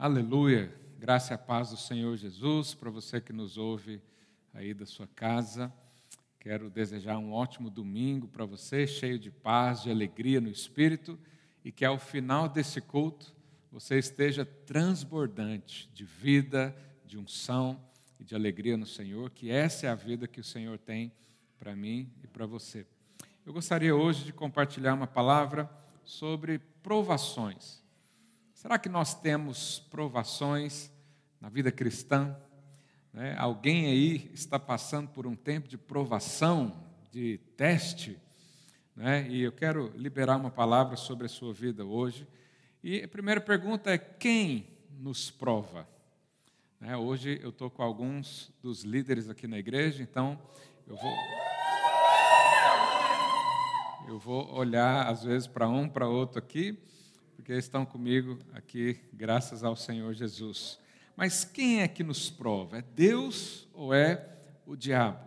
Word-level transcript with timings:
Aleluia. 0.00 0.72
Graça 0.96 1.32
e 1.32 1.34
a 1.34 1.38
paz 1.38 1.70
do 1.70 1.76
Senhor 1.76 2.16
Jesus 2.16 2.72
para 2.72 2.88
você 2.88 3.20
que 3.20 3.32
nos 3.32 3.58
ouve 3.58 4.00
aí 4.54 4.72
da 4.72 4.86
sua 4.86 5.08
casa. 5.08 5.74
Quero 6.38 6.70
desejar 6.70 7.18
um 7.18 7.32
ótimo 7.32 7.68
domingo 7.68 8.28
para 8.28 8.44
você, 8.44 8.86
cheio 8.86 9.18
de 9.18 9.28
paz, 9.28 9.82
de 9.82 9.90
alegria 9.90 10.40
no 10.40 10.48
espírito 10.48 11.18
e 11.64 11.72
que 11.72 11.84
ao 11.84 11.98
final 11.98 12.48
desse 12.48 12.80
culto 12.80 13.34
você 13.72 13.98
esteja 13.98 14.44
transbordante 14.46 15.90
de 15.92 16.04
vida, 16.04 16.76
de 17.04 17.18
unção 17.18 17.76
e 18.20 18.24
de 18.24 18.36
alegria 18.36 18.76
no 18.76 18.86
Senhor, 18.86 19.30
que 19.30 19.50
essa 19.50 19.88
é 19.88 19.90
a 19.90 19.96
vida 19.96 20.28
que 20.28 20.38
o 20.38 20.44
Senhor 20.44 20.78
tem 20.78 21.10
para 21.58 21.74
mim 21.74 22.08
e 22.22 22.28
para 22.28 22.46
você. 22.46 22.86
Eu 23.44 23.52
gostaria 23.52 23.96
hoje 23.96 24.22
de 24.22 24.32
compartilhar 24.32 24.94
uma 24.94 25.08
palavra 25.08 25.68
sobre 26.04 26.60
provações. 26.84 27.82
Será 28.58 28.76
que 28.76 28.88
nós 28.88 29.14
temos 29.14 29.78
provações 29.88 30.90
na 31.40 31.48
vida 31.48 31.70
cristã? 31.70 32.36
Né? 33.12 33.36
Alguém 33.38 33.86
aí 33.86 34.32
está 34.34 34.58
passando 34.58 35.08
por 35.10 35.28
um 35.28 35.36
tempo 35.36 35.68
de 35.68 35.78
provação, 35.78 36.76
de 37.08 37.38
teste, 37.56 38.18
né? 38.96 39.28
e 39.30 39.42
eu 39.42 39.52
quero 39.52 39.92
liberar 39.94 40.36
uma 40.36 40.50
palavra 40.50 40.96
sobre 40.96 41.26
a 41.26 41.28
sua 41.28 41.52
vida 41.52 41.84
hoje. 41.84 42.26
E 42.82 43.00
a 43.00 43.06
primeira 43.06 43.40
pergunta 43.40 43.92
é: 43.92 43.96
quem 43.96 44.66
nos 44.98 45.30
prova? 45.30 45.88
Né? 46.80 46.96
Hoje 46.96 47.38
eu 47.40 47.50
estou 47.50 47.70
com 47.70 47.84
alguns 47.84 48.52
dos 48.60 48.82
líderes 48.82 49.28
aqui 49.28 49.46
na 49.46 49.56
igreja, 49.56 50.02
então 50.02 50.36
eu 50.84 50.96
vou. 50.96 51.14
Eu 54.08 54.18
vou 54.18 54.52
olhar 54.52 55.06
às 55.06 55.22
vezes 55.22 55.46
para 55.46 55.68
um, 55.68 55.88
para 55.88 56.08
outro 56.08 56.40
aqui 56.40 56.76
porque 57.38 57.52
estão 57.52 57.86
comigo 57.86 58.36
aqui, 58.52 58.98
graças 59.12 59.62
ao 59.62 59.76
Senhor 59.76 60.12
Jesus. 60.12 60.76
Mas 61.14 61.44
quem 61.44 61.82
é 61.82 61.86
que 61.86 62.02
nos 62.02 62.28
prova? 62.28 62.78
É 62.78 62.82
Deus 62.82 63.68
ou 63.72 63.94
é 63.94 64.28
o 64.66 64.74
diabo? 64.74 65.24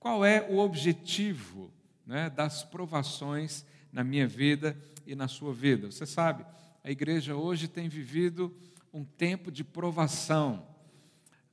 Qual 0.00 0.24
é 0.24 0.40
o 0.50 0.56
objetivo 0.56 1.70
né, 2.06 2.30
das 2.30 2.64
provações 2.64 3.62
na 3.92 4.02
minha 4.02 4.26
vida 4.26 4.74
e 5.06 5.14
na 5.14 5.28
sua 5.28 5.52
vida? 5.52 5.90
Você 5.90 6.06
sabe, 6.06 6.46
a 6.82 6.90
igreja 6.90 7.36
hoje 7.36 7.68
tem 7.68 7.90
vivido 7.90 8.50
um 8.90 9.04
tempo 9.04 9.52
de 9.52 9.62
provação. 9.62 10.66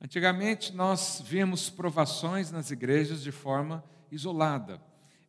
Antigamente 0.00 0.72
nós 0.72 1.22
víamos 1.22 1.68
provações 1.68 2.50
nas 2.50 2.70
igrejas 2.70 3.22
de 3.22 3.30
forma 3.30 3.84
isolada. 4.10 4.80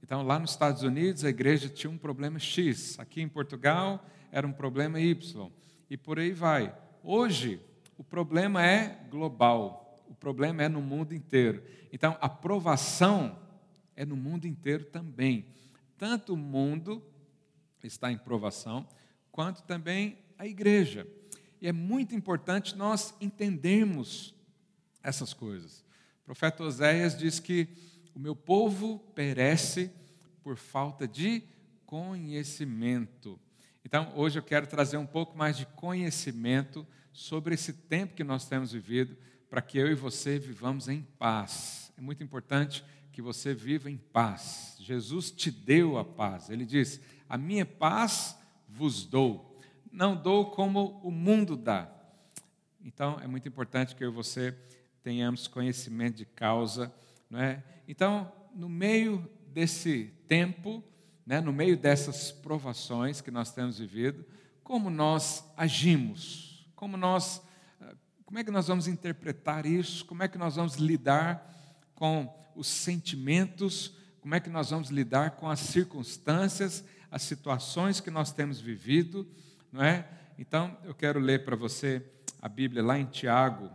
Então, 0.04 0.22
lá 0.22 0.38
nos 0.38 0.52
Estados 0.52 0.84
Unidos, 0.84 1.24
a 1.24 1.30
igreja 1.30 1.70
tinha 1.70 1.90
um 1.90 1.98
problema 1.98 2.38
X. 2.38 3.00
Aqui 3.00 3.22
em 3.22 3.28
Portugal, 3.30 4.06
era 4.34 4.46
um 4.46 4.52
problema 4.52 5.00
Y. 5.00 5.50
E 5.90 5.96
por 5.96 6.20
aí 6.20 6.34
vai. 6.34 6.76
Hoje, 7.02 7.62
o 7.98 8.04
problema 8.04 8.62
é 8.66 9.08
global, 9.10 10.04
o 10.10 10.14
problema 10.14 10.62
é 10.62 10.68
no 10.68 10.82
mundo 10.82 11.16
inteiro. 11.16 11.64
Então, 11.90 12.18
a 12.20 12.28
provação 12.28 13.40
é 13.96 14.04
no 14.04 14.18
mundo 14.18 14.46
inteiro 14.46 14.84
também. 14.84 15.46
Tanto 15.98 16.34
o 16.34 16.38
mundo 16.38 17.02
está 17.82 18.12
em 18.12 18.18
provação, 18.18 18.86
quanto 19.32 19.64
também 19.64 20.18
a 20.38 20.46
igreja. 20.46 21.08
E 21.62 21.68
é 21.68 21.72
muito 21.72 22.14
importante 22.14 22.76
nós 22.76 23.16
entendermos 23.22 24.36
essas 25.02 25.34
coisas. 25.34 25.80
O 26.24 26.26
profeta 26.26 26.62
Oséias 26.62 27.18
diz 27.18 27.40
que 27.40 27.70
o 28.14 28.20
meu 28.20 28.36
povo 28.36 29.00
perece 29.16 29.92
por 30.44 30.58
falta 30.58 31.08
de 31.08 31.44
conhecimento. 31.86 33.40
Então, 33.86 34.12
hoje 34.16 34.40
eu 34.40 34.44
quero 34.44 34.68
trazer 34.68 34.98
um 34.98 35.06
pouco 35.06 35.38
mais 35.38 35.58
de 35.58 35.66
conhecimento 35.66 36.86
sobre 37.12 37.54
esse 37.54 37.74
tempo 37.74 38.16
que 38.16 38.24
nós 38.24 38.48
temos 38.48 38.72
vivido, 38.72 39.16
para 39.50 39.62
que 39.62 39.78
eu 39.78 39.88
e 39.88 39.96
você 39.96 40.40
vivamos 40.40 40.88
em 40.88 41.02
paz. 41.20 41.92
É 41.98 42.02
muito 42.02 42.24
importante 42.24 42.84
que 43.12 43.22
você 43.22 43.54
viva 43.54 43.90
em 43.90 43.98
paz. 43.98 44.76
Jesus 44.80 45.30
te 45.32 45.52
deu 45.52 45.98
a 45.98 46.04
paz. 46.04 46.50
Ele 46.50 46.66
diz: 46.66 47.00
A 47.30 47.38
minha 47.38 47.66
paz 47.66 48.38
vos 48.68 49.06
dou. 49.06 49.62
Não 49.92 50.16
dou 50.16 50.50
como 50.50 51.00
o 51.04 51.12
mundo 51.12 51.56
dá. 51.56 51.88
Então, 52.84 53.20
é 53.22 53.28
muito 53.28 53.48
importante 53.48 53.96
que 53.96 54.04
eu 54.04 54.10
e 54.10 54.14
você 54.14 54.58
tenhamos 55.04 55.48
conhecimento 55.48 56.18
de 56.18 56.26
causa. 56.26 56.92
Não 57.34 57.42
é? 57.42 57.64
Então, 57.88 58.32
no 58.54 58.70
meio 58.70 59.28
desse 59.48 60.14
tempo, 60.28 60.84
né, 61.26 61.42
no 61.42 61.52
meio 61.52 61.76
dessas 61.76 62.32
provações 62.32 63.22
que 63.22 63.32
nós 63.32 63.52
temos 63.52 63.80
vivido, 63.80 64.24
como 64.64 64.88
nós 64.88 65.44
agimos, 65.58 66.64
como 66.76 66.96
nós, 66.96 67.42
eh, 67.82 67.96
como 68.24 68.38
é 68.38 68.44
que 68.44 68.52
nós 68.52 68.68
vamos 68.68 68.88
interpretar 68.88 69.66
isso, 69.66 70.06
como 70.06 70.22
é 70.22 70.28
que 70.28 70.38
nós 70.38 70.58
vamos 70.58 70.76
lidar 70.76 71.44
com 71.96 72.32
os 72.56 72.68
sentimentos, 72.68 73.98
como 74.22 74.36
é 74.36 74.40
que 74.40 74.52
nós 74.52 74.70
vamos 74.70 74.90
lidar 74.90 75.32
com 75.32 75.50
as 75.50 75.60
circunstâncias, 75.60 76.86
as 77.10 77.24
situações 77.24 78.00
que 78.00 78.12
nós 78.12 78.32
temos 78.32 78.62
vivido, 78.62 79.28
não 79.72 79.84
é? 79.84 80.08
Então, 80.38 80.78
eu 80.84 80.94
quero 80.94 81.20
ler 81.20 81.44
para 81.44 81.56
você 81.56 82.06
a 82.40 82.48
Bíblia 82.48 82.84
lá 82.84 83.00
em 83.00 83.06
Tiago, 83.08 83.72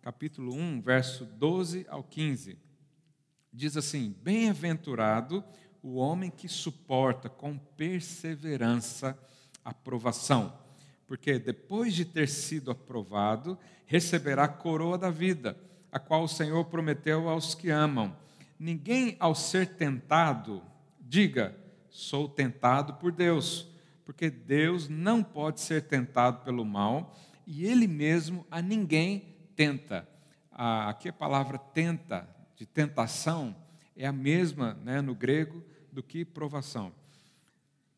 capítulo 0.00 0.54
1, 0.54 0.80
verso 0.80 1.26
12 1.26 1.84
ao 1.90 2.02
15. 2.02 2.71
Diz 3.52 3.76
assim: 3.76 4.14
Bem-aventurado 4.22 5.44
o 5.82 5.96
homem 5.96 6.30
que 6.30 6.48
suporta 6.48 7.28
com 7.28 7.58
perseverança 7.58 9.18
a 9.64 9.74
provação, 9.74 10.56
porque 11.06 11.38
depois 11.38 11.94
de 11.94 12.04
ter 12.04 12.28
sido 12.28 12.70
aprovado, 12.70 13.58
receberá 13.84 14.44
a 14.44 14.48
coroa 14.48 14.96
da 14.96 15.10
vida, 15.10 15.56
a 15.90 15.98
qual 15.98 16.22
o 16.22 16.28
Senhor 16.28 16.64
prometeu 16.66 17.28
aos 17.28 17.54
que 17.54 17.68
amam. 17.68 18.16
Ninguém, 18.58 19.16
ao 19.20 19.34
ser 19.34 19.74
tentado, 19.74 20.62
diga: 21.00 21.54
sou 21.90 22.28
tentado 22.28 22.94
por 22.94 23.12
Deus, 23.12 23.68
porque 24.04 24.30
Deus 24.30 24.88
não 24.88 25.22
pode 25.22 25.60
ser 25.60 25.82
tentado 25.82 26.42
pelo 26.44 26.64
mal 26.64 27.14
e 27.46 27.66
Ele 27.66 27.86
mesmo 27.86 28.46
a 28.50 28.62
ninguém 28.62 29.36
tenta. 29.54 30.08
Ah, 30.50 30.88
aqui 30.88 31.08
a 31.08 31.12
palavra 31.12 31.58
tenta, 31.58 32.28
de 32.62 32.66
tentação, 32.66 33.56
é 33.96 34.06
a 34.06 34.12
mesma 34.12 34.78
né, 34.84 35.00
no 35.00 35.16
grego 35.16 35.64
do 35.90 36.00
que 36.00 36.24
provação. 36.24 36.92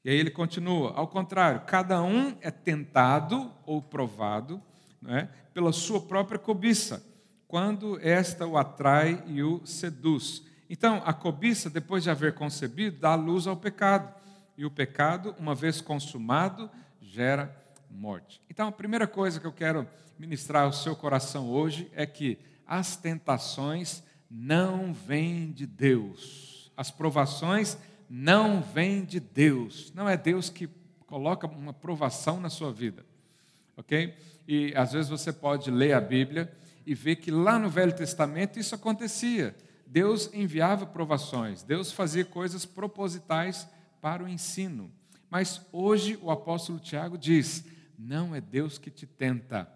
E 0.03 0.09
aí 0.09 0.17
ele 0.17 0.31
continua: 0.31 0.95
ao 0.95 1.07
contrário, 1.07 1.61
cada 1.67 2.03
um 2.03 2.35
é 2.41 2.51
tentado 2.51 3.53
ou 3.67 3.83
provado 3.83 4.63
é, 5.07 5.29
pela 5.53 5.71
sua 5.71 6.01
própria 6.01 6.39
cobiça, 6.39 7.05
quando 7.47 8.01
esta 8.01 8.47
o 8.47 8.57
atrai 8.57 9.23
e 9.27 9.43
o 9.43 9.61
seduz. 9.67 10.43
Então, 10.71 11.03
a 11.05 11.13
cobiça, 11.13 11.69
depois 11.69 12.03
de 12.03 12.09
haver 12.09 12.33
concebido, 12.33 13.01
dá 13.01 13.15
luz 13.15 13.47
ao 13.47 13.59
pecado. 13.59 14.15
E 14.57 14.65
o 14.65 14.71
pecado, 14.71 15.35
uma 15.39 15.55
vez 15.55 15.83
consumado, 15.83 16.71
gera 17.03 17.55
morte. 17.91 18.41
Então, 18.49 18.69
a 18.69 18.73
primeira 18.73 19.07
coisa 19.07 19.39
que 19.39 19.47
eu 19.47 19.53
quero 19.53 19.87
ministrar 20.19 20.65
ao 20.65 20.73
seu 20.73 20.97
coração 20.97 21.51
hoje 21.51 21.93
é 21.95 22.07
que 22.07 22.39
as 22.67 22.97
tentações 22.97 24.03
não 24.37 24.93
vêm 24.93 25.53
de 25.53 25.67
Deus 25.67 26.55
as 26.77 26.91
provações 26.91 27.79
não 28.09 28.61
vêm 28.61 29.05
de 29.05 29.21
Deus. 29.21 29.93
Não 29.95 30.09
é 30.09 30.17
Deus 30.17 30.51
que 30.51 30.69
coloca 31.07 31.47
uma 31.47 31.73
provação 31.73 32.41
na 32.41 32.51
sua 32.51 32.73
vida. 32.73 33.05
Ok? 33.77 34.15
E 34.47 34.75
às 34.77 34.93
vezes 34.93 35.09
você 35.09 35.33
pode 35.33 35.71
ler 35.71 35.93
a 35.93 36.01
Bíblia 36.01 36.53
e 36.87 36.95
ver 36.95 37.17
que 37.17 37.31
lá 37.31 37.59
no 37.59 37.71
Velho 37.71 37.95
Testamento 37.95 38.59
isso 38.59 38.75
acontecia. 38.75 39.55
Deus 39.87 40.31
enviava 40.33 40.87
provações, 40.87 41.63
Deus 41.63 41.93
fazia 41.93 42.25
coisas 42.25 42.65
propositais 42.65 43.69
para 44.01 44.25
o 44.25 44.29
ensino. 44.29 44.91
Mas 45.31 45.61
hoje 45.73 46.19
o 46.21 46.31
apóstolo 46.31 46.79
Tiago 46.79 47.17
diz: 47.17 47.65
não 47.99 48.35
é 48.35 48.41
Deus 48.41 48.77
que 48.77 48.91
te 48.91 49.07
tenta, 49.07 49.69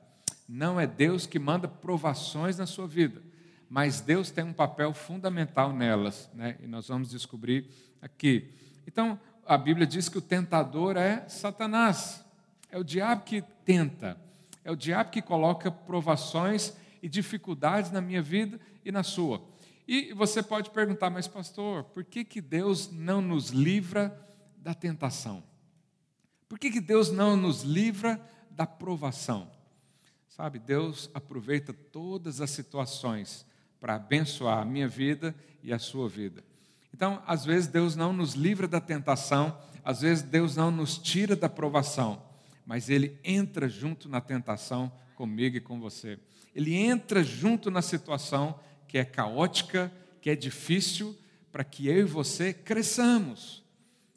não 0.48 0.78
é 0.78 0.86
Deus 0.86 1.26
que 1.26 1.38
manda 1.38 1.68
provações 1.68 2.58
na 2.58 2.66
sua 2.66 2.86
vida 2.86 3.27
mas 3.68 4.00
Deus 4.00 4.30
tem 4.30 4.44
um 4.44 4.52
papel 4.52 4.94
fundamental 4.94 5.72
nelas, 5.72 6.30
né? 6.34 6.56
e 6.60 6.66
nós 6.66 6.88
vamos 6.88 7.10
descobrir 7.10 7.66
aqui. 8.00 8.50
Então, 8.86 9.20
a 9.46 9.58
Bíblia 9.58 9.86
diz 9.86 10.08
que 10.08 10.18
o 10.18 10.22
tentador 10.22 10.96
é 10.96 11.28
Satanás, 11.28 12.24
é 12.70 12.78
o 12.78 12.84
diabo 12.84 13.24
que 13.24 13.42
tenta, 13.64 14.18
é 14.64 14.70
o 14.70 14.76
diabo 14.76 15.10
que 15.10 15.22
coloca 15.22 15.70
provações 15.70 16.74
e 17.02 17.08
dificuldades 17.08 17.90
na 17.90 18.00
minha 18.00 18.22
vida 18.22 18.58
e 18.84 18.90
na 18.90 19.02
sua. 19.02 19.42
E 19.86 20.12
você 20.12 20.42
pode 20.42 20.70
perguntar, 20.70 21.08
mas 21.08 21.26
pastor, 21.26 21.84
por 21.84 22.04
que, 22.04 22.24
que 22.24 22.40
Deus 22.40 22.90
não 22.90 23.22
nos 23.22 23.50
livra 23.50 24.18
da 24.58 24.74
tentação? 24.74 25.42
Por 26.48 26.58
que, 26.58 26.70
que 26.70 26.80
Deus 26.80 27.10
não 27.10 27.36
nos 27.36 27.62
livra 27.62 28.20
da 28.50 28.66
provação? 28.66 29.50
Sabe, 30.28 30.58
Deus 30.58 31.10
aproveita 31.14 31.72
todas 31.72 32.40
as 32.40 32.50
situações 32.50 33.47
para 33.80 33.94
abençoar 33.94 34.58
a 34.58 34.64
minha 34.64 34.88
vida 34.88 35.34
e 35.62 35.72
a 35.72 35.78
sua 35.78 36.08
vida. 36.08 36.42
Então, 36.92 37.22
às 37.26 37.44
vezes 37.44 37.68
Deus 37.68 37.94
não 37.94 38.12
nos 38.12 38.34
livra 38.34 38.66
da 38.66 38.80
tentação, 38.80 39.56
às 39.84 40.00
vezes 40.00 40.22
Deus 40.22 40.56
não 40.56 40.70
nos 40.70 40.98
tira 40.98 41.36
da 41.36 41.48
provação, 41.48 42.22
mas 42.66 42.90
ele 42.90 43.18
entra 43.22 43.68
junto 43.68 44.08
na 44.08 44.20
tentação 44.20 44.92
comigo 45.14 45.56
e 45.56 45.60
com 45.60 45.80
você. 45.80 46.18
Ele 46.54 46.74
entra 46.74 47.22
junto 47.22 47.70
na 47.70 47.82
situação 47.82 48.58
que 48.86 48.98
é 48.98 49.04
caótica, 49.04 49.92
que 50.20 50.30
é 50.30 50.34
difícil, 50.34 51.16
para 51.52 51.64
que 51.64 51.88
eu 51.88 52.00
e 52.00 52.04
você 52.04 52.52
cresçamos. 52.52 53.64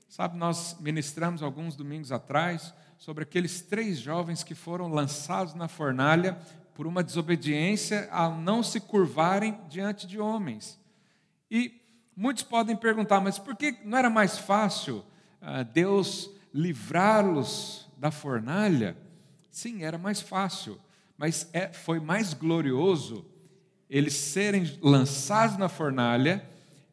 Sabe, 0.09 0.37
nós 0.37 0.75
ministramos 0.79 1.41
alguns 1.41 1.75
domingos 1.75 2.11
atrás 2.11 2.73
sobre 2.97 3.23
aqueles 3.23 3.61
três 3.61 3.99
jovens 3.99 4.43
que 4.43 4.53
foram 4.53 4.87
lançados 4.87 5.53
na 5.53 5.67
fornalha 5.67 6.37
por 6.73 6.87
uma 6.87 7.03
desobediência 7.03 8.07
ao 8.11 8.35
não 8.35 8.63
se 8.63 8.79
curvarem 8.79 9.59
diante 9.69 10.07
de 10.07 10.19
homens. 10.19 10.79
E 11.49 11.81
muitos 12.15 12.43
podem 12.43 12.75
perguntar, 12.75 13.19
mas 13.19 13.37
por 13.37 13.55
que 13.55 13.77
não 13.83 13.97
era 13.97 14.09
mais 14.09 14.37
fácil 14.37 15.03
ah, 15.41 15.63
Deus 15.63 16.29
livrá-los 16.53 17.89
da 17.97 18.11
fornalha? 18.11 18.95
Sim, 19.49 19.83
era 19.83 19.97
mais 19.97 20.21
fácil, 20.21 20.79
mas 21.17 21.49
é, 21.53 21.71
foi 21.73 21.99
mais 21.99 22.33
glorioso 22.33 23.25
eles 23.91 24.13
serem 24.13 24.79
lançados 24.81 25.57
na 25.57 25.67
fornalha 25.67 26.41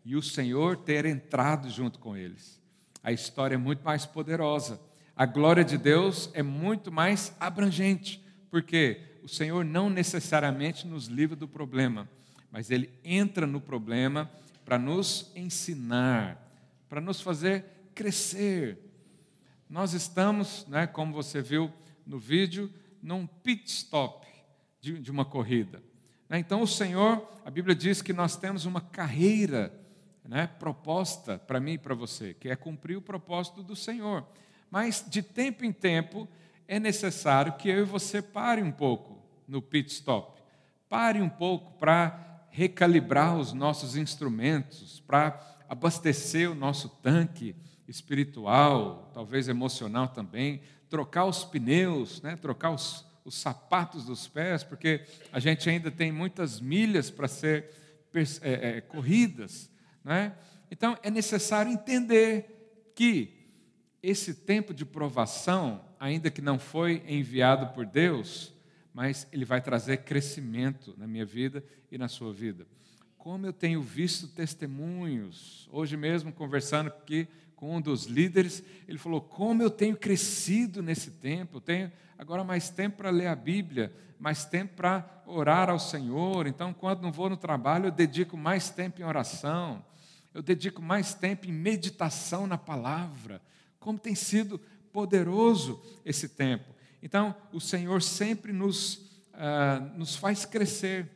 e 0.04 0.16
o 0.16 0.22
Senhor 0.22 0.76
ter 0.78 1.06
entrado 1.06 1.70
junto 1.70 2.00
com 2.00 2.16
eles. 2.16 2.60
A 3.04 3.12
história 3.12 3.54
é 3.54 3.58
muito 3.58 3.84
mais 3.84 4.04
poderosa. 4.04 4.81
A 5.14 5.24
glória 5.24 5.64
de 5.64 5.78
Deus 5.78 6.28
é 6.34 6.42
muito 6.42 6.90
mais 6.90 7.32
abrangente, 7.38 8.20
porque 8.50 9.00
o 9.23 9.29
Senhor 9.29 9.65
não 9.65 9.91
necessariamente 9.91 10.87
nos 10.87 11.06
livra 11.06 11.37
do 11.37 11.49
problema, 11.49 12.09
mas 12.50 12.70
Ele 12.70 12.91
entra 13.05 13.47
no 13.47 13.61
problema 13.61 14.31
para 14.65 14.79
nos 14.79 15.32
ensinar, 15.35 16.37
para 16.88 17.00
nos 17.00 17.20
fazer 17.20 17.65
crescer. 17.94 18.79
Nós 19.69 19.93
estamos, 19.93 20.67
né, 20.67 20.87
como 20.87 21.12
você 21.12 21.43
viu 21.43 21.73
no 22.06 22.19
vídeo, 22.19 22.73
num 23.03 23.26
pit 23.26 23.69
stop 23.70 24.26
de, 24.81 24.99
de 24.99 25.11
uma 25.11 25.25
corrida. 25.25 25.82
Né? 26.29 26.38
Então, 26.38 26.62
o 26.62 26.67
Senhor, 26.67 27.26
a 27.44 27.50
Bíblia 27.50 27.75
diz 27.75 28.03
que 28.03 28.12
nós 28.12 28.37
temos 28.37 28.65
uma 28.65 28.81
carreira 28.81 29.73
né, 30.25 30.47
proposta 30.47 31.38
para 31.38 31.61
mim 31.61 31.73
e 31.73 31.79
para 31.79 31.94
você, 31.94 32.35
que 32.35 32.49
é 32.49 32.56
cumprir 32.56 32.97
o 32.97 33.03
propósito 33.03 33.62
do 33.62 33.75
Senhor. 33.75 34.26
Mas, 34.70 35.05
de 35.09 35.23
tempo 35.23 35.65
em 35.65 35.73
tempo, 35.73 36.29
é 36.69 36.79
necessário 36.79 37.55
que 37.55 37.70
eu 37.70 37.79
e 37.79 37.85
você 37.85 38.20
pare 38.20 38.62
um 38.62 38.70
pouco 38.70 39.19
no 39.49 39.62
pit 39.62 39.91
stop. 39.91 40.38
Pare 40.87 41.20
um 41.23 41.29
pouco 41.29 41.79
para 41.79 42.47
recalibrar 42.50 43.37
os 43.37 43.55
nossos 43.55 43.97
instrumentos, 43.97 45.00
para 45.00 45.41
abastecer 45.67 46.50
o 46.50 46.55
nosso 46.55 46.91
tanque 47.03 47.56
espiritual, 47.88 49.11
talvez 49.15 49.49
emocional 49.49 50.09
também, 50.09 50.61
trocar 50.91 51.25
os 51.25 51.44
pneus, 51.44 52.20
né? 52.20 52.37
trocar 52.37 52.70
os, 52.70 53.05
os 53.25 53.35
sapatos 53.35 54.05
dos 54.05 54.29
pés, 54.29 54.62
porque 54.62 55.06
a 55.32 55.41
gente 55.41 55.69
ainda 55.70 55.91
tem 55.91 56.12
muitas 56.12 56.61
milhas 56.61 57.11
para 57.11 57.29
ser 57.29 57.70
é, 58.43 58.76
é, 58.76 58.81
corridas. 58.82 59.70
Né? 60.05 60.35
Então 60.70 60.99
é 61.03 61.11
necessário 61.11 61.73
entender 61.73 62.93
que 62.94 63.38
esse 64.03 64.35
tempo 64.35 64.75
de 64.75 64.85
provação, 64.85 65.88
ainda 65.98 66.30
que 66.30 66.40
não 66.40 66.58
foi 66.58 67.02
enviado 67.06 67.74
por 67.74 67.84
Deus, 67.84 68.54
mas 68.92 69.26
ele 69.32 69.44
vai 69.44 69.60
trazer 69.60 69.98
crescimento 69.98 70.94
na 70.96 71.06
minha 71.06 71.24
vida 71.24 71.64
e 71.90 71.98
na 71.98 72.08
sua 72.08 72.32
vida. 72.32 72.66
Como 73.16 73.46
eu 73.46 73.52
tenho 73.52 73.82
visto 73.82 74.28
testemunhos, 74.28 75.68
hoje 75.70 75.96
mesmo 75.96 76.32
conversando 76.32 76.88
aqui 76.88 77.28
com 77.54 77.76
um 77.76 77.80
dos 77.80 78.04
líderes, 78.04 78.62
ele 78.86 78.98
falou: 78.98 79.20
Como 79.20 79.62
eu 79.62 79.70
tenho 79.70 79.96
crescido 79.96 80.80
nesse 80.80 81.10
tempo, 81.10 81.56
eu 81.56 81.60
tenho 81.60 81.92
agora 82.16 82.44
mais 82.44 82.70
tempo 82.70 82.98
para 82.98 83.10
ler 83.10 83.26
a 83.26 83.34
Bíblia, 83.34 83.92
mais 84.18 84.44
tempo 84.44 84.76
para 84.76 85.22
orar 85.26 85.68
ao 85.68 85.78
Senhor. 85.78 86.46
Então, 86.46 86.72
quando 86.72 87.02
não 87.02 87.12
vou 87.12 87.28
no 87.28 87.36
trabalho, 87.36 87.86
eu 87.86 87.90
dedico 87.90 88.36
mais 88.36 88.70
tempo 88.70 89.00
em 89.00 89.04
oração, 89.04 89.84
eu 90.32 90.42
dedico 90.42 90.80
mais 90.80 91.14
tempo 91.14 91.46
em 91.46 91.52
meditação 91.52 92.46
na 92.46 92.56
palavra. 92.56 93.42
Como 93.80 93.98
tem 93.98 94.14
sido 94.14 94.60
poderoso 94.93 95.82
esse 96.05 96.29
tempo. 96.29 96.75
Então, 97.02 97.35
o 97.52 97.61
Senhor 97.61 98.02
sempre 98.02 98.52
nos, 98.52 98.94
uh, 99.35 99.96
nos 99.96 100.17
faz 100.17 100.44
crescer, 100.44 101.08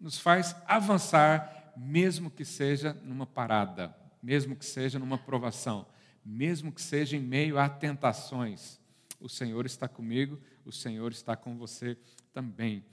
nos 0.00 0.18
faz 0.18 0.54
avançar, 0.66 1.72
mesmo 1.76 2.30
que 2.30 2.44
seja 2.44 2.94
numa 3.04 3.26
parada, 3.26 3.94
mesmo 4.22 4.56
que 4.56 4.64
seja 4.64 4.98
numa 4.98 5.18
provação, 5.18 5.86
mesmo 6.24 6.72
que 6.72 6.82
seja 6.82 7.16
em 7.16 7.20
meio 7.20 7.58
a 7.58 7.68
tentações. 7.68 8.80
O 9.20 9.28
Senhor 9.28 9.66
está 9.66 9.88
comigo, 9.88 10.40
o 10.64 10.72
Senhor 10.72 11.10
está 11.10 11.34
com 11.36 11.56
você 11.56 11.96
também. 12.32 12.84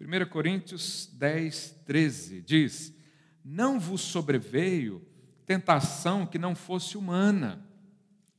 1 0.00 0.28
Coríntios 0.30 1.08
10, 1.12 1.82
13 1.86 2.40
diz: 2.42 2.94
Não 3.44 3.78
vos 3.78 4.00
sobreveio 4.00 5.06
tentação 5.46 6.26
que 6.26 6.38
não 6.38 6.54
fosse 6.54 6.96
humana, 6.96 7.66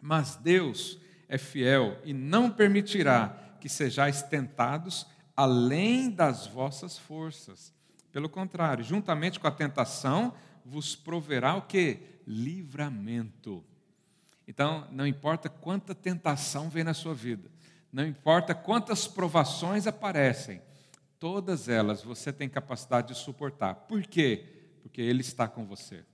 mas 0.01 0.35
Deus 0.35 0.99
é 1.27 1.37
fiel 1.37 1.99
e 2.03 2.13
não 2.13 2.49
permitirá 2.49 3.55
que 3.59 3.69
sejais 3.69 4.21
tentados 4.21 5.07
além 5.35 6.09
das 6.09 6.47
vossas 6.47 6.97
forças. 6.97 7.73
Pelo 8.11 8.29
contrário, 8.29 8.83
juntamente 8.83 9.39
com 9.39 9.47
a 9.47 9.51
tentação, 9.51 10.33
vos 10.63 10.95
proverá 10.95 11.55
o 11.55 11.63
que? 11.63 11.99
Livramento. 12.25 13.63
Então, 14.47 14.87
não 14.91 15.05
importa 15.05 15.49
quanta 15.49 15.93
tentação 15.93 16.69
vem 16.69 16.83
na 16.83 16.93
sua 16.93 17.13
vida, 17.13 17.49
não 17.91 18.05
importa 18.05 18.53
quantas 18.53 19.07
provações 19.07 19.87
aparecem, 19.87 20.61
todas 21.19 21.67
elas 21.67 22.03
você 22.03 22.31
tem 22.31 22.47
capacidade 22.47 23.09
de 23.09 23.15
suportar. 23.15 23.73
Por 23.73 24.03
quê? 24.03 24.45
Porque 24.81 25.01
Ele 25.01 25.21
está 25.21 25.47
com 25.47 25.65
você. 25.65 26.05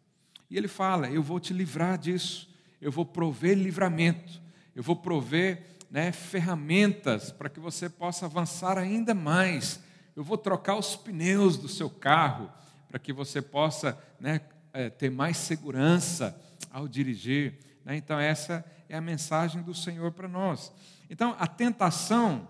E 0.50 0.58
Ele 0.58 0.68
fala: 0.68 1.10
Eu 1.10 1.22
vou 1.22 1.40
te 1.40 1.54
livrar 1.54 1.98
disso, 1.98 2.50
eu 2.80 2.92
vou 2.92 3.06
prover 3.06 3.58
livramento 3.58 4.42
eu 4.76 4.84
vou 4.84 4.96
prover 4.96 5.64
né, 5.90 6.12
ferramentas 6.12 7.32
para 7.32 7.50
que 7.50 7.60
você 7.60 7.90
possa 7.90 8.26
avançar 8.26 8.78
ainda 8.78 9.14
mais. 9.14 9.82
Eu 10.16 10.24
vou 10.24 10.38
trocar 10.38 10.76
os 10.76 10.96
pneus 10.96 11.58
do 11.58 11.68
seu 11.68 11.90
carro 11.90 12.50
para 12.88 13.00
que 13.00 13.12
você 13.12 13.42
possa 13.42 13.98
né, 14.20 14.42
é, 14.74 14.90
ter 14.90 15.10
mais 15.10 15.38
segurança 15.38 16.40
ao 16.72 16.88
dirigir. 16.88 17.58
Né? 17.84 17.98
Então, 17.98 18.20
essa 18.20 18.66
é 18.88 18.96
a 18.96 19.02
mensagem 19.02 19.62
do 19.62 19.74
Senhor 19.74 20.12
para 20.12 20.28
nós. 20.28 20.72
Então, 21.10 21.36
a 21.38 21.48
tentação, 21.48 22.48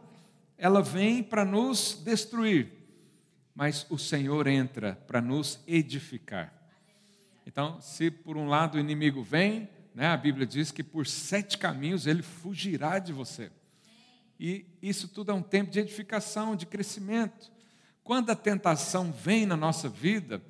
ela 0.57 0.81
vem 0.81 1.23
para 1.23 1.43
nos 1.43 1.99
destruir, 2.03 2.71
mas 3.55 3.85
o 3.89 3.97
Senhor 3.97 4.45
entra 4.47 4.95
para 5.07 5.19
nos 5.19 5.59
edificar. 5.67 6.53
Então, 7.45 7.81
se 7.81 8.11
por 8.11 8.37
um 8.37 8.47
lado 8.47 8.75
o 8.75 8.79
inimigo 8.79 9.23
vem, 9.23 9.67
né? 9.93 10.07
A 10.07 10.17
Bíblia 10.17 10.45
diz 10.45 10.71
que 10.71 10.83
por 10.83 11.05
sete 11.05 11.57
caminhos 11.57 12.07
ele 12.07 12.21
fugirá 12.21 12.99
de 12.99 13.11
você. 13.11 13.51
E 14.39 14.65
isso 14.81 15.07
tudo 15.07 15.31
é 15.31 15.33
um 15.33 15.41
tempo 15.41 15.69
de 15.69 15.79
edificação, 15.79 16.55
de 16.55 16.65
crescimento. 16.65 17.51
Quando 18.03 18.31
a 18.31 18.35
tentação 18.35 19.11
vem 19.11 19.45
na 19.45 19.55
nossa 19.55 19.87
vida, 19.87 20.41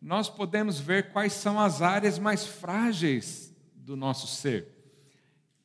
nós 0.00 0.28
podemos 0.28 0.78
ver 0.78 1.10
quais 1.12 1.32
são 1.32 1.58
as 1.58 1.82
áreas 1.82 2.18
mais 2.18 2.46
frágeis 2.46 3.52
do 3.74 3.96
nosso 3.96 4.26
ser. 4.26 4.68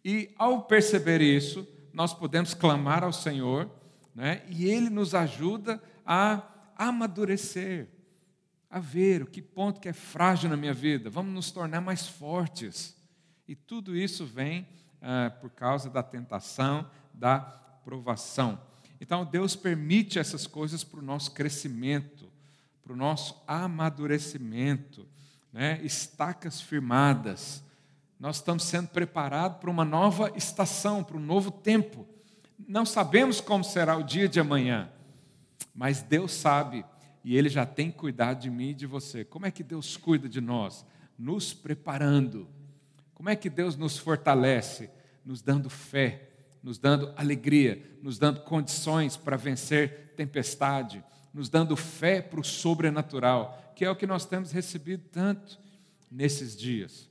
E 0.04 0.34
ao 0.38 0.64
perceber 0.64 1.22
isso, 1.22 1.68
nós 1.94 2.14
podemos 2.14 2.54
clamar 2.54 3.04
ao 3.04 3.14
Senhor, 3.14 3.70
né? 4.14 4.42
e 4.50 4.66
Ele 4.66 4.90
nos 4.90 5.14
ajuda 5.14 5.82
a 6.06 6.42
amadurecer, 6.76 7.88
a 8.70 8.80
ver 8.80 9.22
o 9.24 9.28
que 9.28 9.42
ponto 9.42 9.80
que 9.80 9.88
é 9.88 9.94
frágil 9.94 10.50
na 10.50 10.58
minha 10.58 10.74
vida. 10.74 11.10
Vamos 11.10 11.34
nos 11.34 11.52
tornar 11.52 11.82
mais 11.82 12.08
fortes. 12.08 12.95
E 13.48 13.56
tudo 13.56 13.96
isso 13.96 14.26
vem 14.26 14.68
ah, 15.02 15.32
por 15.40 15.52
causa 15.52 15.90
da 15.90 16.02
tentação, 16.02 16.90
da 17.14 17.40
provação. 17.40 18.60
Então, 19.00 19.24
Deus 19.24 19.56
permite 19.56 20.18
essas 20.18 20.48
coisas 20.48 20.84
para 20.84 21.00
o 21.00 21.04
nosso 21.04 21.32
crescimento, 21.32 22.32
para 22.84 22.94
o 22.94 22.96
nosso 22.96 23.40
amadurecimento, 23.48 25.08
né? 25.54 25.80
estacas 25.84 26.60
firmadas. 26.60 27.64
Nós 28.20 28.38
estamos 28.38 28.64
sendo 28.64 28.88
preparados 28.88 29.60
para 29.60 29.70
uma 29.70 29.86
nova 29.86 30.32
estação, 30.36 31.04
para 31.04 31.18
um 31.18 31.22
novo 31.22 31.52
tempo. 31.52 32.08
Não 32.68 32.86
sabemos 32.86 33.42
como 33.42 33.64
será 33.64 33.98
o 33.98 34.04
dia 34.04 34.28
de 34.28 34.40
amanhã, 34.40 34.90
mas 35.74 36.02
Deus 36.02 36.32
sabe 36.34 36.84
e 37.24 37.36
Ele 37.36 37.50
já 37.50 37.66
tem 37.66 37.92
cuidado 37.92 38.42
de 38.42 38.50
mim 38.50 38.70
e 38.70 38.74
de 38.74 38.88
você. 38.88 39.26
Como 39.26 39.46
é 39.46 39.52
que 39.52 39.64
Deus 39.64 39.98
cuida 39.98 40.30
de 40.30 40.40
nós? 40.40 40.86
Nos 41.18 41.54
preparando 41.54 42.48
como 43.16 43.30
é 43.30 43.36
que 43.36 43.50
Deus 43.50 43.76
nos 43.76 43.98
fortalece? 43.98 44.92
Nos 45.26 45.42
dando 45.42 45.70
fé, 45.70 46.30
nos 46.62 46.78
dando 46.78 47.12
alegria, 47.16 47.82
nos 48.04 48.20
dando 48.20 48.42
condições 48.42 49.18
para 49.18 49.38
vencer 49.38 50.14
tempestade, 50.16 51.04
nos 51.34 51.50
dando 51.50 51.76
fé 51.76 52.22
para 52.22 52.40
o 52.40 52.44
sobrenatural, 52.44 53.74
que 53.76 53.84
é 53.84 53.90
o 53.90 53.96
que 53.96 54.06
nós 54.06 54.26
temos 54.26 54.52
recebido 54.52 55.04
tanto 55.12 55.60
nesses 56.12 56.56
dias. 56.56 57.10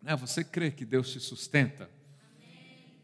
Né, 0.00 0.16
você 0.16 0.42
crê 0.42 0.70
que 0.70 0.84
Deus 0.84 1.12
te 1.12 1.20
sustenta? 1.20 1.90
Amém. 2.38 2.94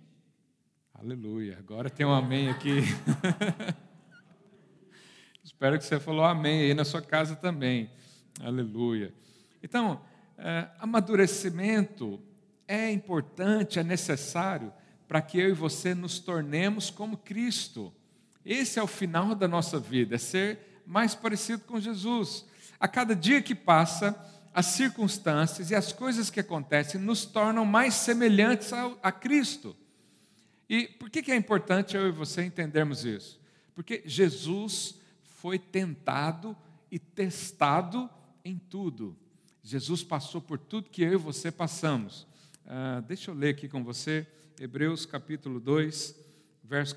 Aleluia. 0.95 1.59
Agora 1.59 1.91
tem 1.91 2.07
um 2.07 2.13
amém 2.13 2.49
aqui. 2.49 2.79
Espero 5.43 5.77
que 5.77 5.85
você 5.85 5.99
falou 5.99 6.25
amém 6.25 6.63
aí 6.63 6.75
na 6.75 6.85
sua 6.85 7.03
casa 7.03 7.35
também. 7.35 7.91
Aleluia. 8.41 9.13
Então, 9.63 10.01
é, 10.39 10.69
amadurecimento 10.79 12.21
é 12.67 12.91
importante, 12.91 13.79
é 13.79 13.85
necessário 13.85 14.73
para 15.07 15.21
que 15.21 15.39
eu 15.39 15.51
e 15.51 15.53
você 15.53 15.95
nos 15.95 16.19
tornemos 16.19 16.91
como 16.91 17.19
Cristo. 17.19 17.93
Esse 18.45 18.79
é 18.79 18.83
o 18.83 18.87
final 18.87 19.35
da 19.35 19.47
nossa 19.47 19.79
vida, 19.79 20.15
é 20.15 20.19
ser 20.19 20.81
mais 20.87 21.15
parecido 21.15 21.65
com 21.65 21.79
Jesus. 21.79 22.47
A 22.81 22.89
cada 22.89 23.15
dia 23.15 23.43
que 23.43 23.55
passa, 23.55 24.19
as 24.55 24.67
circunstâncias 24.67 25.71
e 25.71 25.75
as 25.75 25.93
coisas 25.93 26.31
que 26.31 26.41
acontecem 26.41 27.01
nos 27.01 27.25
tornam 27.25 27.65
mais 27.65 27.95
semelhantes 27.95 28.73
a, 29.03 29.13
Cristo. 29.13 29.77
E 30.69 30.87
por 30.87 31.11
que, 31.11 31.23
que 31.23 31.33
é 31.33 31.37
importante 31.37 31.97
eu 31.97 32.09
e 32.09 32.11
você 32.11 32.43
entendermos 32.43 33.05
isso? 33.05 33.41
Porque 33.75 34.03
Jesus 34.05 34.95
foi 35.23 35.59
tentado 35.59 36.57
e 36.91 36.99
testado 36.99 38.09
em 38.45 38.59
tudo. 38.59 39.17
Jesus 39.63 40.03
passou 40.03 40.41
por 40.41 40.59
tudo 40.59 40.91
que 40.91 41.03
eu 41.03 41.13
e 41.13 41.17
você 41.17 41.51
passamos. 41.53 42.27
Ah, 42.67 43.01
deixa 43.07 43.31
eu 43.31 43.35
ler 43.35 43.51
aqui 43.51 43.69
com 43.69 43.85
você, 43.85 44.27
Hebreus 44.61 45.07
capítulo 45.07 45.61
2, 45.61 46.17
verso 46.65 46.97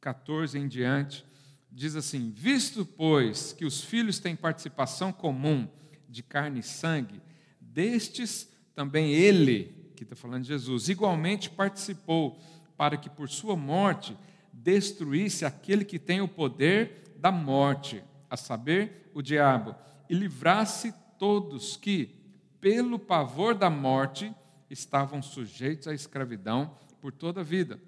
14 0.00 0.58
em 0.58 0.66
diante. 0.66 1.22
Diz 1.70 1.94
assim: 1.94 2.30
Visto, 2.30 2.86
pois, 2.86 3.52
que 3.52 3.66
os 3.66 3.84
filhos 3.84 4.18
têm 4.18 4.34
participação 4.34 5.12
comum 5.12 5.68
de 6.08 6.22
carne 6.22 6.60
e 6.60 6.62
sangue, 6.62 7.20
destes 7.60 8.48
também 8.74 9.12
ele, 9.12 9.92
que 9.94 10.02
está 10.02 10.16
falando 10.16 10.42
de 10.42 10.48
Jesus, 10.48 10.88
igualmente 10.88 11.50
participou, 11.50 12.40
para 12.74 12.96
que 12.96 13.10
por 13.10 13.28
sua 13.28 13.54
morte 13.54 14.16
destruísse 14.50 15.44
aquele 15.44 15.84
que 15.84 15.98
tem 15.98 16.22
o 16.22 16.28
poder 16.28 17.14
da 17.18 17.30
morte, 17.30 18.02
a 18.30 18.36
saber, 18.36 19.10
o 19.12 19.20
diabo, 19.20 19.74
e 20.08 20.14
livrasse 20.14 20.94
todos 21.18 21.76
que, 21.76 22.14
pelo 22.60 22.98
pavor 22.98 23.54
da 23.54 23.70
morte, 23.70 24.34
estavam 24.70 25.22
sujeitos 25.22 25.88
à 25.88 25.94
escravidão 25.94 26.76
por 27.00 27.12
toda 27.12 27.40
a 27.40 27.44
vida. 27.44 27.80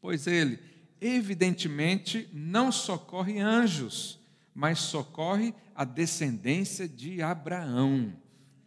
Pois 0.00 0.26
ele, 0.26 0.58
evidentemente, 1.00 2.28
não 2.32 2.70
socorre 2.70 3.40
anjos, 3.40 4.20
mas 4.54 4.78
socorre 4.78 5.54
a 5.74 5.84
descendência 5.84 6.88
de 6.88 7.22
Abraão, 7.22 8.12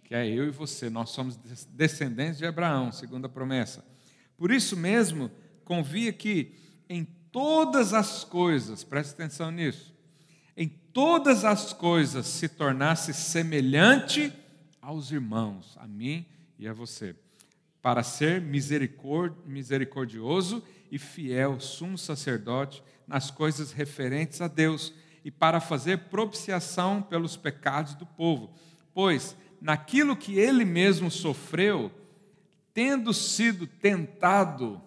que 0.03 0.15
é 0.15 0.27
eu 0.27 0.45
e 0.45 0.51
você, 0.51 0.89
nós 0.89 1.09
somos 1.09 1.37
descendentes 1.69 2.37
de 2.37 2.45
Abraão, 2.45 2.91
segundo 2.91 3.25
a 3.25 3.29
promessa. 3.29 3.85
Por 4.37 4.51
isso 4.51 4.75
mesmo, 4.77 5.31
convia 5.63 6.13
que 6.13 6.53
em 6.89 7.05
todas 7.31 7.93
as 7.93 8.23
coisas, 8.23 8.83
preste 8.83 9.13
atenção 9.13 9.51
nisso, 9.51 9.93
todas 10.97 11.45
as 11.45 11.73
coisas 11.73 12.25
se 12.25 12.49
tornasse 12.49 13.13
semelhante 13.13 14.33
aos 14.81 15.11
irmãos, 15.11 15.77
a 15.79 15.85
mim 15.85 16.25
e 16.57 16.67
a 16.67 16.73
você, 16.73 17.15
para 17.83 18.01
ser 18.01 18.41
misericordioso 18.41 20.63
e 20.91 20.97
fiel 20.97 21.59
sumo 21.59 21.99
sacerdote 21.99 22.81
nas 23.05 23.29
coisas 23.29 23.71
referentes 23.71 24.41
a 24.41 24.47
Deus 24.47 24.91
e 25.23 25.29
para 25.29 25.59
fazer 25.59 26.09
propiciação 26.09 26.99
pelos 26.99 27.37
pecados 27.37 27.93
do 27.93 28.07
povo. 28.07 28.51
Pois 28.91 29.37
naquilo 29.61 30.17
que 30.17 30.39
ele 30.39 30.65
mesmo 30.65 31.11
sofreu, 31.11 31.91
tendo 32.73 33.13
sido 33.13 33.67
tentado, 33.67 34.81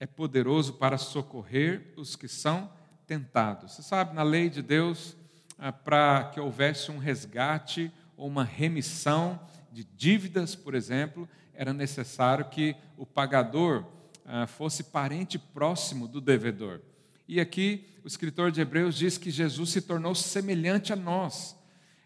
é 0.00 0.06
poderoso 0.06 0.72
para 0.72 0.98
socorrer 0.98 1.94
os 1.96 2.16
que 2.16 2.26
são 2.26 2.79
tentados. 3.10 3.72
Você 3.72 3.82
sabe, 3.82 4.14
na 4.14 4.22
lei 4.22 4.48
de 4.48 4.62
Deus, 4.62 5.16
ah, 5.58 5.72
para 5.72 6.30
que 6.32 6.38
houvesse 6.38 6.92
um 6.92 6.98
resgate 6.98 7.90
ou 8.16 8.28
uma 8.28 8.44
remissão 8.44 9.40
de 9.72 9.82
dívidas, 9.82 10.54
por 10.54 10.76
exemplo, 10.76 11.28
era 11.52 11.72
necessário 11.72 12.44
que 12.44 12.76
o 12.96 13.04
pagador 13.04 13.84
ah, 14.24 14.46
fosse 14.46 14.84
parente 14.84 15.40
próximo 15.40 16.06
do 16.06 16.20
devedor. 16.20 16.80
E 17.26 17.40
aqui 17.40 17.84
o 18.04 18.06
escritor 18.06 18.52
de 18.52 18.60
Hebreus 18.60 18.94
diz 18.94 19.18
que 19.18 19.28
Jesus 19.28 19.70
se 19.70 19.82
tornou 19.82 20.14
semelhante 20.14 20.92
a 20.92 20.96
nós. 20.96 21.56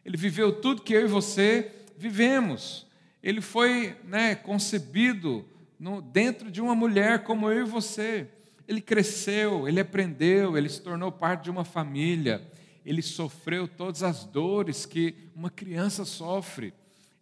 Ele 0.07 0.17
viveu 0.17 0.59
tudo 0.59 0.81
que 0.81 0.95
eu 0.95 1.03
e 1.03 1.07
você 1.07 1.71
vivemos. 1.99 2.87
Ele 3.23 3.43
foi 3.43 3.95
né, 4.05 4.35
concebido 4.35 5.47
no, 5.79 6.01
dentro 6.01 6.51
de 6.51 6.63
uma 6.63 6.75
mulher 6.75 7.25
como 7.25 7.51
eu 7.53 7.67
e 7.67 7.69
você. 7.69 8.27
Ele 8.67 8.81
cresceu, 8.81 9.69
ele 9.69 9.81
aprendeu, 9.81 10.57
ele 10.57 10.69
se 10.69 10.81
tornou 10.81 11.13
parte 11.13 11.45
de 11.45 11.51
uma 11.51 11.65
família, 11.65 12.47
ele 12.85 13.03
sofreu 13.03 13.69
todas 13.69 14.03
as 14.03 14.25
dores 14.25 14.87
que 14.87 15.15
uma 15.35 15.51
criança 15.51 16.05
sofre. 16.05 16.73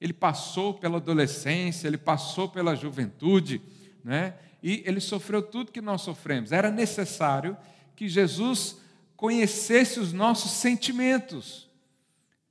Ele 0.01 0.13
passou 0.13 0.75
pela 0.75 0.97
adolescência, 0.97 1.87
ele 1.87 1.99
passou 1.99 2.49
pela 2.49 2.75
juventude, 2.75 3.61
né? 4.05 4.35
e 4.63 4.83
ele 4.87 5.01
sofreu 5.01 5.43
tudo 5.43 5.73
que 5.73 5.81
nós 5.81 6.03
sofremos. 6.03 6.53
Era 6.53 6.71
necessário 6.71 7.57
que 7.95 8.09
Jesus 8.09 8.81
conhecesse 9.17 10.01
os 10.01 10.13
nossos 10.13 10.53
sentimentos. 10.53 11.71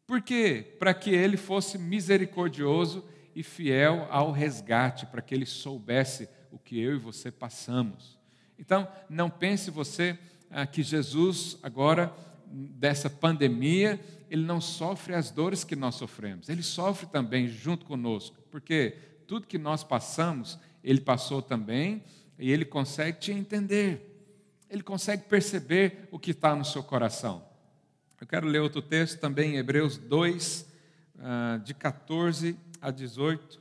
Por 0.05 0.21
quê? 0.21 0.75
Para 0.79 0.93
que 0.93 1.10
ele 1.10 1.38
fosse 1.38 1.77
misericordioso 1.77 3.03
e 3.36 3.43
fiel 3.43 4.07
ao 4.10 4.31
resgate, 4.31 5.05
para 5.05 5.21
que 5.21 5.33
ele 5.33 5.45
soubesse 5.45 6.27
o 6.51 6.60
que 6.60 6.79
eu 6.79 6.95
e 6.95 7.00
você 7.00 7.31
passamos. 7.31 8.17
Então, 8.62 8.88
não 9.10 9.27
pense 9.27 9.72
você 9.72 10.18
ah, 10.51 10.68
que 10.68 10.84
Jesus, 10.84 11.58
agora, 11.63 12.13
dessa 12.46 13.10
pandemia, 13.10 14.00
ele 14.30 14.46
não 14.46 14.62
sofre 14.62 15.15
as 15.15 15.32
dores 15.32 15.63
que 15.63 15.75
nós 15.75 15.96
sofremos, 15.96 16.48
ele 16.48 16.62
sofre 16.62 17.08
também 17.08 17.48
junto 17.48 17.88
conosco, 17.88 18.38
porque 18.51 18.96
tudo 19.25 19.48
que 19.48 19.58
nós 19.58 19.84
passamos, 19.84 20.60
ele 20.84 21.01
passou 21.01 21.41
também, 21.41 22.03
e 22.38 22.51
ele 22.51 22.63
consegue 22.63 23.18
te 23.20 23.32
entender, 23.32 24.30
ele 24.70 24.84
consegue 24.84 25.24
perceber 25.24 26.08
o 26.12 26.20
que 26.20 26.30
está 26.30 26.56
no 26.56 26.63
seu 26.63 26.84
coração. 26.84 27.44
Eu 28.20 28.27
quero 28.27 28.48
ler 28.48 28.60
outro 28.60 28.84
texto 28.84 29.20
também, 29.20 29.58
Hebreus 29.58 29.98
2, 29.98 30.68
ah, 31.18 31.60
de 31.63 31.74
14 31.74 32.56
a 32.80 32.91
18. 32.91 33.60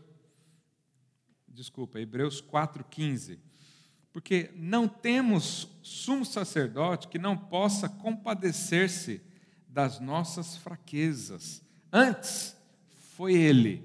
Desculpa, 1.48 1.98
Hebreus 1.98 2.42
4, 2.42 2.84
15 2.84 3.49
porque 4.12 4.50
não 4.54 4.88
temos 4.88 5.68
sumo 5.82 6.24
sacerdote 6.24 7.08
que 7.08 7.18
não 7.18 7.36
possa 7.36 7.88
compadecer-se 7.88 9.22
das 9.68 10.00
nossas 10.00 10.56
fraquezas. 10.56 11.62
Antes, 11.92 12.56
foi 13.14 13.34
ele 13.34 13.84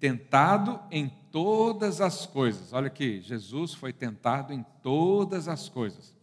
tentado 0.00 0.80
em 0.90 1.08
todas 1.30 2.00
as 2.00 2.24
coisas. 2.24 2.72
Olha 2.72 2.86
aqui, 2.86 3.20
Jesus 3.20 3.74
foi 3.74 3.92
tentado 3.92 4.52
em 4.52 4.64
todas 4.82 5.48
as 5.48 5.68
coisas. 5.68 6.14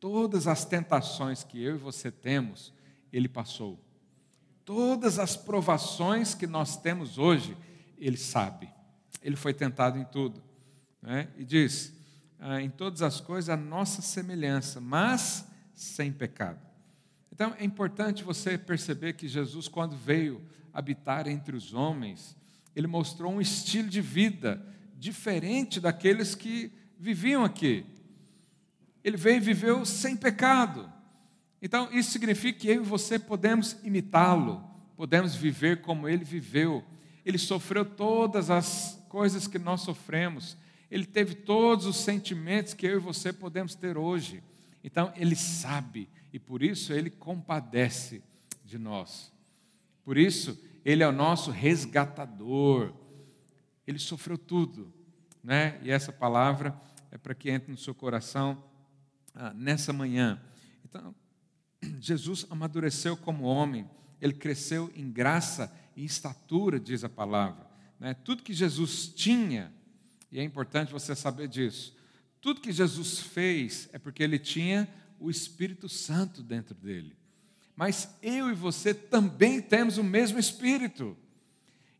Todas 0.00 0.46
as 0.46 0.64
tentações 0.64 1.42
que 1.42 1.62
eu 1.62 1.76
e 1.76 1.78
você 1.78 2.10
temos, 2.10 2.72
ele 3.12 3.28
passou. 3.28 3.78
Todas 4.64 5.18
as 5.18 5.36
provações 5.36 6.34
que 6.34 6.46
nós 6.46 6.76
temos 6.76 7.18
hoje, 7.18 7.56
ele 7.96 8.16
sabe. 8.16 8.68
Ele 9.22 9.36
foi 9.36 9.54
tentado 9.54 9.98
em 9.98 10.04
tudo. 10.04 10.42
Né? 11.00 11.28
E 11.36 11.44
diz: 11.44 11.97
ah, 12.38 12.60
em 12.60 12.70
todas 12.70 13.02
as 13.02 13.20
coisas 13.20 13.48
a 13.48 13.56
nossa 13.56 14.02
semelhança, 14.02 14.80
mas 14.80 15.46
sem 15.74 16.12
pecado. 16.12 16.60
Então 17.32 17.54
é 17.58 17.64
importante 17.64 18.24
você 18.24 18.58
perceber 18.58 19.14
que 19.14 19.28
Jesus, 19.28 19.68
quando 19.68 19.96
veio 19.96 20.42
habitar 20.72 21.26
entre 21.28 21.56
os 21.56 21.72
homens, 21.72 22.36
ele 22.74 22.86
mostrou 22.86 23.32
um 23.32 23.40
estilo 23.40 23.88
de 23.88 24.00
vida 24.00 24.64
diferente 24.96 25.80
daqueles 25.80 26.34
que 26.34 26.72
viviam 26.98 27.44
aqui. 27.44 27.84
Ele 29.02 29.16
veio 29.16 29.36
e 29.36 29.40
viveu 29.40 29.84
sem 29.84 30.16
pecado. 30.16 30.92
Então, 31.62 31.88
isso 31.92 32.10
significa 32.10 32.58
que 32.58 32.68
eu 32.68 32.82
e 32.82 32.86
você 32.86 33.18
podemos 33.18 33.76
imitá-lo, 33.82 34.62
podemos 34.96 35.34
viver 35.34 35.80
como 35.80 36.08
ele 36.08 36.24
viveu. 36.24 36.84
Ele 37.24 37.38
sofreu 37.38 37.84
todas 37.84 38.50
as 38.50 39.02
coisas 39.08 39.46
que 39.46 39.58
nós 39.58 39.80
sofremos, 39.80 40.56
ele 40.90 41.04
teve 41.04 41.34
todos 41.34 41.86
os 41.86 41.96
sentimentos 41.96 42.74
que 42.74 42.86
eu 42.86 42.96
e 42.96 43.00
você 43.00 43.32
podemos 43.32 43.74
ter 43.74 43.96
hoje. 43.96 44.42
Então, 44.82 45.12
ele 45.16 45.36
sabe 45.36 46.08
e 46.32 46.38
por 46.38 46.62
isso 46.62 46.92
ele 46.92 47.10
compadece 47.10 48.22
de 48.64 48.78
nós. 48.78 49.32
Por 50.04 50.16
isso, 50.16 50.58
ele 50.84 51.02
é 51.02 51.08
o 51.08 51.12
nosso 51.12 51.50
resgatador. 51.50 52.94
Ele 53.86 53.98
sofreu 53.98 54.38
tudo, 54.38 54.92
né? 55.42 55.78
E 55.82 55.90
essa 55.90 56.12
palavra 56.12 56.78
é 57.10 57.18
para 57.18 57.34
que 57.34 57.50
entre 57.50 57.70
no 57.70 57.78
seu 57.78 57.94
coração 57.94 58.62
ah, 59.34 59.52
nessa 59.54 59.92
manhã. 59.92 60.40
Então, 60.84 61.14
Jesus 62.00 62.46
amadureceu 62.50 63.16
como 63.16 63.44
homem, 63.44 63.88
ele 64.20 64.32
cresceu 64.32 64.90
em 64.94 65.10
graça 65.10 65.72
e 65.96 66.04
estatura, 66.04 66.80
diz 66.80 67.04
a 67.04 67.08
palavra. 67.08 67.66
Né? 68.00 68.14
Tudo 68.14 68.42
que 68.42 68.52
Jesus 68.52 69.08
tinha, 69.08 69.72
e 70.30 70.38
é 70.38 70.42
importante 70.42 70.92
você 70.92 71.14
saber 71.14 71.48
disso. 71.48 71.96
Tudo 72.40 72.60
que 72.60 72.72
Jesus 72.72 73.20
fez 73.20 73.88
é 73.92 73.98
porque 73.98 74.22
ele 74.22 74.38
tinha 74.38 74.88
o 75.18 75.30
Espírito 75.30 75.88
Santo 75.88 76.42
dentro 76.42 76.74
dele. 76.74 77.16
Mas 77.74 78.08
eu 78.22 78.50
e 78.50 78.54
você 78.54 78.92
também 78.92 79.60
temos 79.60 79.98
o 79.98 80.04
mesmo 80.04 80.38
Espírito. 80.38 81.16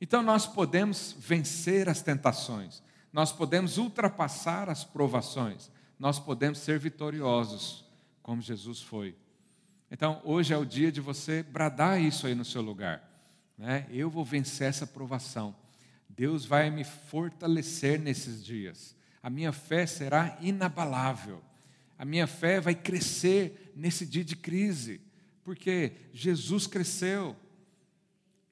Então 0.00 0.23
nós 0.23 0.47
podemos 0.47 1.14
vencer 1.18 1.88
as 1.88 2.02
tentações, 2.02 2.82
nós 3.12 3.32
podemos 3.32 3.78
ultrapassar 3.78 4.68
as 4.68 4.85
provações, 4.85 5.70
nós 5.99 6.18
podemos 6.18 6.58
ser 6.58 6.78
vitoriosos, 6.78 7.85
como 8.23 8.40
Jesus 8.40 8.80
foi. 8.80 9.16
Então 9.90 10.20
hoje 10.25 10.52
é 10.52 10.56
o 10.56 10.64
dia 10.64 10.92
de 10.92 11.00
você 11.00 11.42
bradar 11.42 12.00
isso 12.00 12.26
aí 12.26 12.35
no 12.35 12.44
seu 12.44 12.62
lugar. 12.62 13.02
Né? 13.56 13.87
Eu 13.90 14.08
vou 14.08 14.25
vencer 14.25 14.68
essa 14.68 14.87
provação. 14.87 15.54
Deus 16.19 16.45
vai 16.45 16.69
me 16.69 16.83
fortalecer 16.83 18.01
nesses 18.01 18.45
dias. 18.45 18.97
A 19.23 19.31
minha 19.31 19.53
fé 19.53 19.87
será 19.87 20.37
inabalável. 20.41 21.41
A 21.97 22.05
minha 22.05 22.27
fé 22.27 22.61
vai 22.61 22.75
crescer 22.75 23.73
nesse 23.77 24.05
dia 24.05 24.25
de 24.25 24.35
crise, 24.35 25.01
porque 25.45 25.93
Jesus 26.13 26.67
cresceu. 26.67 27.37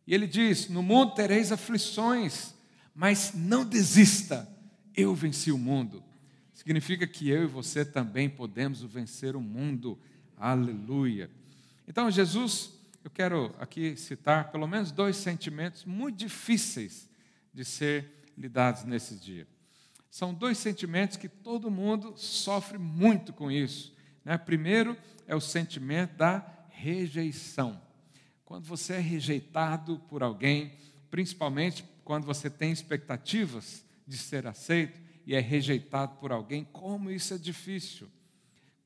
E 0.07 0.15
ele 0.15 0.29
diz: 0.29 0.69
No 0.69 0.81
mundo 0.81 1.17
tereis 1.17 1.51
aflições, 1.51 2.55
mas 2.95 3.33
não 3.35 3.65
desista, 3.65 4.49
eu 4.95 5.13
venci 5.13 5.51
o 5.51 5.59
mundo. 5.59 6.05
Significa 6.55 7.05
que 7.05 7.29
eu 7.29 7.43
e 7.43 7.49
você 7.49 7.85
também 7.85 8.31
podemos 8.31 8.81
vencer 8.83 9.35
o 9.35 9.41
mundo. 9.41 9.99
Aleluia. 10.37 11.29
Então, 11.89 12.13
Jesus, 12.13 12.71
eu 13.03 13.11
quero 13.11 13.53
aqui 13.59 13.97
citar 13.97 14.53
pelo 14.53 14.69
menos 14.69 14.93
dois 14.93 15.17
sentimentos 15.17 15.85
muito 15.85 16.17
difíceis 16.17 17.06
de 17.57 17.65
ser 17.65 18.31
lidados 18.37 18.85
nesse 18.85 19.17
dia. 19.17 19.49
São 20.11 20.35
dois 20.35 20.59
sentimentos 20.59 21.17
que 21.17 21.27
todo 21.27 21.71
mundo 21.71 22.13
sofre 22.17 22.77
muito 22.77 23.33
com 23.33 23.51
isso. 23.51 23.97
Né? 24.23 24.37
Primeiro 24.37 24.95
é 25.27 25.35
o 25.35 25.41
sentimento 25.41 26.17
da 26.19 26.47
rejeição. 26.69 27.81
Quando 28.45 28.67
você 28.67 28.93
é 28.93 28.99
rejeitado 28.99 29.99
por 30.01 30.23
alguém, 30.23 30.75
principalmente 31.11 31.83
quando 32.05 32.27
você 32.27 32.51
tem 32.51 32.71
expectativas 32.71 33.83
de 34.07 34.19
ser 34.19 34.47
aceito 34.47 35.01
e 35.27 35.35
é 35.35 35.41
rejeitado 35.41 36.17
por 36.17 36.31
alguém, 36.31 36.63
como 36.63 37.11
isso 37.11 37.33
é 37.33 37.39
difícil. 37.39 38.07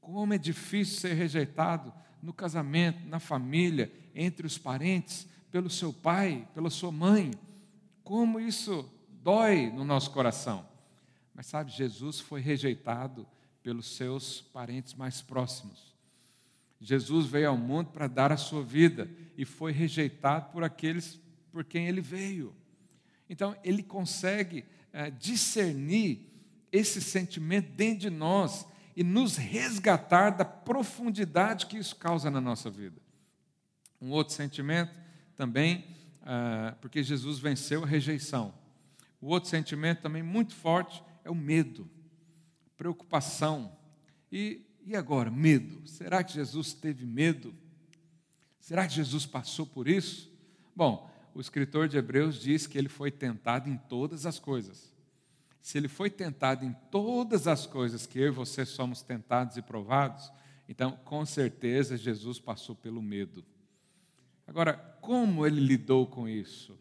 Como 0.00 0.32
é 0.32 0.38
difícil 0.38 1.00
ser 1.00 1.14
rejeitado 1.14 1.92
no 2.22 2.32
casamento, 2.32 3.04
na 3.08 3.18
família, 3.18 3.92
entre 4.14 4.46
os 4.46 4.56
parentes, 4.56 5.26
pelo 5.50 5.68
seu 5.68 5.92
pai, 5.92 6.46
pela 6.54 6.70
sua 6.70 6.92
mãe. 6.92 7.32
Como 8.10 8.40
isso 8.40 8.92
dói 9.22 9.70
no 9.70 9.84
nosso 9.84 10.10
coração. 10.10 10.66
Mas 11.32 11.46
sabe, 11.46 11.70
Jesus 11.70 12.18
foi 12.18 12.40
rejeitado 12.40 13.24
pelos 13.62 13.94
seus 13.94 14.40
parentes 14.40 14.94
mais 14.94 15.22
próximos. 15.22 15.94
Jesus 16.80 17.26
veio 17.26 17.50
ao 17.50 17.56
mundo 17.56 17.90
para 17.92 18.08
dar 18.08 18.32
a 18.32 18.36
sua 18.36 18.64
vida 18.64 19.08
e 19.38 19.44
foi 19.44 19.70
rejeitado 19.70 20.50
por 20.50 20.64
aqueles 20.64 21.20
por 21.52 21.62
quem 21.62 21.86
ele 21.86 22.00
veio. 22.00 22.52
Então, 23.28 23.56
ele 23.62 23.80
consegue 23.80 24.64
é, 24.92 25.08
discernir 25.08 26.28
esse 26.72 27.00
sentimento 27.00 27.70
dentro 27.76 28.00
de 28.00 28.10
nós 28.10 28.66
e 28.96 29.04
nos 29.04 29.36
resgatar 29.36 30.30
da 30.30 30.44
profundidade 30.44 31.66
que 31.66 31.78
isso 31.78 31.94
causa 31.94 32.28
na 32.28 32.40
nossa 32.40 32.68
vida. 32.68 33.00
Um 34.02 34.10
outro 34.10 34.34
sentimento 34.34 34.92
também, 35.36 35.84
ah, 36.32 36.76
porque 36.80 37.02
Jesus 37.02 37.40
venceu 37.40 37.82
a 37.82 37.86
rejeição. 37.86 38.54
O 39.20 39.26
outro 39.26 39.50
sentimento 39.50 40.00
também 40.00 40.22
muito 40.22 40.54
forte 40.54 41.02
é 41.24 41.30
o 41.30 41.34
medo, 41.34 41.90
preocupação. 42.76 43.76
E, 44.30 44.64
e 44.86 44.94
agora, 44.94 45.28
medo? 45.28 45.88
Será 45.88 46.22
que 46.22 46.32
Jesus 46.32 46.72
teve 46.72 47.04
medo? 47.04 47.52
Será 48.60 48.86
que 48.86 48.94
Jesus 48.94 49.26
passou 49.26 49.66
por 49.66 49.88
isso? 49.88 50.32
Bom, 50.74 51.10
o 51.34 51.40
escritor 51.40 51.88
de 51.88 51.96
Hebreus 51.96 52.40
diz 52.40 52.64
que 52.64 52.78
ele 52.78 52.88
foi 52.88 53.10
tentado 53.10 53.68
em 53.68 53.76
todas 53.76 54.24
as 54.24 54.38
coisas. 54.38 54.94
Se 55.60 55.78
ele 55.78 55.88
foi 55.88 56.08
tentado 56.10 56.64
em 56.64 56.72
todas 56.92 57.48
as 57.48 57.66
coisas 57.66 58.06
que 58.06 58.20
eu 58.20 58.28
e 58.28 58.30
você 58.30 58.64
somos 58.64 59.02
tentados 59.02 59.56
e 59.56 59.62
provados, 59.62 60.30
então 60.68 60.92
com 61.04 61.26
certeza 61.26 61.96
Jesus 61.96 62.38
passou 62.38 62.76
pelo 62.76 63.02
medo. 63.02 63.44
Agora, 64.50 64.72
como 65.00 65.46
ele 65.46 65.60
lidou 65.60 66.08
com 66.08 66.28
isso? 66.28 66.76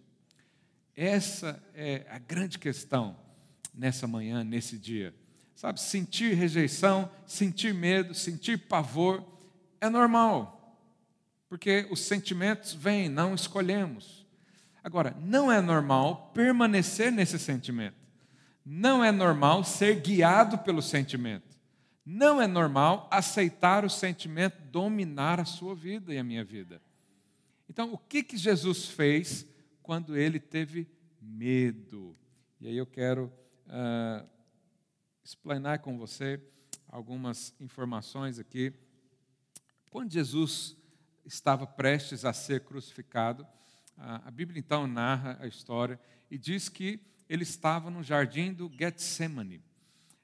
Essa 0.96 1.64
é 1.76 2.04
a 2.10 2.18
grande 2.18 2.58
questão 2.58 3.16
nessa 3.72 4.08
manhã, 4.08 4.44
nesse 4.44 4.76
dia. 4.76 5.14
Sabe, 5.54 5.80
sentir 5.80 6.34
rejeição, 6.34 7.12
sentir 7.28 7.72
medo, 7.72 8.16
sentir 8.16 8.58
pavor 8.58 9.24
é 9.80 9.88
normal, 9.88 10.80
porque 11.48 11.88
os 11.92 12.00
sentimentos 12.00 12.74
vêm, 12.74 13.08
não 13.08 13.36
escolhemos. 13.36 14.26
Agora, 14.84 15.16
não 15.20 15.52
é 15.52 15.62
normal 15.62 16.32
permanecer 16.34 17.12
nesse 17.12 17.38
sentimento. 17.38 17.98
Não 18.66 19.04
é 19.04 19.12
normal 19.12 19.64
ser 19.64 20.02
guiado 20.02 20.58
pelo 20.58 20.82
sentimento. 20.82 21.56
Não 22.04 22.42
é 22.42 22.48
normal 22.48 23.08
aceitar 23.12 23.86
o 23.86 23.90
sentimento 23.92 24.60
dominar 24.72 25.40
a 25.40 25.46
sua 25.46 25.76
vida 25.76 26.12
e 26.12 26.18
a 26.18 26.24
minha 26.24 26.44
vida. 26.44 26.82
Então, 27.70 27.94
o 27.94 27.98
que, 27.98 28.24
que 28.24 28.36
Jesus 28.36 28.88
fez 28.88 29.46
quando 29.84 30.18
ele 30.18 30.40
teve 30.40 30.88
medo? 31.22 32.18
E 32.60 32.68
aí 32.68 32.76
eu 32.76 32.86
quero 32.86 33.32
uh, 33.68 34.28
explanar 35.24 35.80
com 35.80 35.98
você 35.98 36.42
algumas 36.88 37.54
informações 37.60 38.40
aqui. 38.40 38.74
Quando 39.90 40.12
Jesus 40.12 40.76
estava 41.26 41.68
prestes 41.68 42.26
a 42.26 42.34
ser 42.34 42.62
crucificado, 42.62 43.46
a 43.96 44.32
Bíblia 44.32 44.60
então 44.60 44.88
narra 44.88 45.38
a 45.42 45.48
história 45.48 46.00
e 46.32 46.38
diz 46.38 46.70
que 46.70 47.00
ele 47.28 47.44
estava 47.44 47.92
no 47.92 48.02
jardim 48.02 48.54
do 48.54 48.72
Getsemane. 48.74 49.62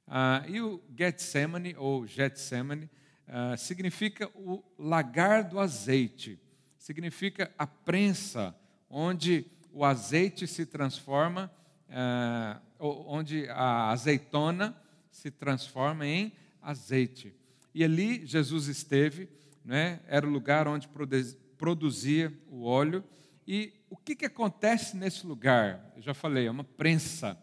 Ah, 0.08 0.44
e 0.48 0.62
o 0.62 0.82
Getsemane, 0.98 1.76
ou 1.78 2.08
Getsemane, 2.08 2.90
ah, 3.28 3.58
significa 3.58 4.30
o 4.34 4.64
lagar 4.78 5.44
do 5.44 5.60
azeite, 5.60 6.40
significa 6.86 7.52
a 7.58 7.66
prensa, 7.66 8.56
onde 8.88 9.44
o 9.74 9.84
azeite 9.84 10.46
se 10.46 10.68
transforma 10.68 11.52
ah, 11.90 12.62
onde 12.78 13.50
a 13.50 13.90
azeitona 13.90 14.80
se 15.10 15.32
transforma 15.32 16.06
em 16.06 16.32
azeite. 16.62 17.34
E 17.74 17.84
ali 17.84 18.24
Jesus 18.24 18.68
esteve, 18.68 19.28
né, 19.64 20.00
era 20.06 20.28
o 20.28 20.30
lugar 20.30 20.68
onde 20.68 20.88
produzia 21.58 22.32
o 22.52 22.66
óleo. 22.66 23.04
E 23.48 23.74
o 23.90 23.98
que, 23.98 24.16
que 24.16 24.26
acontece 24.26 24.96
nesse 24.96 25.26
lugar? 25.26 25.92
Eu 25.96 26.04
já 26.04 26.14
falei, 26.14 26.46
é 26.46 26.52
uma 26.52 26.64
prensa, 26.64 27.36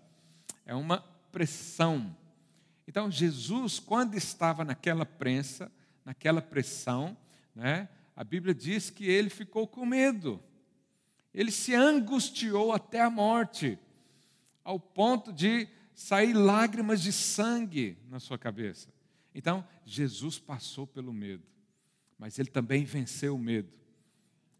é 0.65 0.75
uma 0.75 1.01
pressão. 1.33 2.17
Então, 2.87 3.11
Jesus, 3.11 3.81
quando 3.81 4.15
estava 4.15 4.65
naquela 4.65 5.05
prensa, 5.05 5.69
naquela 6.05 6.41
pressão, 6.41 7.17
né, 7.57 7.89
a 8.15 8.25
Bíblia 8.25 8.55
diz 8.55 8.91
que 8.91 9.07
ele 9.07 9.31
ficou 9.31 9.67
com 9.67 9.87
medo. 9.87 10.43
Ele 11.33 11.51
se 11.51 11.75
angustiou 11.75 12.73
até 12.73 13.01
a 13.01 13.11
morte 13.11 13.79
ao 14.63 14.79
ponto 14.79 15.33
de 15.33 15.69
sair 15.95 16.33
lágrimas 16.33 17.01
de 17.01 17.13
sangue 17.13 17.99
na 18.09 18.21
sua 18.21 18.39
cabeça. 18.39 18.93
Então, 19.35 19.67
Jesus 19.85 20.39
passou 20.39 20.87
pelo 20.87 21.13
medo, 21.13 21.43
mas 22.19 22.39
ele 22.39 22.51
também 22.51 22.85
venceu 22.85 23.35
o 23.35 23.39
medo. 23.39 23.73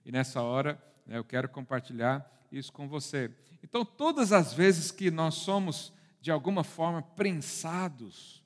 E 0.05 0.11
nessa 0.11 0.41
hora, 0.41 0.83
né, 1.07 1.19
eu 1.19 1.25
quero 1.25 1.49
compartilhar 1.49 2.29
isso 2.51 2.73
com 2.73 2.89
você. 2.89 3.31
Então, 3.63 3.85
todas 3.85 4.33
as 4.33 4.53
vezes 4.53 4.91
que 4.91 5.11
nós 5.11 5.35
somos, 5.35 5.93
de 6.21 6.31
alguma 6.31 6.65
forma, 6.65 7.03
prensados, 7.03 8.43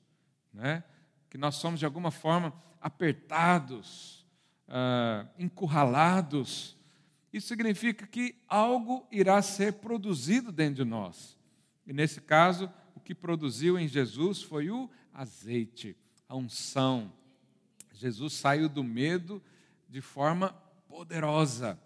né, 0.53 0.83
que 1.29 1.37
nós 1.37 1.55
somos, 1.55 1.79
de 1.79 1.85
alguma 1.85 2.11
forma, 2.11 2.53
apertados, 2.81 4.26
uh, 4.67 5.27
encurralados, 5.37 6.77
isso 7.31 7.47
significa 7.47 8.05
que 8.07 8.35
algo 8.47 9.07
irá 9.11 9.41
ser 9.41 9.73
produzido 9.73 10.51
dentro 10.51 10.83
de 10.83 10.89
nós. 10.89 11.37
E 11.85 11.93
nesse 11.93 12.21
caso, 12.21 12.71
o 12.95 12.99
que 12.99 13.13
produziu 13.13 13.77
em 13.77 13.87
Jesus 13.87 14.41
foi 14.41 14.69
o 14.69 14.89
azeite, 15.13 15.95
a 16.27 16.35
unção. 16.35 17.11
Jesus 17.93 18.33
saiu 18.33 18.69
do 18.69 18.83
medo 18.83 19.41
de 19.89 20.01
forma 20.01 20.49
poderosa. 20.87 21.79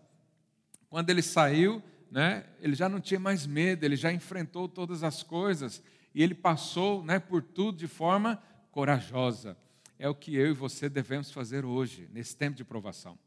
Quando 0.90 1.10
ele 1.10 1.22
saiu, 1.22 1.82
né, 2.10 2.46
ele 2.60 2.76
já 2.76 2.90
não 2.90 3.00
tinha 3.00 3.20
mais 3.20 3.48
medo, 3.48 3.86
ele 3.86 3.96
já 3.96 4.12
enfrentou 4.12 4.68
todas 4.68 5.04
as 5.04 5.24
coisas 5.24 5.82
e 6.14 6.22
ele 6.22 6.36
passou 6.36 7.04
né, 7.04 7.20
por 7.20 7.42
tudo 7.42 7.78
de 7.78 7.88
forma 7.88 8.42
corajosa. 8.72 9.58
É 10.02 10.10
o 10.10 10.16
que 10.16 10.36
eu 10.36 10.50
e 10.50 10.54
você 10.54 10.90
devemos 10.90 11.30
fazer 11.30 11.64
hoje, 11.64 12.10
nesse 12.12 12.36
tempo 12.36 12.58
de 12.58 12.64
provação. 12.64 13.20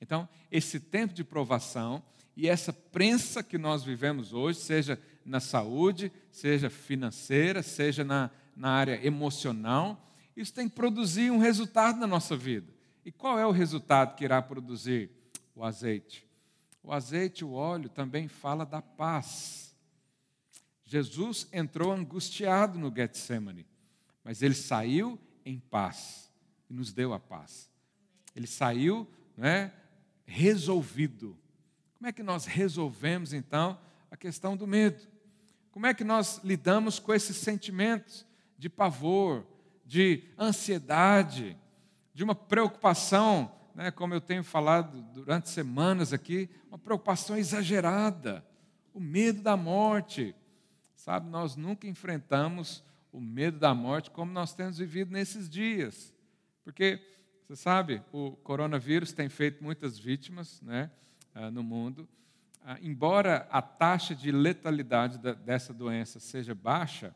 Então, 0.00 0.28
esse 0.50 0.80
tempo 0.80 1.14
de 1.14 1.22
provação 1.22 2.02
e 2.36 2.48
essa 2.48 2.72
prensa 2.72 3.40
que 3.40 3.56
nós 3.56 3.84
vivemos 3.84 4.32
hoje, 4.32 4.58
seja 4.58 5.00
na 5.24 5.38
saúde, 5.38 6.10
seja 6.32 6.68
financeira, 6.68 7.62
seja 7.62 8.02
na, 8.02 8.32
na 8.56 8.68
área 8.68 9.06
emocional, 9.06 10.12
isso 10.36 10.52
tem 10.52 10.68
que 10.68 10.74
produzir 10.74 11.30
um 11.30 11.38
resultado 11.38 12.00
na 12.00 12.06
nossa 12.08 12.36
vida. 12.36 12.74
E 13.04 13.12
qual 13.12 13.38
é 13.38 13.46
o 13.46 13.52
resultado 13.52 14.16
que 14.16 14.24
irá 14.24 14.42
produzir? 14.42 15.12
O 15.54 15.62
azeite. 15.62 16.26
O 16.82 16.92
azeite, 16.92 17.44
o 17.44 17.52
óleo, 17.52 17.88
também 17.88 18.26
fala 18.26 18.66
da 18.66 18.82
paz. 18.82 19.72
Jesus 20.84 21.46
entrou 21.52 21.92
angustiado 21.92 22.76
no 22.76 22.92
Getsemane, 22.92 23.64
mas 24.24 24.42
ele 24.42 24.54
saiu 24.54 25.16
em 25.48 25.58
paz 25.58 26.30
e 26.68 26.74
nos 26.74 26.92
deu 26.92 27.12
a 27.12 27.18
paz. 27.18 27.70
Ele 28.34 28.46
saiu 28.46 29.08
né, 29.36 29.72
resolvido. 30.26 31.36
Como 31.96 32.06
é 32.08 32.12
que 32.12 32.22
nós 32.22 32.44
resolvemos, 32.44 33.32
então, 33.32 33.78
a 34.10 34.16
questão 34.16 34.56
do 34.56 34.66
medo? 34.66 35.06
Como 35.70 35.86
é 35.86 35.94
que 35.94 36.04
nós 36.04 36.40
lidamos 36.44 36.98
com 36.98 37.14
esses 37.14 37.36
sentimentos 37.36 38.26
de 38.58 38.68
pavor, 38.68 39.46
de 39.84 40.24
ansiedade, 40.38 41.56
de 42.12 42.22
uma 42.22 42.34
preocupação, 42.34 43.50
né, 43.74 43.90
como 43.90 44.12
eu 44.12 44.20
tenho 44.20 44.44
falado 44.44 45.00
durante 45.14 45.48
semanas 45.48 46.12
aqui, 46.12 46.50
uma 46.68 46.78
preocupação 46.78 47.36
exagerada, 47.36 48.44
o 48.92 49.00
medo 49.00 49.40
da 49.40 49.56
morte. 49.56 50.34
Sabe, 50.94 51.30
nós 51.30 51.56
nunca 51.56 51.86
enfrentamos 51.86 52.84
o 53.12 53.20
medo 53.20 53.58
da 53.58 53.74
morte 53.74 54.10
como 54.10 54.32
nós 54.32 54.54
temos 54.54 54.78
vivido 54.78 55.12
nesses 55.12 55.48
dias. 55.48 56.14
Porque, 56.64 57.00
você 57.46 57.56
sabe, 57.56 58.02
o 58.12 58.32
coronavírus 58.32 59.12
tem 59.12 59.28
feito 59.28 59.62
muitas 59.62 59.98
vítimas 59.98 60.60
né, 60.62 60.90
ah, 61.34 61.50
no 61.50 61.62
mundo. 61.62 62.08
Ah, 62.62 62.78
embora 62.82 63.48
a 63.50 63.62
taxa 63.62 64.14
de 64.14 64.30
letalidade 64.30 65.18
dessa 65.18 65.72
doença 65.72 66.20
seja 66.20 66.54
baixa, 66.54 67.14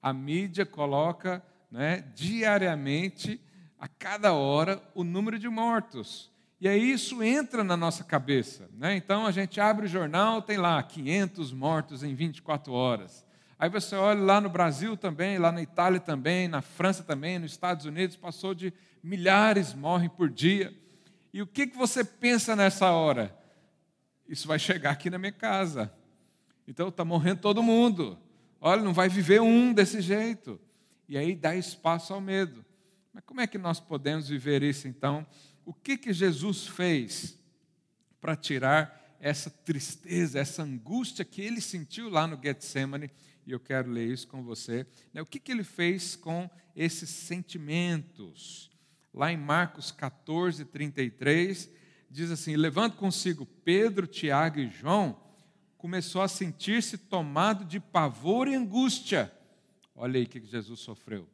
a 0.00 0.12
mídia 0.12 0.64
coloca 0.64 1.42
né, 1.70 2.04
diariamente, 2.14 3.40
a 3.78 3.88
cada 3.88 4.32
hora, 4.32 4.80
o 4.94 5.02
número 5.02 5.38
de 5.38 5.48
mortos. 5.48 6.30
E 6.60 6.68
aí 6.68 6.92
isso 6.92 7.20
entra 7.20 7.64
na 7.64 7.76
nossa 7.76 8.04
cabeça. 8.04 8.70
Né? 8.74 8.94
Então 8.94 9.26
a 9.26 9.32
gente 9.32 9.60
abre 9.60 9.86
o 9.86 9.88
jornal, 9.88 10.40
tem 10.40 10.56
lá 10.56 10.80
500 10.80 11.52
mortos 11.52 12.04
em 12.04 12.14
24 12.14 12.72
horas. 12.72 13.26
Aí 13.62 13.68
você 13.68 13.94
olha 13.94 14.20
lá 14.20 14.40
no 14.40 14.48
Brasil 14.48 14.96
também, 14.96 15.38
lá 15.38 15.52
na 15.52 15.62
Itália 15.62 16.00
também, 16.00 16.48
na 16.48 16.60
França 16.60 17.04
também, 17.04 17.38
nos 17.38 17.52
Estados 17.52 17.86
Unidos, 17.86 18.16
passou 18.16 18.54
de 18.54 18.74
milhares 19.00 19.72
morrem 19.72 20.08
por 20.08 20.28
dia. 20.28 20.76
E 21.32 21.40
o 21.40 21.46
que, 21.46 21.68
que 21.68 21.76
você 21.76 22.02
pensa 22.02 22.56
nessa 22.56 22.90
hora? 22.90 23.32
Isso 24.28 24.48
vai 24.48 24.58
chegar 24.58 24.90
aqui 24.90 25.08
na 25.08 25.16
minha 25.16 25.30
casa. 25.30 25.94
Então 26.66 26.88
está 26.88 27.04
morrendo 27.04 27.40
todo 27.40 27.62
mundo. 27.62 28.18
Olha, 28.60 28.82
não 28.82 28.92
vai 28.92 29.08
viver 29.08 29.40
um 29.40 29.72
desse 29.72 30.00
jeito. 30.00 30.60
E 31.08 31.16
aí 31.16 31.32
dá 31.36 31.54
espaço 31.54 32.12
ao 32.12 32.20
medo. 32.20 32.64
Mas 33.12 33.22
como 33.24 33.42
é 33.42 33.46
que 33.46 33.58
nós 33.58 33.78
podemos 33.78 34.28
viver 34.28 34.64
isso 34.64 34.88
então? 34.88 35.24
O 35.64 35.72
que, 35.72 35.96
que 35.96 36.12
Jesus 36.12 36.66
fez 36.66 37.38
para 38.20 38.34
tirar 38.34 39.16
essa 39.20 39.48
tristeza, 39.48 40.40
essa 40.40 40.64
angústia 40.64 41.24
que 41.24 41.40
ele 41.40 41.60
sentiu 41.60 42.08
lá 42.08 42.26
no 42.26 42.36
Getsemane? 42.42 43.08
E 43.46 43.52
eu 43.52 43.60
quero 43.60 43.90
ler 43.90 44.08
isso 44.08 44.28
com 44.28 44.42
você. 44.42 44.86
Né? 45.12 45.20
O 45.20 45.26
que, 45.26 45.40
que 45.40 45.50
ele 45.50 45.64
fez 45.64 46.14
com 46.16 46.48
esses 46.76 47.10
sentimentos? 47.10 48.70
Lá 49.12 49.32
em 49.32 49.36
Marcos 49.36 49.90
14, 49.90 50.64
33, 50.64 51.70
diz 52.10 52.30
assim: 52.30 52.56
Levando 52.56 52.94
consigo 52.94 53.44
Pedro, 53.64 54.06
Tiago 54.06 54.60
e 54.60 54.68
João, 54.68 55.20
começou 55.76 56.22
a 56.22 56.28
sentir-se 56.28 56.96
tomado 56.96 57.64
de 57.64 57.80
pavor 57.80 58.46
e 58.46 58.54
angústia. 58.54 59.32
Olha 59.94 60.18
aí 60.18 60.24
o 60.24 60.28
que 60.28 60.40
Jesus 60.44 60.80
sofreu. 60.80 61.28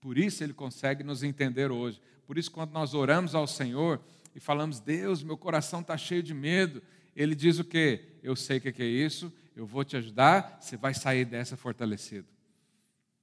Por 0.00 0.16
isso 0.16 0.42
ele 0.42 0.54
consegue 0.54 1.04
nos 1.04 1.22
entender 1.22 1.70
hoje. 1.70 2.00
Por 2.26 2.38
isso, 2.38 2.50
quando 2.50 2.72
nós 2.72 2.94
oramos 2.94 3.34
ao 3.34 3.46
Senhor 3.46 4.00
e 4.34 4.40
falamos, 4.40 4.80
Deus, 4.80 5.22
meu 5.22 5.36
coração 5.36 5.80
está 5.80 5.96
cheio 5.96 6.22
de 6.22 6.32
medo, 6.32 6.82
ele 7.14 7.34
diz 7.34 7.58
o 7.58 7.64
quê? 7.64 8.04
Eu 8.22 8.34
sei 8.34 8.58
o 8.58 8.60
que 8.60 8.82
é 8.82 8.86
isso, 8.86 9.32
eu 9.54 9.66
vou 9.66 9.84
te 9.84 9.96
ajudar, 9.96 10.58
você 10.60 10.76
vai 10.76 10.94
sair 10.94 11.24
dessa 11.24 11.56
fortalecido. 11.56 12.26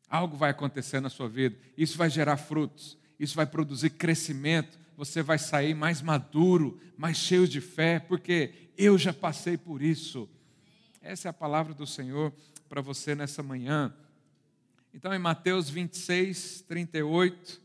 Algo 0.09 0.37
vai 0.37 0.51
acontecer 0.51 0.99
na 0.99 1.09
sua 1.09 1.27
vida, 1.27 1.57
isso 1.77 1.97
vai 1.97 2.09
gerar 2.09 2.37
frutos, 2.37 2.97
isso 3.19 3.35
vai 3.35 3.45
produzir 3.45 3.91
crescimento, 3.91 4.79
você 4.95 5.21
vai 5.21 5.37
sair 5.37 5.73
mais 5.73 6.01
maduro, 6.01 6.79
mais 6.97 7.17
cheio 7.17 7.47
de 7.47 7.61
fé, 7.61 7.99
porque 7.99 8.71
eu 8.77 8.97
já 8.97 9.13
passei 9.13 9.57
por 9.57 9.81
isso. 9.81 10.29
Essa 11.01 11.27
é 11.27 11.29
a 11.29 11.33
palavra 11.33 11.73
do 11.73 11.85
Senhor 11.85 12.33
para 12.67 12.81
você 12.81 13.15
nessa 13.15 13.43
manhã. 13.43 13.93
Então, 14.93 15.13
em 15.13 15.19
Mateus 15.19 15.69
26, 15.69 16.61
38, 16.67 17.61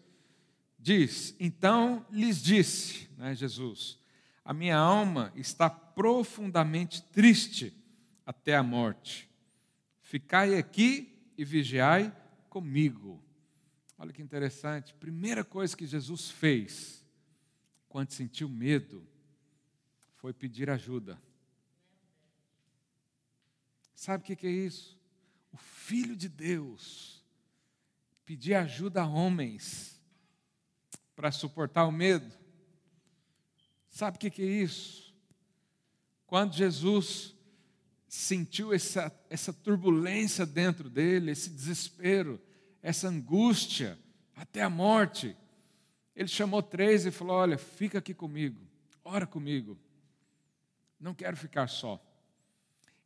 diz: 0.78 1.34
Então 1.38 2.04
lhes 2.10 2.42
disse, 2.42 3.08
né, 3.16 3.34
Jesus, 3.34 3.98
a 4.44 4.52
minha 4.52 4.76
alma 4.76 5.32
está 5.36 5.70
profundamente 5.70 7.02
triste 7.02 7.72
até 8.24 8.56
a 8.56 8.62
morte. 8.62 9.28
Ficai 10.00 10.56
aqui 10.56 11.32
e 11.36 11.44
vigiai 11.44 12.14
comigo. 12.48 13.22
Olha 13.98 14.12
que 14.12 14.22
interessante. 14.22 14.94
Primeira 14.94 15.44
coisa 15.44 15.76
que 15.76 15.86
Jesus 15.86 16.30
fez 16.30 17.04
quando 17.88 18.10
sentiu 18.10 18.48
medo 18.48 19.06
foi 20.16 20.32
pedir 20.32 20.70
ajuda. 20.70 21.20
Sabe 23.94 24.22
o 24.22 24.36
que 24.36 24.46
é 24.46 24.50
isso? 24.50 24.98
O 25.52 25.56
Filho 25.56 26.16
de 26.16 26.28
Deus 26.28 27.24
pedir 28.24 28.54
ajuda 28.54 29.02
a 29.02 29.06
homens 29.06 30.00
para 31.14 31.30
suportar 31.30 31.86
o 31.86 31.92
medo. 31.92 32.32
Sabe 33.88 34.16
o 34.16 34.20
que 34.20 34.42
é 34.42 34.46
isso? 34.46 35.14
Quando 36.26 36.54
Jesus 36.54 37.34
sentiu 38.12 38.74
essa, 38.74 39.10
essa 39.30 39.54
turbulência 39.54 40.44
dentro 40.44 40.90
dele, 40.90 41.30
esse 41.30 41.48
desespero, 41.48 42.38
essa 42.82 43.08
angústia, 43.08 43.98
até 44.36 44.60
a 44.60 44.68
morte, 44.68 45.34
ele 46.14 46.28
chamou 46.28 46.62
três 46.62 47.06
e 47.06 47.10
falou: 47.10 47.36
Olha, 47.36 47.56
fica 47.56 48.00
aqui 48.00 48.12
comigo, 48.12 48.60
ora 49.02 49.26
comigo, 49.26 49.78
não 51.00 51.14
quero 51.14 51.38
ficar 51.38 51.68
só. 51.68 51.98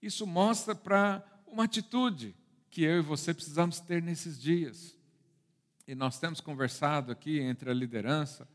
Isso 0.02 0.26
mostra 0.26 0.74
para 0.74 1.24
uma 1.46 1.62
atitude 1.62 2.34
que 2.68 2.82
eu 2.82 2.98
e 2.98 3.02
você 3.02 3.32
precisamos 3.32 3.78
ter 3.78 4.02
nesses 4.02 4.42
dias. 4.42 4.98
E 5.86 5.94
nós 5.94 6.18
temos 6.18 6.40
conversado 6.40 7.12
aqui 7.12 7.38
entre 7.38 7.70
a 7.70 7.74
liderança, 7.74 8.48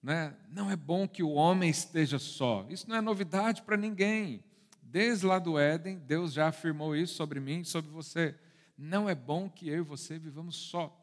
né? 0.00 0.36
não 0.52 0.70
é 0.70 0.76
bom 0.76 1.08
que 1.08 1.24
o 1.24 1.30
homem 1.30 1.68
esteja 1.68 2.20
só. 2.20 2.64
Isso 2.70 2.88
não 2.88 2.94
é 2.94 3.00
novidade 3.00 3.62
para 3.62 3.76
ninguém. 3.76 4.44
Desde 4.90 5.24
lá 5.24 5.38
do 5.38 5.56
Éden, 5.56 5.98
Deus 5.98 6.32
já 6.32 6.48
afirmou 6.48 6.96
isso 6.96 7.14
sobre 7.14 7.38
mim 7.38 7.62
sobre 7.62 7.92
você. 7.92 8.34
Não 8.76 9.08
é 9.08 9.14
bom 9.14 9.48
que 9.48 9.68
eu 9.68 9.78
e 9.78 9.82
você 9.82 10.18
vivamos 10.18 10.56
só. 10.56 10.96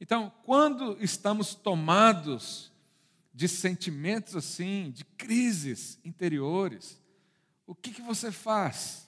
Então, 0.00 0.32
quando 0.42 0.96
estamos 1.02 1.54
tomados 1.54 2.72
de 3.34 3.46
sentimentos 3.46 4.34
assim, 4.34 4.90
de 4.90 5.04
crises 5.04 6.00
interiores, 6.02 6.98
o 7.66 7.74
que, 7.74 7.90
que 7.90 8.00
você 8.00 8.32
faz? 8.32 9.06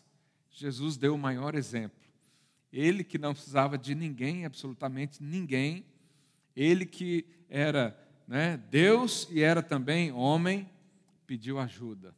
Jesus 0.50 0.98
deu 0.98 1.14
o 1.14 1.18
maior 1.18 1.54
exemplo. 1.54 1.98
Ele 2.70 3.02
que 3.02 3.16
não 3.16 3.32
precisava 3.32 3.78
de 3.78 3.94
ninguém, 3.94 4.44
absolutamente 4.44 5.22
ninguém, 5.22 5.86
ele 6.54 6.84
que 6.84 7.24
era 7.48 7.98
né, 8.26 8.58
Deus 8.70 9.26
e 9.30 9.40
era 9.40 9.62
também 9.62 10.12
homem, 10.12 10.68
pediu 11.26 11.58
ajuda. 11.58 12.14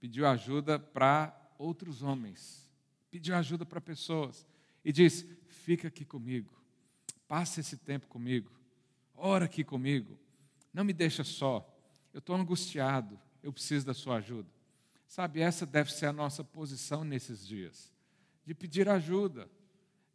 Pediu 0.00 0.26
ajuda 0.26 0.78
para 0.78 1.34
outros 1.58 2.02
homens, 2.02 2.70
pediu 3.10 3.34
ajuda 3.34 3.66
para 3.66 3.80
pessoas 3.80 4.46
e 4.84 4.92
disse: 4.92 5.26
Fica 5.48 5.88
aqui 5.88 6.04
comigo, 6.04 6.52
passe 7.26 7.60
esse 7.60 7.76
tempo 7.76 8.06
comigo, 8.06 8.50
ora 9.14 9.46
aqui 9.46 9.64
comigo, 9.64 10.18
não 10.72 10.84
me 10.84 10.92
deixa 10.92 11.24
só, 11.24 11.68
eu 12.12 12.18
estou 12.18 12.36
angustiado, 12.36 13.18
eu 13.42 13.52
preciso 13.52 13.84
da 13.86 13.94
sua 13.94 14.16
ajuda. 14.16 14.48
Sabe, 15.06 15.40
essa 15.40 15.64
deve 15.64 15.92
ser 15.92 16.06
a 16.06 16.12
nossa 16.12 16.44
posição 16.44 17.02
nesses 17.02 17.46
dias 17.46 17.92
de 18.48 18.54
pedir 18.54 18.88
ajuda, 18.88 19.46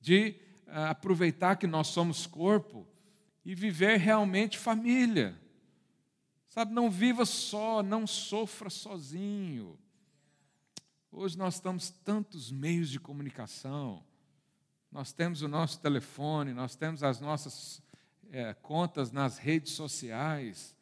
de 0.01 0.35
uh, 0.65 0.89
aproveitar 0.89 1.55
que 1.55 1.67
nós 1.67 1.89
somos 1.89 2.25
corpo 2.25 2.87
e 3.45 3.53
viver 3.53 3.99
realmente 3.99 4.57
família. 4.57 5.39
Sabe, 6.53 6.71
não 6.71 6.87
viva 6.87 7.25
só, 7.25 7.81
não 7.81 8.05
sofra 8.05 8.69
sozinho. 8.69 9.75
Hoje 11.11 11.35
nós 11.35 11.59
temos 11.59 11.89
tantos 11.89 12.51
meios 12.51 12.91
de 12.91 12.99
comunicação. 12.99 14.05
Nós 14.91 15.11
temos 15.11 15.41
o 15.41 15.47
nosso 15.47 15.79
telefone, 15.79 16.53
nós 16.53 16.75
temos 16.75 17.01
as 17.01 17.19
nossas 17.19 17.81
é, 18.29 18.53
contas 18.53 19.11
nas 19.11 19.39
redes 19.39 19.73
sociais. 19.73 20.77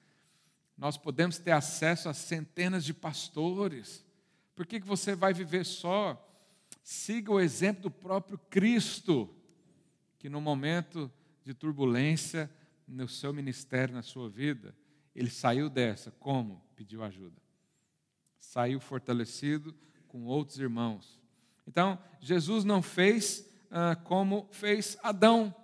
Nós 0.78 0.98
podemos 0.98 1.38
ter 1.38 1.52
acesso 1.52 2.10
a 2.10 2.14
centenas 2.14 2.84
de 2.84 2.94
pastores. 2.94 4.06
Por 4.54 4.66
que, 4.66 4.78
que 4.78 4.86
você 4.86 5.16
vai 5.16 5.34
viver 5.34 5.66
só? 5.66 6.22
Siga 6.84 7.32
o 7.32 7.40
exemplo 7.40 7.84
do 7.84 7.92
próprio 7.92 8.38
Cristo. 8.50 9.34
que 10.20 10.28
no 10.28 10.42
momento 10.42 11.10
de 11.46 11.54
turbulência 11.54 12.52
no 12.86 13.08
seu 13.08 13.34
ministério, 13.34 13.96
na 13.96 14.02
sua 14.02 14.30
vida, 14.30 14.76
ele 15.16 15.30
saiu 15.30 15.70
dessa 15.70 16.12
como? 16.12 16.62
Pediu 16.76 17.04
ajuda. 17.04 17.40
Saiu 18.40 18.80
fortalecido 18.80 19.76
com 20.08 20.26
outros 20.26 20.60
irmãos. 20.60 21.20
Então, 21.68 21.98
Jesus 22.20 22.64
não 22.64 22.82
fez 22.82 23.50
ah, 23.70 23.96
como 23.96 24.48
fez 24.52 24.98
Adão. 25.02 25.56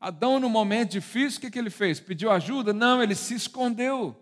Adão, 0.00 0.38
no 0.38 0.48
momento 0.48 0.92
difícil, 0.92 1.38
o 1.38 1.40
que, 1.40 1.50
que 1.50 1.58
ele 1.58 1.70
fez? 1.70 1.98
Pediu 1.98 2.30
ajuda? 2.30 2.72
Não, 2.72 3.02
ele 3.02 3.14
se 3.14 3.34
escondeu. 3.34 4.14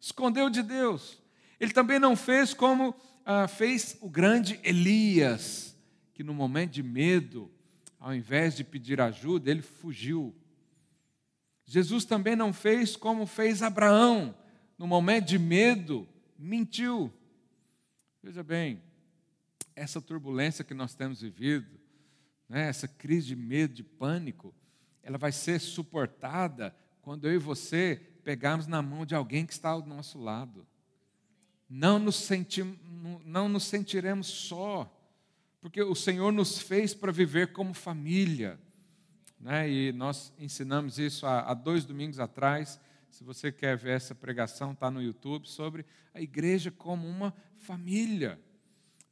Escondeu 0.00 0.50
de 0.50 0.62
Deus. 0.62 1.18
Ele 1.58 1.72
também 1.72 1.98
não 1.98 2.16
fez 2.16 2.52
como 2.52 2.94
ah, 3.24 3.48
fez 3.48 3.96
o 4.00 4.08
grande 4.08 4.60
Elias, 4.62 5.74
que 6.12 6.22
no 6.22 6.34
momento 6.34 6.72
de 6.72 6.82
medo, 6.82 7.50
ao 7.98 8.14
invés 8.14 8.56
de 8.56 8.64
pedir 8.64 9.00
ajuda, 9.00 9.50
ele 9.50 9.62
fugiu. 9.62 10.34
Jesus 11.64 12.04
também 12.04 12.36
não 12.36 12.52
fez 12.52 12.96
como 12.96 13.26
fez 13.26 13.62
Abraão, 13.62 14.34
no 14.76 14.86
momento 14.86 15.26
de 15.26 15.38
medo, 15.38 16.06
mentiu. 16.38 17.12
Veja 18.22 18.42
bem, 18.42 18.82
essa 19.74 20.00
turbulência 20.00 20.64
que 20.64 20.74
nós 20.74 20.94
temos 20.94 21.20
vivido, 21.20 21.80
né, 22.48 22.68
essa 22.68 22.86
crise 22.86 23.28
de 23.28 23.36
medo, 23.36 23.74
de 23.74 23.82
pânico, 23.82 24.54
ela 25.02 25.18
vai 25.18 25.32
ser 25.32 25.60
suportada 25.60 26.74
quando 27.02 27.26
eu 27.26 27.34
e 27.34 27.38
você 27.38 28.00
pegarmos 28.24 28.66
na 28.66 28.80
mão 28.80 29.04
de 29.04 29.14
alguém 29.14 29.44
que 29.44 29.52
está 29.52 29.70
ao 29.70 29.84
nosso 29.84 30.18
lado. 30.18 30.66
Não 31.68 31.98
nos, 31.98 32.16
sentimos, 32.16 32.78
não 33.24 33.48
nos 33.48 33.64
sentiremos 33.64 34.26
só, 34.26 34.90
porque 35.60 35.82
o 35.82 35.94
Senhor 35.94 36.32
nos 36.32 36.58
fez 36.58 36.94
para 36.94 37.12
viver 37.12 37.52
como 37.52 37.74
família. 37.74 38.58
Né? 39.44 39.70
E 39.70 39.92
nós 39.92 40.32
ensinamos 40.38 40.98
isso 40.98 41.26
há, 41.26 41.40
há 41.40 41.52
dois 41.52 41.84
domingos 41.84 42.18
atrás. 42.18 42.80
Se 43.10 43.22
você 43.22 43.52
quer 43.52 43.76
ver 43.76 43.96
essa 43.96 44.14
pregação, 44.14 44.72
está 44.72 44.90
no 44.90 45.02
YouTube, 45.02 45.46
sobre 45.46 45.84
a 46.14 46.20
igreja 46.20 46.70
como 46.70 47.06
uma 47.06 47.34
família. 47.58 48.40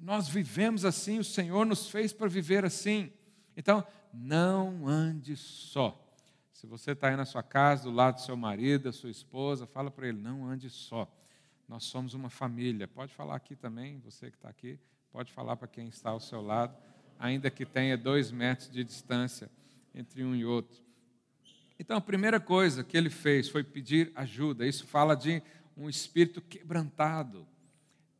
Nós 0.00 0.28
vivemos 0.28 0.86
assim, 0.86 1.18
o 1.18 1.24
Senhor 1.24 1.66
nos 1.66 1.90
fez 1.90 2.14
para 2.14 2.28
viver 2.28 2.64
assim. 2.64 3.12
Então, 3.54 3.86
não 4.10 4.88
ande 4.88 5.36
só. 5.36 6.02
Se 6.50 6.66
você 6.66 6.92
está 6.92 7.08
aí 7.08 7.16
na 7.16 7.26
sua 7.26 7.42
casa, 7.42 7.84
do 7.84 7.90
lado 7.90 8.14
do 8.14 8.22
seu 8.22 8.36
marido, 8.36 8.84
da 8.84 8.92
sua 8.92 9.10
esposa, 9.10 9.66
fala 9.66 9.90
para 9.90 10.08
ele: 10.08 10.18
não 10.18 10.46
ande 10.48 10.70
só. 10.70 11.06
Nós 11.68 11.84
somos 11.84 12.14
uma 12.14 12.30
família. 12.30 12.88
Pode 12.88 13.12
falar 13.12 13.36
aqui 13.36 13.54
também, 13.54 13.98
você 13.98 14.30
que 14.30 14.36
está 14.38 14.48
aqui, 14.48 14.78
pode 15.12 15.30
falar 15.30 15.56
para 15.56 15.68
quem 15.68 15.88
está 15.88 16.08
ao 16.08 16.20
seu 16.20 16.40
lado, 16.40 16.74
ainda 17.18 17.50
que 17.50 17.66
tenha 17.66 17.98
dois 17.98 18.30
metros 18.30 18.70
de 18.70 18.82
distância 18.82 19.50
entre 19.94 20.24
um 20.24 20.34
e 20.34 20.44
outro. 20.44 20.82
Então, 21.78 21.96
a 21.96 22.00
primeira 22.00 22.38
coisa 22.38 22.84
que 22.84 22.96
ele 22.96 23.10
fez 23.10 23.48
foi 23.48 23.64
pedir 23.64 24.12
ajuda. 24.14 24.66
Isso 24.66 24.86
fala 24.86 25.14
de 25.14 25.42
um 25.76 25.88
espírito 25.88 26.40
quebrantado. 26.40 27.46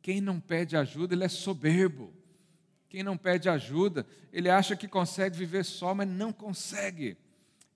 Quem 0.01 0.19
não 0.19 0.39
pede 0.39 0.75
ajuda, 0.75 1.13
ele 1.13 1.23
é 1.23 1.29
soberbo. 1.29 2.13
Quem 2.89 3.03
não 3.03 3.17
pede 3.17 3.49
ajuda, 3.49 4.05
ele 4.31 4.49
acha 4.49 4.75
que 4.75 4.87
consegue 4.87 5.37
viver 5.37 5.63
só, 5.63 5.95
mas 5.95 6.07
não 6.07 6.31
consegue. 6.33 7.17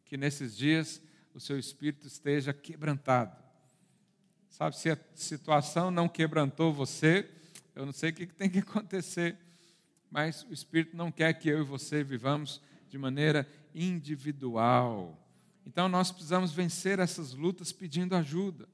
Que 0.06 0.18
nesses 0.18 0.56
dias 0.56 1.02
o 1.34 1.40
seu 1.40 1.58
espírito 1.58 2.06
esteja 2.06 2.54
quebrantado. 2.54 3.36
Sabe, 4.50 4.78
se 4.78 4.90
a 4.90 4.98
situação 5.14 5.92
não 5.92 6.10
quebrantou 6.10 6.74
você, 6.74 7.30
eu 7.76 7.86
não 7.86 7.94
sei 7.94 8.10
o 8.10 8.14
que 8.14 8.26
tem 8.26 8.50
que 8.50 8.60
acontecer, 8.60 9.38
mas 10.10 10.44
o 10.44 10.54
Espírito 10.54 10.98
não 10.98 11.12
quer 11.12 11.34
que 11.34 11.48
eu 11.48 11.60
e 11.60 11.64
você 11.64 12.04
vivamos 12.04 12.60
de 12.90 12.98
maneira 12.98 13.48
individual. 13.74 15.18
Então 15.66 15.90
nós 15.90 16.12
precisamos 16.12 16.52
vencer 16.52 17.00
essas 17.00 17.34
lutas 17.34 17.72
pedindo 17.72 18.16
ajuda. 18.16 18.68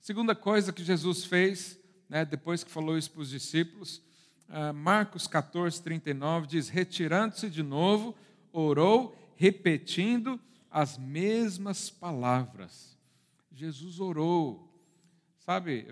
Segunda 0.00 0.34
coisa 0.34 0.72
que 0.72 0.84
Jesus 0.84 1.24
fez, 1.24 1.78
né, 2.08 2.24
depois 2.24 2.62
que 2.62 2.70
falou 2.70 2.98
isso 2.98 3.10
para 3.10 3.22
os 3.22 3.30
discípulos, 3.30 4.02
ah, 4.48 4.72
Marcos 4.72 5.26
14, 5.26 5.82
39 5.82 6.46
diz: 6.46 6.68
Retirando-se 6.68 7.48
de 7.48 7.62
novo, 7.62 8.14
orou, 8.52 9.16
repetindo 9.36 10.38
as 10.70 10.98
mesmas 10.98 11.88
palavras. 11.90 12.98
Jesus 13.52 14.00
orou. 14.00 14.70
Sabe, 15.38 15.86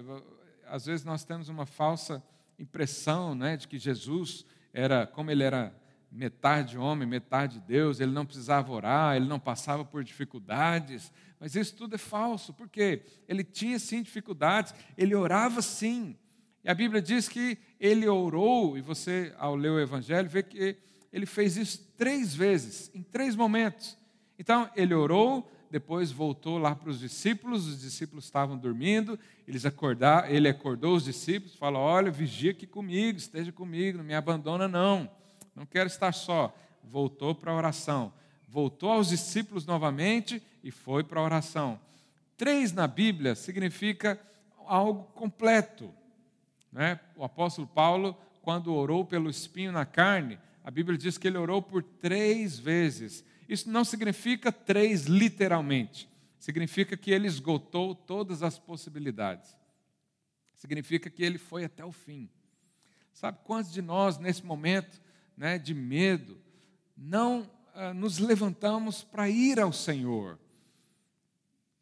às 0.67 0.87
vezes 0.87 1.05
nós 1.05 1.25
temos 1.25 1.49
uma 1.49 1.67
falsa 1.67 2.23
impressão 2.59 3.35
né, 3.35 3.57
de 3.57 3.69
que 3.69 3.79
Jesus 3.79 4.45
era, 4.73 5.07
como 5.07 5.31
ele 5.31 5.43
era 5.43 5.75
metade 6.13 6.77
homem, 6.77 7.09
metade 7.09 7.59
Deus, 7.59 7.99
ele 7.99 8.13
não 8.13 8.27
precisava 8.27 8.71
orar, 8.71 9.17
ele 9.17 9.27
não 9.27 9.41
passava 9.41 9.85
por 9.85 10.05
dificuldades, 10.05 11.11
mas 11.41 11.57
isso 11.57 11.75
tudo 11.75 11.95
é 11.95 11.99
falso, 11.99 12.53
porque 12.53 13.03
ele 13.27 13.43
tinha 13.43 13.79
sim 13.79 14.03
dificuldades, 14.03 14.75
ele 14.97 15.15
orava 15.15 15.63
sim, 15.63 16.17
e 16.65 16.71
a 16.71 16.75
Bíblia 16.75 17.03
diz 17.03 17.29
que 17.29 17.59
ele 17.81 18.07
orou, 18.07 18.79
e 18.79 18.81
você, 18.81 19.35
ao 19.37 19.57
ler 19.57 19.71
o 19.71 19.81
Evangelho, 19.81 20.29
vê 20.29 20.43
que 20.43 20.77
ele 21.13 21.27
fez 21.27 21.57
isso 21.57 21.93
três 21.97 22.35
vezes, 22.35 22.91
em 22.95 23.03
três 23.03 23.35
momentos. 23.35 23.99
Então, 24.39 24.71
ele 24.77 24.95
orou, 24.95 25.51
depois 25.71 26.13
voltou 26.13 26.59
lá 26.59 26.75
para 26.75 26.91
os 26.91 27.01
discípulos, 27.01 27.67
os 27.67 27.81
discípulos 27.81 28.25
estavam 28.25 28.57
dormindo, 28.57 29.19
eles 29.47 29.67
acordar, 29.67 30.33
ele 30.33 30.49
acordou 30.49 30.95
os 30.95 31.05
discípulos, 31.05 31.57
falou: 31.57 31.83
Olha, 31.83 32.11
vigia 32.11 32.53
aqui 32.53 32.67
comigo, 32.67 33.19
esteja 33.19 33.51
comigo, 33.51 33.99
não 33.99 34.05
me 34.05 34.15
abandona, 34.15 34.69
não, 34.69 35.11
não 35.55 35.67
quero 35.67 35.87
estar 35.87 36.13
só. 36.13 36.57
Voltou 36.85 37.35
para 37.35 37.53
a 37.53 37.57
oração, 37.57 38.13
voltou 38.49 38.91
aos 38.91 39.09
discípulos 39.09 39.65
novamente 39.65 40.43
e 40.63 40.71
foi 40.71 41.05
para 41.05 41.21
a 41.21 41.25
oração. 41.25 41.81
Três 42.37 42.73
na 42.73 42.87
Bíblia 42.87 43.35
significa 43.35 44.21
algo 44.67 45.05
completo. 45.13 45.93
Né? 46.73 46.99
O 47.17 47.25
apóstolo 47.25 47.67
Paulo, 47.67 48.17
quando 48.41 48.75
orou 48.75 49.05
pelo 49.05 49.31
espinho 49.31 49.71
na 49.71 49.87
carne, 49.87 50.39
a 50.65 50.71
Bíblia 50.71 50.99
diz 50.99 51.19
que 51.19 51.29
ele 51.29 51.39
orou 51.39 51.63
por 51.63 51.83
três 51.83 52.59
vezes. 52.59 53.25
Isso 53.49 53.71
não 53.71 53.85
significa 53.85 54.51
três 54.51 55.05
literalmente. 55.05 56.09
Significa 56.39 56.97
que 56.97 57.11
ele 57.11 57.29
esgotou 57.29 57.95
todas 57.95 58.43
as 58.43 58.59
possibilidades. 58.59 59.57
Significa 60.55 61.09
que 61.09 61.23
ele 61.23 61.39
foi 61.39 61.65
até 61.65 61.85
o 61.85 61.93
fim. 61.93 62.29
Sabe 63.13 63.39
quantos 63.45 63.73
de 63.73 63.83
nós, 63.83 64.19
nesse 64.19 64.45
momento 64.45 65.01
né, 65.43 65.59
de 65.59 65.75
medo, 65.75 66.41
não 66.97 67.51
ah, 67.75 67.93
nos 67.93 68.19
levantamos 68.19 69.03
para 69.03 69.29
ir 69.29 69.59
ao 69.59 69.73
Senhor? 69.73 70.39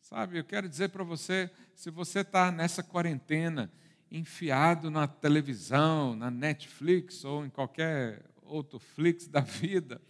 Sabe, 0.01 0.39
eu 0.39 0.45
quero 0.45 0.67
dizer 0.67 0.89
para 0.89 1.05
você: 1.05 1.51
se 1.75 1.91
você 1.91 2.21
está 2.21 2.51
nessa 2.51 2.83
quarentena 2.83 3.71
enfiado 4.11 4.91
na 4.91 5.07
televisão, 5.07 6.17
na 6.17 6.31
Netflix 6.31 7.23
ou 7.23 7.45
em 7.45 7.51
qualquer 7.51 8.23
outro 8.43 8.79
Flix 8.79 9.29
da 9.29 9.41
vida. 9.41 10.01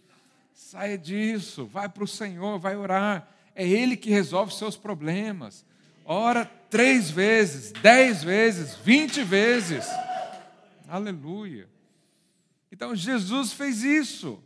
Saia 0.53 0.97
disso, 0.97 1.65
vai 1.65 1.89
para 1.89 2.05
o 2.05 2.07
Senhor, 2.07 2.57
vai 2.57 2.77
orar. 2.77 3.35
É 3.53 3.67
Ele 3.67 3.97
que 3.97 4.09
resolve 4.09 4.53
seus 4.53 4.77
problemas. 4.77 5.65
Ora 6.05 6.45
três 6.69 7.11
vezes, 7.11 7.73
dez 7.81 8.23
vezes, 8.23 8.75
vinte 8.77 9.21
vezes. 9.23 9.85
Aleluia. 10.87 11.67
Então 12.81 12.95
Jesus 12.95 13.53
fez 13.53 13.83
isso. 13.83 14.43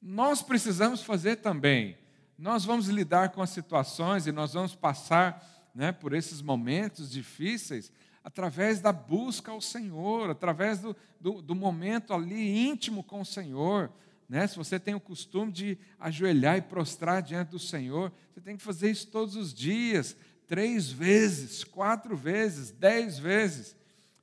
Nós 0.00 0.40
precisamos 0.40 1.02
fazer 1.02 1.34
também. 1.34 1.98
Nós 2.38 2.64
vamos 2.64 2.86
lidar 2.86 3.30
com 3.30 3.42
as 3.42 3.50
situações 3.50 4.28
e 4.28 4.30
nós 4.30 4.52
vamos 4.52 4.76
passar 4.76 5.44
né, 5.74 5.90
por 5.90 6.12
esses 6.12 6.40
momentos 6.40 7.10
difíceis 7.10 7.90
através 8.22 8.80
da 8.80 8.92
busca 8.92 9.50
ao 9.50 9.60
Senhor, 9.60 10.30
através 10.30 10.78
do, 10.78 10.94
do, 11.20 11.42
do 11.42 11.56
momento 11.56 12.14
ali 12.14 12.56
íntimo 12.56 13.02
com 13.02 13.22
o 13.22 13.26
Senhor. 13.26 13.90
Né? 14.28 14.46
Se 14.46 14.56
você 14.56 14.78
tem 14.78 14.94
o 14.94 15.00
costume 15.00 15.50
de 15.50 15.76
ajoelhar 15.98 16.56
e 16.56 16.62
prostrar 16.62 17.20
diante 17.20 17.48
do 17.48 17.58
Senhor, 17.58 18.12
você 18.32 18.40
tem 18.40 18.56
que 18.56 18.62
fazer 18.62 18.92
isso 18.92 19.08
todos 19.08 19.34
os 19.34 19.52
dias, 19.52 20.16
três 20.46 20.88
vezes, 20.88 21.64
quatro 21.64 22.16
vezes, 22.16 22.70
dez 22.70 23.18
vezes, 23.18 23.74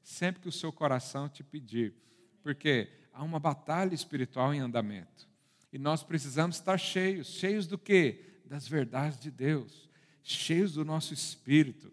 sempre 0.02 0.44
que 0.44 0.48
o 0.48 0.54
seu 0.54 0.72
coração 0.72 1.28
te 1.28 1.44
pedir. 1.44 2.05
Porque 2.46 2.90
há 3.12 3.24
uma 3.24 3.40
batalha 3.40 3.96
espiritual 3.96 4.54
em 4.54 4.60
andamento. 4.60 5.28
E 5.74 5.80
nós 5.80 6.04
precisamos 6.04 6.58
estar 6.58 6.78
cheios. 6.78 7.26
Cheios 7.26 7.66
do 7.66 7.76
quê? 7.76 8.24
Das 8.46 8.68
verdades 8.68 9.20
de 9.20 9.32
Deus. 9.32 9.90
Cheios 10.22 10.74
do 10.74 10.86
nosso 10.86 11.12
espírito. 11.12 11.92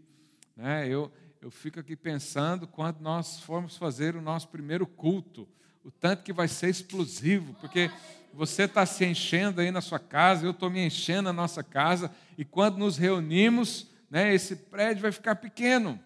Né? 0.55 0.87
Eu, 0.87 1.11
eu 1.41 1.51
fico 1.51 1.81
aqui 1.81 1.97
pensando 1.97 2.67
quando 2.67 3.01
nós 3.01 3.41
formos 3.41 3.79
fazer 3.79 4.15
o 4.15 4.21
nosso 4.21 4.47
primeiro 4.49 4.87
culto, 4.87 5.49
o 5.83 5.91
tanto 5.91 6.23
que 6.23 6.35
vai 6.35 6.49
ser 6.49 6.69
explosivo, 6.69 7.55
porque 7.55 7.91
você 8.35 8.65
está 8.65 8.85
se 8.85 9.07
enchendo 9.07 9.63
aí 9.63 9.71
na 9.71 9.81
sua 9.81 9.99
casa, 9.99 10.45
eu 10.45 10.51
estou 10.51 10.69
me 10.69 10.85
enchendo 10.85 11.23
na 11.23 11.33
nossa 11.33 11.63
casa, 11.63 12.15
e 12.37 12.45
quando 12.45 12.77
nos 12.77 12.99
reunimos, 12.99 13.91
né, 14.11 14.35
esse 14.35 14.55
prédio 14.55 15.01
vai 15.01 15.13
ficar 15.13 15.37
pequeno. 15.37 15.99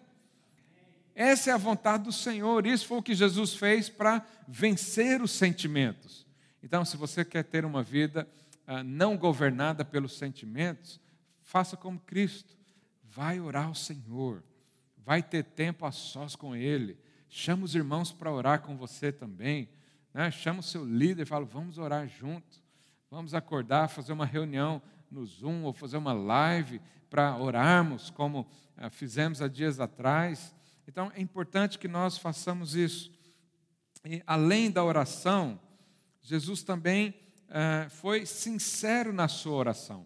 Essa 1.19 1.49
é 1.49 1.53
a 1.53 1.57
vontade 1.57 2.03
do 2.03 2.11
Senhor, 2.11 2.67
isso 2.67 2.85
foi 2.85 2.99
o 2.99 3.01
que 3.01 3.15
Jesus 3.15 3.55
fez 3.55 3.89
para 3.89 4.23
vencer 4.47 5.19
os 5.19 5.31
sentimentos. 5.31 6.27
Então, 6.61 6.85
se 6.85 6.95
você 6.95 7.25
quer 7.25 7.43
ter 7.43 7.65
uma 7.65 7.81
vida 7.81 8.27
ah, 8.67 8.83
não 8.83 9.17
governada 9.17 9.83
pelos 9.83 10.15
sentimentos, 10.15 11.01
faça 11.41 11.75
como 11.75 11.99
Cristo. 12.01 12.55
Vai 13.03 13.39
orar 13.39 13.65
ao 13.65 13.73
Senhor, 13.73 14.43
vai 14.95 15.23
ter 15.23 15.43
tempo 15.43 15.87
a 15.87 15.91
sós 15.91 16.35
com 16.35 16.55
Ele. 16.55 16.95
Chama 17.27 17.65
os 17.65 17.73
irmãos 17.73 18.11
para 18.11 18.31
orar 18.31 18.61
com 18.61 18.77
você 18.77 19.11
também. 19.11 19.67
Né? 20.13 20.29
Chama 20.29 20.59
o 20.59 20.63
seu 20.63 20.85
líder 20.85 21.23
e 21.23 21.25
fala: 21.25 21.45
vamos 21.45 21.79
orar 21.79 22.07
junto. 22.07 22.61
Vamos 23.09 23.33
acordar, 23.33 23.87
fazer 23.87 24.13
uma 24.13 24.25
reunião 24.25 24.79
no 25.09 25.25
Zoom 25.25 25.63
ou 25.63 25.73
fazer 25.73 25.97
uma 25.97 26.13
live 26.13 26.79
para 27.09 27.35
orarmos, 27.37 28.11
como 28.11 28.45
ah, 28.77 28.91
fizemos 28.91 29.41
há 29.41 29.47
dias 29.47 29.79
atrás. 29.79 30.55
Então, 30.87 31.11
é 31.13 31.21
importante 31.21 31.77
que 31.77 31.87
nós 31.87 32.17
façamos 32.17 32.75
isso. 32.75 33.11
E, 34.05 34.23
além 34.25 34.71
da 34.71 34.83
oração, 34.83 35.59
Jesus 36.21 36.63
também 36.63 37.13
ah, 37.49 37.87
foi 37.89 38.25
sincero 38.25 39.11
na 39.11 39.27
sua 39.27 39.53
oração. 39.53 40.05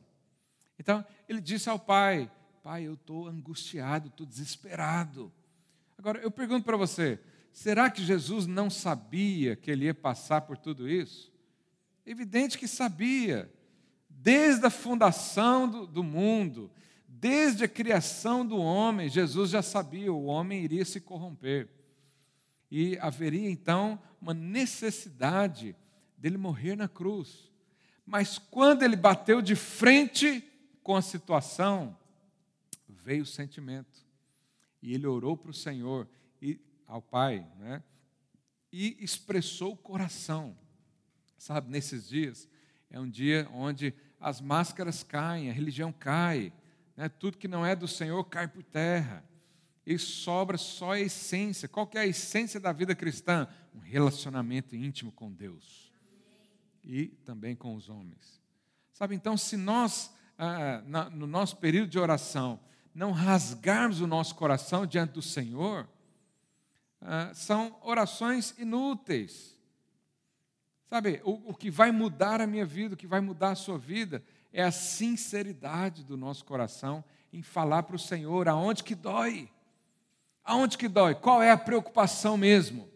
Então, 0.79 1.05
ele 1.29 1.39
disse 1.39 1.69
ao 1.69 1.79
Pai: 1.79 2.31
Pai, 2.63 2.83
eu 2.83 2.95
estou 2.95 3.27
angustiado, 3.27 4.07
estou 4.07 4.25
desesperado. 4.25 5.31
Agora, 5.97 6.19
eu 6.19 6.31
pergunto 6.31 6.65
para 6.65 6.77
você: 6.77 7.19
será 7.51 7.89
que 7.89 8.03
Jesus 8.03 8.47
não 8.47 8.69
sabia 8.69 9.55
que 9.55 9.69
ele 9.69 9.85
ia 9.85 9.93
passar 9.93 10.41
por 10.41 10.57
tudo 10.57 10.89
isso? 10.89 11.31
Evidente 12.05 12.57
que 12.57 12.67
sabia. 12.67 13.51
Desde 14.09 14.65
a 14.65 14.69
fundação 14.69 15.67
do, 15.67 15.87
do 15.87 16.03
mundo, 16.03 16.69
desde 17.21 17.65
a 17.65 17.67
criação 17.67 18.43
do 18.43 18.57
homem, 18.57 19.07
Jesus 19.07 19.51
já 19.51 19.61
sabia, 19.61 20.11
o 20.11 20.25
homem 20.25 20.63
iria 20.63 20.83
se 20.83 20.99
corromper. 20.99 21.69
E 22.71 22.97
haveria 22.97 23.47
então 23.47 24.01
uma 24.19 24.33
necessidade 24.33 25.75
dele 26.17 26.35
morrer 26.35 26.75
na 26.75 26.87
cruz. 26.87 27.51
Mas 28.03 28.39
quando 28.39 28.81
ele 28.81 28.95
bateu 28.95 29.39
de 29.39 29.55
frente 29.55 30.43
com 30.81 30.95
a 30.95 31.01
situação, 31.01 31.95
veio 32.89 33.21
o 33.21 33.27
sentimento. 33.27 34.03
E 34.81 34.91
ele 34.95 35.05
orou 35.05 35.37
para 35.37 35.51
o 35.51 35.53
Senhor 35.53 36.09
e 36.41 36.59
ao 36.87 37.03
Pai, 37.03 37.47
né? 37.59 37.83
E 38.73 38.97
expressou 38.99 39.73
o 39.73 39.77
coração. 39.77 40.57
Sabe, 41.37 41.69
nesses 41.69 42.09
dias 42.09 42.49
é 42.89 42.99
um 42.99 43.07
dia 43.07 43.47
onde 43.53 43.93
as 44.19 44.41
máscaras 44.41 45.03
caem, 45.03 45.51
a 45.51 45.53
religião 45.53 45.91
cai, 45.91 46.51
né? 46.95 47.09
tudo 47.09 47.37
que 47.37 47.47
não 47.47 47.65
é 47.65 47.75
do 47.75 47.87
Senhor 47.87 48.23
cai 48.25 48.47
por 48.47 48.63
terra. 48.63 49.23
E 49.85 49.97
sobra 49.97 50.57
só 50.57 50.91
a 50.91 50.99
essência. 50.99 51.67
Qual 51.67 51.87
que 51.87 51.97
é 51.97 52.01
a 52.01 52.07
essência 52.07 52.59
da 52.59 52.71
vida 52.71 52.93
cristã? 52.93 53.47
Um 53.73 53.79
relacionamento 53.79 54.75
íntimo 54.75 55.11
com 55.11 55.31
Deus. 55.31 55.91
E 56.83 57.07
também 57.25 57.55
com 57.55 57.75
os 57.75 57.89
homens. 57.89 58.39
Sabe, 58.93 59.15
então, 59.15 59.35
se 59.35 59.57
nós, 59.57 60.13
ah, 60.37 60.83
na, 60.85 61.09
no 61.09 61.25
nosso 61.25 61.57
período 61.57 61.89
de 61.89 61.97
oração, 61.97 62.59
não 62.93 63.11
rasgarmos 63.11 64.01
o 64.01 64.07
nosso 64.07 64.35
coração 64.35 64.85
diante 64.85 65.13
do 65.13 65.21
Senhor, 65.21 65.89
ah, 67.01 67.31
são 67.33 67.75
orações 67.81 68.53
inúteis. 68.59 69.57
Sabe, 70.87 71.21
o, 71.23 71.51
o 71.51 71.55
que 71.55 71.71
vai 71.71 71.91
mudar 71.91 72.41
a 72.41 72.47
minha 72.47 72.65
vida, 72.65 72.93
o 72.93 72.97
que 72.97 73.07
vai 73.07 73.21
mudar 73.21 73.51
a 73.51 73.55
sua 73.55 73.77
vida, 73.77 74.23
é 74.51 74.63
a 74.63 74.71
sinceridade 74.71 76.03
do 76.03 76.17
nosso 76.17 76.43
coração 76.45 77.03
em 77.31 77.41
falar 77.41 77.83
para 77.83 77.95
o 77.95 77.99
Senhor 77.99 78.47
aonde 78.47 78.83
que 78.83 78.95
dói. 78.95 79.49
Aonde 80.43 80.77
que 80.77 80.87
dói? 80.87 81.15
Qual 81.15 81.41
é 81.41 81.51
a 81.51 81.57
preocupação 81.57 82.35
mesmo? 82.35 82.89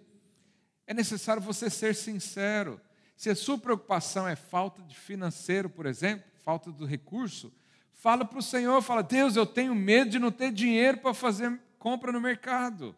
É 0.88 0.94
necessário 0.94 1.42
você 1.42 1.70
ser 1.70 1.96
sincero. 1.96 2.82
Se 3.16 3.30
a 3.30 3.36
sua 3.36 3.58
preocupação 3.58 4.28
é 4.28 4.36
falta 4.36 4.82
de 4.84 4.96
financeiro, 4.96 5.70
por 5.70 5.86
exemplo, 5.86 6.26
falta 6.44 6.72
do 6.72 6.86
recurso, 6.86 7.52
fala 7.94 8.26
para 8.26 8.40
o 8.40 8.44
Senhor, 8.44 8.82
fala: 8.82 9.02
"Deus, 9.02 9.36
eu 9.36 9.46
tenho 9.46 9.74
medo 9.74 10.12
de 10.12 10.20
não 10.20 10.32
ter 10.32 10.52
dinheiro 10.52 10.98
para 10.98 11.14
fazer 11.14 11.60
compra 11.80 12.12
no 12.12 12.20
mercado". 12.20 12.96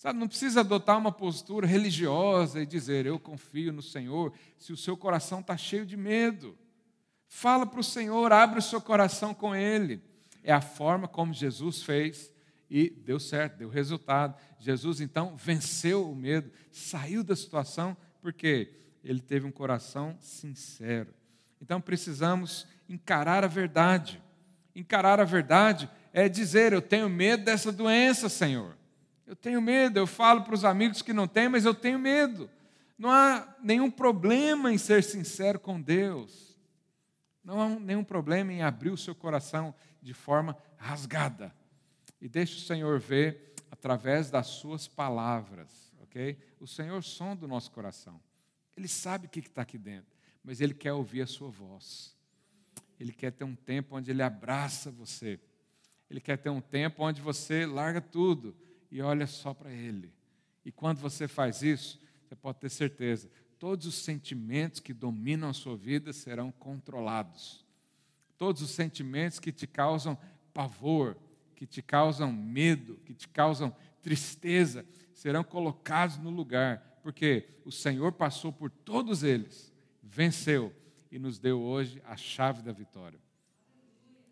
Sabe, 0.00 0.18
não 0.18 0.28
precisa 0.28 0.60
adotar 0.60 0.96
uma 0.96 1.12
postura 1.12 1.66
religiosa 1.66 2.62
e 2.62 2.64
dizer, 2.64 3.04
eu 3.04 3.18
confio 3.18 3.70
no 3.70 3.82
Senhor, 3.82 4.32
se 4.56 4.72
o 4.72 4.76
seu 4.76 4.96
coração 4.96 5.40
está 5.40 5.58
cheio 5.58 5.84
de 5.84 5.94
medo. 5.94 6.56
Fala 7.32 7.64
para 7.64 7.78
o 7.78 7.84
Senhor, 7.84 8.32
abre 8.32 8.58
o 8.58 8.62
seu 8.62 8.80
coração 8.80 9.32
com 9.32 9.54
Ele. 9.54 10.02
É 10.42 10.52
a 10.52 10.60
forma 10.60 11.06
como 11.06 11.32
Jesus 11.32 11.80
fez 11.80 12.30
e 12.68 12.90
deu 12.90 13.20
certo, 13.20 13.58
deu 13.58 13.68
resultado. 13.68 14.34
Jesus 14.58 15.00
então 15.00 15.36
venceu 15.36 16.10
o 16.10 16.14
medo, 16.14 16.50
saiu 16.72 17.22
da 17.22 17.36
situação, 17.36 17.96
porque 18.20 18.72
ele 19.02 19.20
teve 19.20 19.46
um 19.46 19.52
coração 19.52 20.16
sincero. 20.20 21.14
Então 21.62 21.80
precisamos 21.80 22.66
encarar 22.88 23.44
a 23.44 23.48
verdade. 23.48 24.20
Encarar 24.74 25.20
a 25.20 25.24
verdade 25.24 25.88
é 26.12 26.28
dizer: 26.28 26.72
Eu 26.72 26.82
tenho 26.82 27.08
medo 27.08 27.44
dessa 27.44 27.70
doença, 27.70 28.28
Senhor. 28.28 28.76
Eu 29.24 29.36
tenho 29.36 29.62
medo, 29.62 30.00
eu 30.00 30.06
falo 30.06 30.42
para 30.42 30.54
os 30.54 30.64
amigos 30.64 31.00
que 31.00 31.12
não 31.12 31.28
têm, 31.28 31.48
mas 31.48 31.64
eu 31.64 31.74
tenho 31.74 31.98
medo. 31.98 32.50
Não 32.98 33.08
há 33.08 33.46
nenhum 33.62 33.88
problema 33.88 34.72
em 34.72 34.78
ser 34.78 35.04
sincero 35.04 35.60
com 35.60 35.80
Deus. 35.80 36.49
Não 37.50 37.60
há 37.60 37.68
nenhum 37.68 38.04
problema 38.04 38.52
em 38.52 38.62
abrir 38.62 38.90
o 38.90 38.96
seu 38.96 39.12
coração 39.12 39.74
de 40.00 40.14
forma 40.14 40.56
rasgada. 40.76 41.52
E 42.20 42.28
deixe 42.28 42.54
o 42.54 42.60
Senhor 42.60 43.00
ver 43.00 43.56
através 43.72 44.30
das 44.30 44.46
suas 44.46 44.86
palavras, 44.86 45.92
ok? 46.00 46.38
O 46.60 46.66
Senhor 46.68 47.02
sonda 47.02 47.46
o 47.46 47.48
nosso 47.48 47.72
coração. 47.72 48.20
Ele 48.76 48.86
sabe 48.86 49.26
o 49.26 49.28
que 49.28 49.40
está 49.40 49.62
aqui 49.62 49.76
dentro, 49.78 50.16
mas 50.44 50.60
Ele 50.60 50.72
quer 50.72 50.92
ouvir 50.92 51.22
a 51.22 51.26
sua 51.26 51.50
voz. 51.50 52.16
Ele 53.00 53.10
quer 53.10 53.32
ter 53.32 53.42
um 53.42 53.56
tempo 53.56 53.96
onde 53.96 54.12
Ele 54.12 54.22
abraça 54.22 54.88
você. 54.88 55.40
Ele 56.08 56.20
quer 56.20 56.36
ter 56.36 56.50
um 56.50 56.60
tempo 56.60 57.02
onde 57.02 57.20
você 57.20 57.66
larga 57.66 58.00
tudo 58.00 58.56
e 58.92 59.02
olha 59.02 59.26
só 59.26 59.52
para 59.52 59.72
Ele. 59.72 60.14
E 60.64 60.70
quando 60.70 60.98
você 60.98 61.26
faz 61.26 61.62
isso, 61.62 62.00
você 62.28 62.36
pode 62.36 62.60
ter 62.60 62.70
certeza, 62.70 63.28
todos 63.60 63.86
os 63.86 63.94
sentimentos 63.96 64.80
que 64.80 64.94
dominam 64.94 65.50
a 65.50 65.52
sua 65.52 65.76
vida 65.76 66.14
serão 66.14 66.50
controlados. 66.50 67.62
Todos 68.38 68.62
os 68.62 68.70
sentimentos 68.70 69.38
que 69.38 69.52
te 69.52 69.66
causam 69.66 70.18
pavor, 70.54 71.14
que 71.54 71.66
te 71.66 71.82
causam 71.82 72.32
medo, 72.32 72.96
que 73.04 73.12
te 73.12 73.28
causam 73.28 73.76
tristeza, 74.00 74.86
serão 75.12 75.44
colocados 75.44 76.16
no 76.16 76.30
lugar, 76.30 76.98
porque 77.02 77.46
o 77.62 77.70
Senhor 77.70 78.12
passou 78.12 78.50
por 78.50 78.70
todos 78.70 79.22
eles, 79.22 79.70
venceu 80.02 80.74
e 81.12 81.18
nos 81.18 81.38
deu 81.38 81.60
hoje 81.60 82.02
a 82.06 82.16
chave 82.16 82.62
da 82.62 82.72
vitória. 82.72 83.20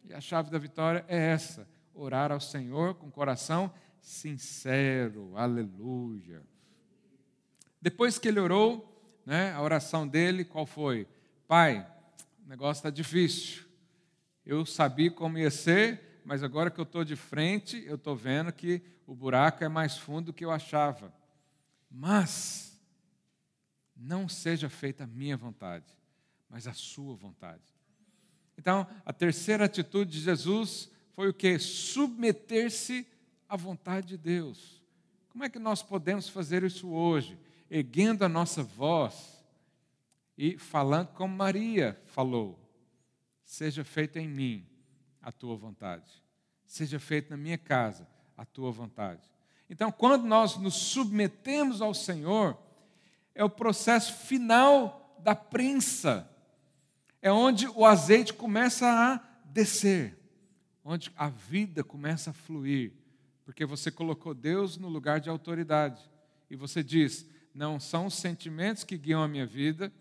E 0.05 0.15
a 0.15 0.23
chave 0.23 0.51
da 0.51 0.59
vitória 0.59 1.05
é 1.07 1.19
essa: 1.19 1.69
orar 1.93 2.33
ao 2.33 2.41
Senhor 2.41 2.95
com 2.95 3.11
coração 3.11 3.71
sincero, 4.01 5.37
aleluia. 5.37 6.43
Depois 7.79 8.19
que 8.19 8.29
ele 8.29 8.41
orou, 8.41 8.98
né, 9.29 9.53
a 9.53 9.61
oração 9.61 10.09
dele, 10.09 10.43
qual 10.43 10.65
foi? 10.65 11.07
Pai, 11.47 11.87
o 12.47 12.49
negócio 12.49 12.79
está 12.79 12.89
difícil. 12.89 13.63
Eu 14.45 14.65
sabia 14.65 15.11
como 15.11 15.37
ia 15.37 15.51
ser, 15.51 16.23
mas 16.25 16.43
agora 16.43 16.71
que 16.71 16.81
eu 16.81 16.85
estou 16.85 17.05
de 17.05 17.15
frente, 17.15 17.85
eu 17.85 17.97
estou 17.97 18.17
vendo 18.17 18.51
que 18.51 18.81
o 19.07 19.15
buraco 19.15 19.63
é 19.63 19.69
mais 19.69 19.99
fundo 19.99 20.27
do 20.27 20.33
que 20.33 20.47
eu 20.47 20.51
achava. 20.51 21.13
Mas, 21.91 22.81
não 23.95 24.31
seja 24.31 24.71
feita 24.71 25.05
a 25.05 25.07
minha 25.07 25.37
vontade, 25.37 25.95
mas 26.49 26.67
a 26.67 26.73
sua 26.73 27.15
vontade. 27.15 27.61
Então, 28.57 28.87
a 29.05 29.13
terceira 29.13 29.67
atitude 29.67 30.11
de 30.11 30.21
Jesus 30.21 30.91
foi 31.13 31.29
o 31.29 31.35
que? 31.35 31.59
Submeter-se 31.59 33.07
a 33.47 33.59
vontade 33.59 34.07
de 34.07 34.17
Deus. 34.17 34.83
Como 35.29 35.45
é 35.45 35.51
que 35.51 35.59
nós 35.59 35.83
podemos 35.83 36.31
fazer 36.31 36.65
isso 36.65 36.89
hoje? 36.89 37.39
Erguendo 37.71 38.25
a 38.25 38.29
nossa 38.29 38.63
voz 38.63 39.45
e 40.37 40.57
falando 40.59 41.09
como 41.09 41.37
Maria 41.37 42.01
falou: 42.07 42.59
Seja 43.45 43.85
feito 43.85 44.19
em 44.19 44.29
mim 44.29 44.67
a 45.21 45.31
tua 45.31 45.57
vontade, 45.57 46.11
seja 46.65 46.99
feito 46.99 47.31
na 47.31 47.37
minha 47.37 47.59
casa 47.59 48.09
a 48.37 48.45
tua 48.45 48.71
vontade. 48.71 49.23
Então, 49.69 49.93
quando 49.93 50.25
nós 50.25 50.57
nos 50.57 50.75
submetemos 50.75 51.83
ao 51.83 51.93
Senhor, 51.93 52.57
é 53.35 53.45
o 53.45 53.51
processo 53.51 54.15
final 54.27 55.19
da 55.23 55.35
prensa, 55.35 56.31
é 57.21 57.31
onde 57.31 57.67
o 57.69 57.85
azeite 57.85 58.33
começa 58.33 58.87
a 58.87 59.17
descer, 59.45 60.19
onde 60.83 61.13
a 61.17 61.29
vida 61.29 61.85
começa 61.85 62.31
a 62.31 62.33
fluir 62.33 62.99
porque 63.49 63.65
você 63.65 63.91
colocou 63.91 64.35
Deus 64.35 64.77
no 64.77 64.91
lugar 64.91 65.21
de 65.21 65.31
autoridade. 65.31 66.03
E 66.51 66.55
você 66.55 66.83
diz: 66.83 67.27
não 67.59 67.81
são 67.81 68.07
os 68.07 68.15
sentimentos 68.15 68.85
que 68.85 68.97
guiam 68.97 69.21
a 69.21 69.27
minha 69.27 69.45
vida, 69.45 69.93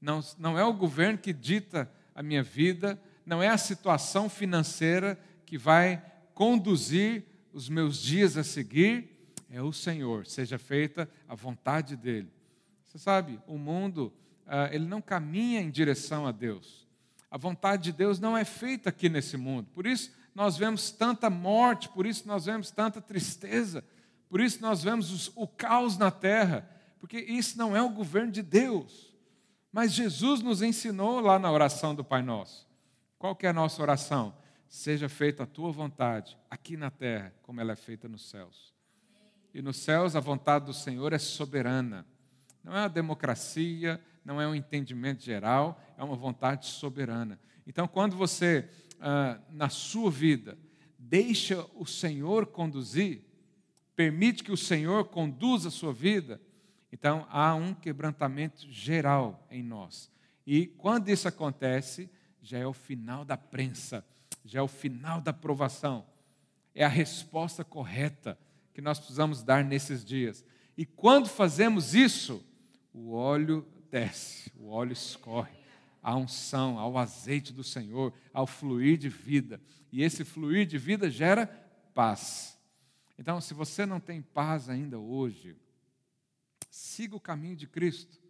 não, 0.00 0.20
não 0.38 0.58
é 0.58 0.64
o 0.64 0.72
governo 0.72 1.18
que 1.18 1.34
dita 1.34 1.90
a 2.14 2.22
minha 2.22 2.42
vida, 2.42 2.98
não 3.26 3.42
é 3.42 3.48
a 3.48 3.58
situação 3.58 4.26
financeira 4.26 5.18
que 5.44 5.58
vai 5.58 6.02
conduzir 6.32 7.22
os 7.52 7.68
meus 7.68 8.00
dias 8.00 8.38
a 8.38 8.42
seguir, 8.42 9.28
é 9.50 9.60
o 9.60 9.70
Senhor, 9.70 10.26
seja 10.26 10.58
feita 10.58 11.06
a 11.28 11.34
vontade 11.34 11.94
dEle. 11.94 12.32
Você 12.86 12.96
sabe, 12.96 13.38
o 13.46 13.58
mundo 13.58 14.10
ah, 14.46 14.70
ele 14.72 14.86
não 14.86 15.02
caminha 15.02 15.60
em 15.60 15.70
direção 15.70 16.26
a 16.26 16.32
Deus. 16.32 16.88
A 17.30 17.36
vontade 17.36 17.82
de 17.82 17.92
Deus 17.92 18.18
não 18.18 18.34
é 18.34 18.46
feita 18.46 18.88
aqui 18.88 19.10
nesse 19.10 19.36
mundo. 19.36 19.68
Por 19.74 19.86
isso 19.86 20.10
nós 20.34 20.56
vemos 20.56 20.90
tanta 20.90 21.28
morte, 21.28 21.86
por 21.90 22.06
isso 22.06 22.26
nós 22.26 22.46
vemos 22.46 22.70
tanta 22.70 22.98
tristeza, 22.98 23.84
por 24.30 24.40
isso 24.40 24.62
nós 24.62 24.82
vemos 24.82 25.30
o 25.36 25.46
caos 25.46 25.98
na 25.98 26.10
terra, 26.10 26.68
porque 27.04 27.18
isso 27.18 27.58
não 27.58 27.76
é 27.76 27.82
o 27.82 27.90
governo 27.90 28.32
de 28.32 28.40
Deus. 28.40 29.14
Mas 29.70 29.92
Jesus 29.92 30.40
nos 30.40 30.62
ensinou 30.62 31.20
lá 31.20 31.38
na 31.38 31.52
oração 31.52 31.94
do 31.94 32.02
Pai 32.02 32.22
Nosso. 32.22 32.66
Qual 33.18 33.36
que 33.36 33.44
é 33.44 33.50
a 33.50 33.52
nossa 33.52 33.82
oração? 33.82 34.34
Seja 34.70 35.06
feita 35.06 35.42
a 35.42 35.46
tua 35.46 35.70
vontade, 35.70 36.34
aqui 36.50 36.78
na 36.78 36.90
terra, 36.90 37.34
como 37.42 37.60
ela 37.60 37.72
é 37.72 37.76
feita 37.76 38.08
nos 38.08 38.30
céus. 38.30 38.72
E 39.52 39.60
nos 39.60 39.76
céus 39.76 40.16
a 40.16 40.20
vontade 40.20 40.64
do 40.64 40.72
Senhor 40.72 41.12
é 41.12 41.18
soberana. 41.18 42.06
Não 42.62 42.74
é 42.74 42.80
uma 42.80 42.88
democracia, 42.88 44.02
não 44.24 44.40
é 44.40 44.48
um 44.48 44.54
entendimento 44.54 45.22
geral, 45.22 45.78
é 45.98 46.02
uma 46.02 46.16
vontade 46.16 46.64
soberana. 46.64 47.38
Então, 47.66 47.86
quando 47.86 48.16
você, 48.16 48.66
ah, 48.98 49.38
na 49.50 49.68
sua 49.68 50.10
vida, 50.10 50.56
deixa 50.98 51.66
o 51.74 51.84
Senhor 51.84 52.46
conduzir, 52.46 53.26
permite 53.94 54.42
que 54.42 54.52
o 54.52 54.56
Senhor 54.56 55.04
conduza 55.04 55.68
a 55.68 55.70
sua 55.70 55.92
vida, 55.92 56.40
então 56.94 57.26
há 57.28 57.56
um 57.56 57.74
quebrantamento 57.74 58.70
geral 58.70 59.44
em 59.50 59.64
nós. 59.64 60.08
E 60.46 60.68
quando 60.68 61.08
isso 61.08 61.26
acontece, 61.26 62.08
já 62.40 62.56
é 62.56 62.64
o 62.64 62.72
final 62.72 63.24
da 63.24 63.36
prensa, 63.36 64.06
já 64.44 64.60
é 64.60 64.62
o 64.62 64.68
final 64.68 65.20
da 65.20 65.32
provação. 65.32 66.06
É 66.72 66.84
a 66.84 66.88
resposta 66.88 67.64
correta 67.64 68.38
que 68.72 68.80
nós 68.80 69.00
precisamos 69.00 69.42
dar 69.42 69.64
nesses 69.64 70.04
dias. 70.04 70.44
E 70.78 70.86
quando 70.86 71.28
fazemos 71.28 71.96
isso, 71.96 72.46
o 72.92 73.12
óleo 73.12 73.66
desce, 73.90 74.52
o 74.56 74.68
óleo 74.68 74.92
escorre, 74.92 75.58
a 76.00 76.14
unção, 76.14 76.78
ao 76.78 76.96
azeite 76.96 77.52
do 77.52 77.64
Senhor, 77.64 78.14
ao 78.32 78.46
fluir 78.46 78.98
de 78.98 79.08
vida. 79.08 79.60
E 79.90 80.00
esse 80.00 80.24
fluir 80.24 80.64
de 80.64 80.78
vida 80.78 81.10
gera 81.10 81.48
paz. 81.92 82.56
Então, 83.18 83.40
se 83.40 83.52
você 83.52 83.84
não 83.84 83.98
tem 83.98 84.22
paz 84.22 84.68
ainda 84.68 84.96
hoje, 84.96 85.56
siga 86.74 87.14
o 87.14 87.20
caminho 87.20 87.54
de 87.54 87.68
Cristo. 87.68 88.20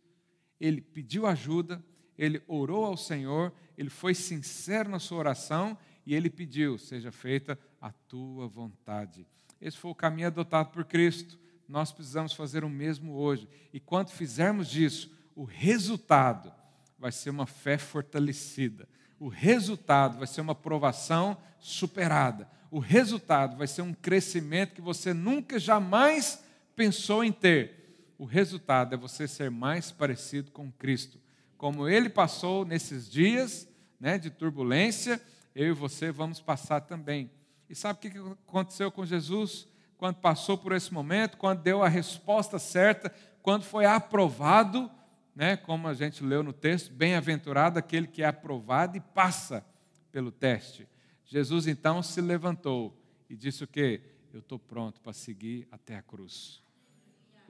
Ele 0.60 0.82
pediu 0.82 1.26
ajuda, 1.26 1.82
ele 2.18 2.42
orou 2.46 2.84
ao 2.84 2.96
Senhor, 2.96 3.50
ele 3.76 3.88
foi 3.88 4.14
sincero 4.14 4.90
na 4.90 4.98
sua 4.98 5.16
oração 5.16 5.78
e 6.04 6.14
ele 6.14 6.28
pediu: 6.28 6.76
seja 6.76 7.10
feita 7.10 7.58
a 7.80 7.90
tua 7.90 8.46
vontade. 8.46 9.26
Esse 9.58 9.78
foi 9.78 9.90
o 9.90 9.94
caminho 9.94 10.26
adotado 10.26 10.68
por 10.70 10.84
Cristo. 10.84 11.38
Nós 11.66 11.90
precisamos 11.90 12.34
fazer 12.34 12.64
o 12.64 12.68
mesmo 12.68 13.14
hoje. 13.14 13.48
E 13.72 13.80
quando 13.80 14.10
fizermos 14.10 14.76
isso, 14.76 15.10
o 15.34 15.44
resultado 15.44 16.52
vai 16.98 17.10
ser 17.10 17.30
uma 17.30 17.46
fé 17.46 17.78
fortalecida. 17.78 18.86
O 19.18 19.28
resultado 19.28 20.18
vai 20.18 20.26
ser 20.26 20.42
uma 20.42 20.54
provação 20.54 21.34
superada. 21.58 22.46
O 22.70 22.78
resultado 22.78 23.56
vai 23.56 23.66
ser 23.66 23.80
um 23.80 23.94
crescimento 23.94 24.74
que 24.74 24.82
você 24.82 25.14
nunca 25.14 25.58
jamais 25.58 26.44
pensou 26.76 27.24
em 27.24 27.32
ter. 27.32 27.83
O 28.18 28.24
resultado 28.24 28.94
é 28.94 28.96
você 28.96 29.26
ser 29.26 29.50
mais 29.50 29.90
parecido 29.90 30.50
com 30.50 30.70
Cristo. 30.70 31.18
Como 31.56 31.88
ele 31.88 32.08
passou 32.08 32.64
nesses 32.64 33.10
dias 33.10 33.68
né, 33.98 34.18
de 34.18 34.30
turbulência, 34.30 35.20
eu 35.54 35.68
e 35.68 35.72
você 35.72 36.10
vamos 36.10 36.40
passar 36.40 36.80
também. 36.82 37.30
E 37.68 37.74
sabe 37.74 37.98
o 37.98 38.10
que 38.10 38.18
aconteceu 38.46 38.90
com 38.90 39.04
Jesus? 39.04 39.66
Quando 39.96 40.16
passou 40.16 40.58
por 40.58 40.72
esse 40.72 40.92
momento, 40.92 41.36
quando 41.36 41.62
deu 41.62 41.82
a 41.82 41.88
resposta 41.88 42.58
certa, 42.58 43.12
quando 43.42 43.64
foi 43.64 43.86
aprovado, 43.86 44.90
né, 45.34 45.56
como 45.56 45.88
a 45.88 45.94
gente 45.94 46.22
leu 46.22 46.42
no 46.42 46.52
texto, 46.52 46.92
bem-aventurado 46.92 47.78
aquele 47.78 48.06
que 48.06 48.22
é 48.22 48.26
aprovado 48.26 48.96
e 48.96 49.00
passa 49.00 49.64
pelo 50.12 50.30
teste. 50.30 50.88
Jesus 51.24 51.66
então 51.66 52.02
se 52.02 52.20
levantou 52.20 52.96
e 53.28 53.36
disse 53.36 53.64
o 53.64 53.66
quê? 53.66 54.00
Eu 54.32 54.40
estou 54.40 54.58
pronto 54.58 55.00
para 55.00 55.12
seguir 55.12 55.66
até 55.70 55.96
a 55.96 56.02
cruz. 56.02 56.63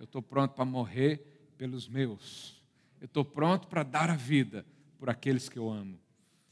Eu 0.04 0.06
estou 0.06 0.22
pronto 0.22 0.52
para 0.52 0.64
morrer 0.64 1.52
pelos 1.56 1.88
meus. 1.88 2.62
Eu 3.00 3.06
estou 3.06 3.24
pronto 3.24 3.66
para 3.66 3.82
dar 3.82 4.10
a 4.10 4.16
vida 4.16 4.64
por 4.98 5.10
aqueles 5.10 5.48
que 5.48 5.58
eu 5.58 5.70
amo. 5.70 5.98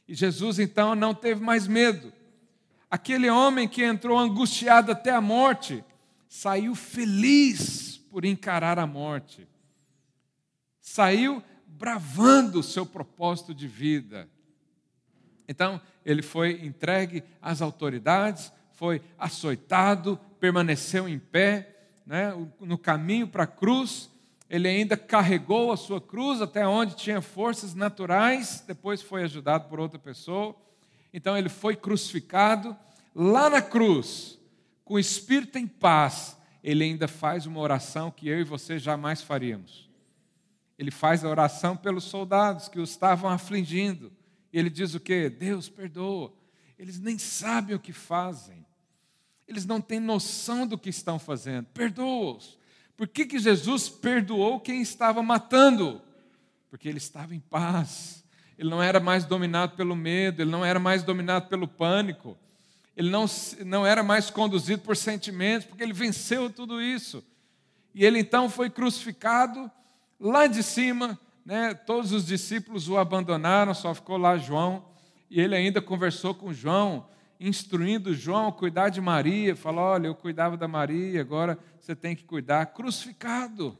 E 0.09 0.15
Jesus 0.15 0.59
então 0.59 0.95
não 0.95 1.15
teve 1.15 1.43
mais 1.43 1.67
medo. 1.67 2.13
Aquele 2.91 3.31
homem 3.31 3.69
que 3.69 3.85
entrou 3.85 4.19
angustiado 4.19 4.93
até 4.93 5.11
a 5.11 5.21
morte, 5.21 5.85
saiu 6.29 6.75
feliz 6.75 7.99
por 8.11 8.25
encarar 8.25 8.79
a 8.79 8.87
morte 8.87 9.47
saiu 10.83 11.43
bravando 11.65 12.59
o 12.59 12.63
seu 12.63 12.85
propósito 12.85 13.55
de 13.55 13.69
vida. 13.69 14.29
Então, 15.49 15.81
ele 16.05 16.23
foi 16.23 16.65
entregue 16.65 17.23
às 17.41 17.63
autoridades, 17.63 18.53
foi 18.73 19.01
açoitado, 19.17 20.19
permaneceu 20.41 21.09
em 21.09 21.19
pé, 21.19 21.72
né, 22.07 22.33
no 22.61 22.79
caminho 22.79 23.27
para 23.27 23.45
a 23.45 23.47
cruz. 23.47 24.11
Ele 24.49 24.69
ainda 24.69 24.97
carregou 24.97 25.73
a 25.73 25.77
sua 25.77 26.01
cruz 26.01 26.43
até 26.43 26.67
onde 26.67 26.97
tinha 26.97 27.23
forças 27.23 27.75
naturais, 27.75 28.63
depois 28.67 29.01
foi 29.01 29.23
ajudado 29.23 29.69
por 29.69 29.81
outra 29.81 29.99
pessoa. 29.99 30.55
Então, 31.13 31.37
ele 31.37 31.49
foi 31.49 31.75
crucificado. 31.77 32.77
Lá 33.15 33.49
na 33.49 33.63
cruz, 33.63 34.39
com 34.85 34.95
o 34.95 34.99
espírito 34.99 35.59
em 35.59 35.67
paz, 35.67 36.37
ele 36.63 36.85
ainda 36.85 37.09
faz 37.09 37.47
uma 37.47 37.61
oração 37.61 38.11
que 38.11 38.29
eu 38.29 38.41
e 38.41 38.45
você 38.45 38.79
jamais 38.79 39.23
faríamos. 39.23 39.91
Ele 40.79 40.91
faz 40.91 41.25
a 41.25 41.29
oração 41.29 41.77
pelos 41.77 42.05
soldados 42.05 42.69
que 42.69 42.79
o 42.79 42.85
estavam 42.85 43.31
afligindo. 43.31 44.13
Ele 44.53 44.69
diz 44.69 44.95
o 44.95 45.01
quê? 45.01 45.31
Deus 45.31 45.69
perdoa. 45.69 46.33
Eles 46.79 46.99
nem 46.99 47.19
sabem 47.19 47.77
o 47.77 47.81
que 47.81 47.93
fazem. 47.93 48.67
Eles 49.53 49.67
não 49.67 49.81
têm 49.81 50.01
noção 50.01 50.67
do 50.67 50.79
que 50.79 50.91
estão 50.91 51.19
fazendo. 51.19 51.67
Perdoa-os. 51.75 52.59
Por 52.97 53.07
que, 53.07 53.25
que 53.27 53.39
Jesus 53.39 53.89
perdoou 53.89 54.61
quem 54.61 54.83
estava 54.83 55.23
matando? 55.23 56.01
Porque 56.71 56.89
ele 56.89 56.99
estava 56.99 57.35
em 57.35 57.41
paz. 57.41 58.25
Ele 58.59 58.71
não 58.71 58.83
era 58.83 59.01
mais 59.01 59.25
dominado 59.25 59.77
pelo 59.77 59.97
medo, 59.97 60.43
ele 60.43 60.51
não 60.51 60.65
era 60.65 60.79
mais 60.79 61.03
dominado 61.03 61.49
pelo 61.49 61.67
pânico, 61.67 62.37
ele 62.97 63.11
não, 63.11 63.25
não 63.65 63.87
era 63.87 64.03
mais 64.03 64.31
conduzido 64.31 64.83
por 64.83 64.97
sentimentos, 64.97 65.67
porque 65.67 65.83
ele 65.83 65.93
venceu 65.93 66.51
tudo 66.51 66.81
isso. 66.81 67.25
E 67.95 68.05
ele 68.05 68.19
então 68.19 68.49
foi 68.49 68.71
crucificado 68.71 69.71
Lá 70.25 70.47
de 70.47 70.63
cima, 70.63 71.19
né, 71.45 71.75
todos 71.75 72.13
os 72.13 72.25
discípulos 72.25 72.89
o 72.89 72.97
abandonaram, 72.97 73.75
só 73.75 73.93
ficou 73.93 74.17
lá 74.17 74.37
João. 74.37 74.85
E 75.29 75.41
ele 75.41 75.57
ainda 75.57 75.83
conversou 75.83 76.33
com 76.33 76.53
João, 76.53 77.05
instruindo 77.43 78.15
João 78.15 78.49
a 78.49 78.53
cuidar 78.53 78.89
de 78.89 79.01
Maria. 79.01 79.57
Falou: 79.57 79.85
Olha, 79.85 80.07
eu 80.07 80.15
cuidava 80.15 80.57
da 80.57 80.69
Maria, 80.69 81.21
agora 81.21 81.59
você 81.79 81.95
tem 81.95 82.15
que 82.15 82.25
cuidar. 82.25 82.67
Crucificado. 82.67 83.77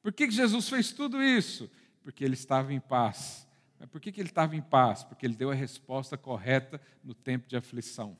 Por 0.00 0.12
que 0.12 0.30
Jesus 0.30 0.68
fez 0.68 0.92
tudo 0.92 1.22
isso? 1.22 1.70
Porque 2.02 2.24
ele 2.24 2.34
estava 2.34 2.72
em 2.72 2.80
paz. 2.80 3.46
Mas 3.78 3.88
por 3.88 4.00
que 4.00 4.10
ele 4.10 4.28
estava 4.28 4.54
em 4.56 4.62
paz? 4.62 5.02
Porque 5.02 5.26
ele 5.26 5.34
deu 5.34 5.50
a 5.50 5.54
resposta 5.54 6.16
correta 6.16 6.80
no 7.02 7.14
tempo 7.14 7.48
de 7.48 7.56
aflição. 7.56 8.16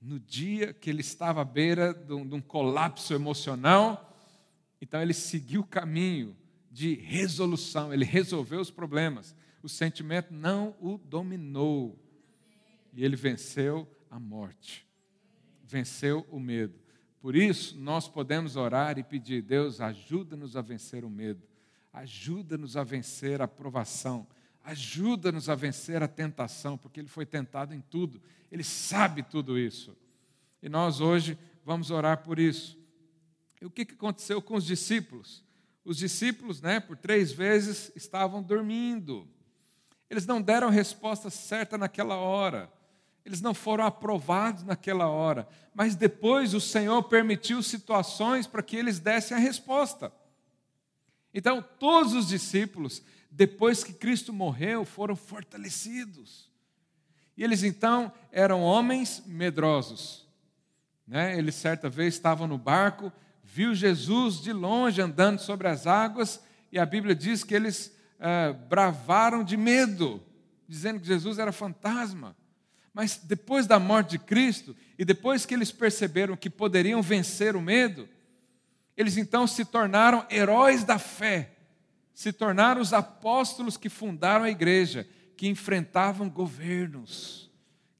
No 0.00 0.18
dia 0.18 0.72
que 0.72 0.90
ele 0.90 1.00
estava 1.00 1.42
à 1.42 1.44
beira 1.44 1.94
de 1.94 2.12
um 2.14 2.40
colapso 2.40 3.14
emocional, 3.14 4.12
então 4.80 5.00
ele 5.00 5.14
seguiu 5.14 5.60
o 5.60 5.66
caminho 5.66 6.36
de 6.70 6.94
resolução, 6.94 7.92
ele 7.92 8.04
resolveu 8.04 8.60
os 8.60 8.70
problemas. 8.70 9.34
O 9.62 9.68
sentimento 9.68 10.32
não 10.32 10.74
o 10.80 10.98
dominou. 10.98 12.01
E 12.92 13.04
ele 13.04 13.16
venceu 13.16 13.88
a 14.10 14.18
morte. 14.18 14.86
Venceu 15.64 16.26
o 16.30 16.38
medo. 16.38 16.78
Por 17.20 17.36
isso, 17.36 17.78
nós 17.78 18.08
podemos 18.08 18.56
orar 18.56 18.98
e 18.98 19.02
pedir: 19.02 19.42
Deus, 19.42 19.80
ajuda-nos 19.80 20.56
a 20.56 20.60
vencer 20.60 21.04
o 21.04 21.10
medo. 21.10 21.42
Ajuda-nos 21.92 22.76
a 22.76 22.82
vencer 22.82 23.40
a 23.40 23.48
provação. 23.48 24.26
Ajuda-nos 24.64 25.48
a 25.48 25.54
vencer 25.54 26.02
a 26.02 26.08
tentação, 26.08 26.76
porque 26.76 27.00
ele 27.00 27.08
foi 27.08 27.26
tentado 27.26 27.74
em 27.74 27.80
tudo. 27.80 28.20
Ele 28.50 28.64
sabe 28.64 29.22
tudo 29.22 29.58
isso. 29.58 29.96
E 30.62 30.68
nós 30.68 31.00
hoje 31.00 31.38
vamos 31.64 31.90
orar 31.90 32.22
por 32.22 32.38
isso. 32.38 32.78
E 33.60 33.66
o 33.66 33.70
que 33.70 33.82
aconteceu 33.82 34.42
com 34.42 34.54
os 34.54 34.64
discípulos? 34.64 35.44
Os 35.84 35.96
discípulos, 35.96 36.60
né, 36.60 36.80
por 36.80 36.96
três 36.96 37.32
vezes, 37.32 37.92
estavam 37.96 38.42
dormindo. 38.42 39.28
Eles 40.08 40.26
não 40.26 40.42
deram 40.42 40.70
resposta 40.70 41.30
certa 41.30 41.78
naquela 41.78 42.16
hora. 42.16 42.72
Eles 43.24 43.40
não 43.40 43.54
foram 43.54 43.84
aprovados 43.84 44.64
naquela 44.64 45.08
hora. 45.08 45.48
Mas 45.74 45.94
depois 45.94 46.54
o 46.54 46.60
Senhor 46.60 47.02
permitiu 47.04 47.62
situações 47.62 48.46
para 48.46 48.62
que 48.62 48.76
eles 48.76 48.98
dessem 48.98 49.36
a 49.36 49.40
resposta. 49.40 50.12
Então, 51.32 51.64
todos 51.78 52.12
os 52.14 52.28
discípulos, 52.28 53.02
depois 53.30 53.82
que 53.84 53.92
Cristo 53.92 54.32
morreu, 54.32 54.84
foram 54.84 55.16
fortalecidos. 55.16 56.50
E 57.36 57.42
eles 57.42 57.62
então 57.62 58.12
eram 58.30 58.60
homens 58.62 59.22
medrosos. 59.26 60.26
Né? 61.06 61.38
Eles 61.38 61.54
certa 61.54 61.88
vez 61.88 62.14
estavam 62.14 62.46
no 62.46 62.58
barco 62.58 63.12
viu 63.52 63.74
Jesus 63.74 64.40
de 64.40 64.50
longe 64.50 65.02
andando 65.02 65.38
sobre 65.38 65.68
as 65.68 65.86
águas 65.86 66.42
e 66.70 66.78
a 66.78 66.86
Bíblia 66.86 67.14
diz 67.14 67.44
que 67.44 67.54
eles 67.54 67.94
ah, 68.18 68.54
bravaram 68.66 69.44
de 69.44 69.58
medo, 69.58 70.22
dizendo 70.66 70.98
que 70.98 71.06
Jesus 71.06 71.38
era 71.38 71.52
fantasma. 71.52 72.34
Mas 72.92 73.16
depois 73.16 73.66
da 73.66 73.78
morte 73.78 74.10
de 74.10 74.18
Cristo, 74.18 74.76
e 74.98 75.04
depois 75.04 75.46
que 75.46 75.54
eles 75.54 75.72
perceberam 75.72 76.36
que 76.36 76.50
poderiam 76.50 77.00
vencer 77.00 77.56
o 77.56 77.62
medo, 77.62 78.08
eles 78.96 79.16
então 79.16 79.46
se 79.46 79.64
tornaram 79.64 80.26
heróis 80.30 80.84
da 80.84 80.98
fé, 80.98 81.52
se 82.12 82.32
tornaram 82.32 82.80
os 82.80 82.92
apóstolos 82.92 83.76
que 83.76 83.88
fundaram 83.88 84.44
a 84.44 84.50
igreja, 84.50 85.08
que 85.36 85.48
enfrentavam 85.48 86.28
governos, 86.28 87.50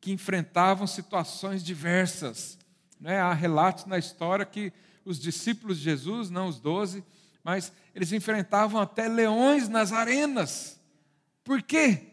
que 0.01 0.13
enfrentavam 0.13 0.87
situações 0.87 1.65
diversas. 1.65 2.59
Né? 3.01 3.19
Há 3.19 3.33
relatos 3.33 3.87
na 3.87 3.99
história 3.99 4.45
que 4.45 4.73
os 5.05 5.19
discípulos 5.19 5.79
de 5.79 5.85
Jesus, 5.85 6.29
não 6.29 6.47
os 6.47 6.61
doze, 6.61 7.03
mas 7.43 7.73
eles 7.95 8.13
enfrentavam 8.13 8.81
até 8.81 9.09
leões 9.09 9.69
nas 9.69 9.93
arenas. 9.93 10.79
Por 11.43 11.63
quê? 11.63 12.12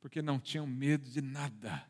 Porque 0.00 0.22
não 0.22 0.38
tinham 0.38 0.66
medo 0.66 1.08
de 1.08 1.20
nada, 1.20 1.84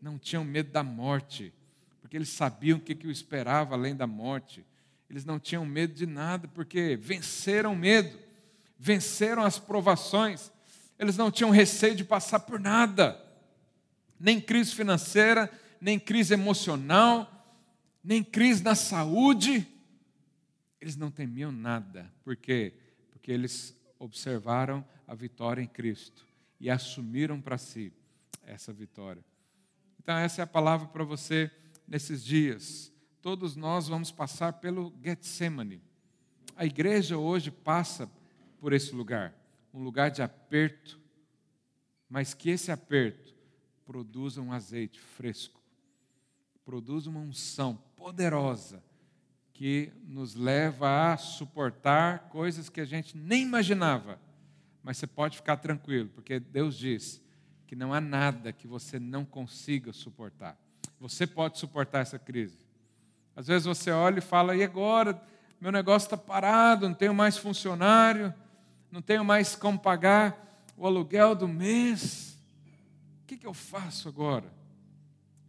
não 0.00 0.18
tinham 0.18 0.44
medo 0.44 0.70
da 0.70 0.82
morte, 0.82 1.52
porque 2.00 2.16
eles 2.16 2.28
sabiam 2.28 2.78
o 2.78 2.80
que, 2.80 2.94
que 2.94 3.06
o 3.06 3.10
esperava 3.10 3.74
além 3.74 3.96
da 3.96 4.06
morte. 4.06 4.64
Eles 5.08 5.24
não 5.24 5.40
tinham 5.40 5.64
medo 5.64 5.94
de 5.94 6.06
nada, 6.06 6.46
porque 6.48 6.96
venceram 6.96 7.72
o 7.72 7.76
medo, 7.76 8.18
venceram 8.78 9.42
as 9.42 9.58
provações, 9.58 10.52
eles 10.98 11.16
não 11.16 11.30
tinham 11.30 11.50
receio 11.50 11.94
de 11.94 12.04
passar 12.04 12.40
por 12.40 12.60
nada, 12.60 13.18
nem 14.20 14.40
crise 14.40 14.74
financeira, 14.74 15.50
nem 15.80 15.98
crise 15.98 16.34
emocional, 16.34 17.34
nem 18.04 18.22
crise 18.22 18.62
na 18.62 18.74
saúde 18.74 19.66
eles 20.80 20.96
não 20.96 21.10
temiam 21.10 21.50
nada. 21.50 22.12
Por 22.22 22.36
quê? 22.36 22.72
Porque 23.10 23.32
eles 23.32 23.76
observaram 23.98 24.84
a 25.06 25.14
vitória 25.14 25.60
em 25.60 25.66
Cristo 25.66 26.27
e 26.60 26.70
assumiram 26.70 27.40
para 27.40 27.58
si 27.58 27.92
essa 28.42 28.72
vitória. 28.72 29.24
Então, 30.00 30.16
essa 30.16 30.42
é 30.42 30.44
a 30.44 30.46
palavra 30.46 30.88
para 30.88 31.04
você 31.04 31.50
nesses 31.86 32.24
dias. 32.24 32.92
Todos 33.20 33.56
nós 33.56 33.88
vamos 33.88 34.10
passar 34.10 34.54
pelo 34.54 34.94
Getsemane. 35.02 35.82
A 36.56 36.64
igreja 36.64 37.18
hoje 37.18 37.50
passa 37.50 38.10
por 38.58 38.72
esse 38.72 38.94
lugar, 38.94 39.34
um 39.72 39.82
lugar 39.82 40.10
de 40.10 40.22
aperto, 40.22 41.00
mas 42.08 42.34
que 42.34 42.50
esse 42.50 42.72
aperto 42.72 43.34
produza 43.84 44.40
um 44.40 44.52
azeite 44.52 45.00
fresco, 45.00 45.60
produza 46.64 47.08
uma 47.10 47.20
unção 47.20 47.76
poderosa 47.96 48.82
que 49.52 49.92
nos 50.04 50.34
leva 50.34 51.12
a 51.12 51.16
suportar 51.16 52.28
coisas 52.28 52.68
que 52.68 52.80
a 52.80 52.84
gente 52.84 53.16
nem 53.16 53.42
imaginava. 53.42 54.20
Mas 54.88 54.96
você 54.96 55.06
pode 55.06 55.36
ficar 55.36 55.58
tranquilo, 55.58 56.08
porque 56.14 56.40
Deus 56.40 56.74
diz 56.74 57.22
que 57.66 57.76
não 57.76 57.92
há 57.92 58.00
nada 58.00 58.54
que 58.54 58.66
você 58.66 58.98
não 58.98 59.22
consiga 59.22 59.92
suportar. 59.92 60.58
Você 60.98 61.26
pode 61.26 61.58
suportar 61.58 61.98
essa 61.98 62.18
crise. 62.18 62.56
Às 63.36 63.48
vezes 63.48 63.66
você 63.66 63.90
olha 63.90 64.16
e 64.16 64.22
fala: 64.22 64.56
e 64.56 64.64
agora? 64.64 65.22
Meu 65.60 65.70
negócio 65.70 66.06
está 66.06 66.16
parado, 66.16 66.88
não 66.88 66.94
tenho 66.94 67.12
mais 67.12 67.36
funcionário, 67.36 68.32
não 68.90 69.02
tenho 69.02 69.22
mais 69.22 69.54
como 69.54 69.78
pagar 69.78 70.64
o 70.74 70.86
aluguel 70.86 71.34
do 71.34 71.46
mês. 71.46 72.38
O 73.24 73.26
que, 73.26 73.36
que 73.36 73.46
eu 73.46 73.52
faço 73.52 74.08
agora? 74.08 74.50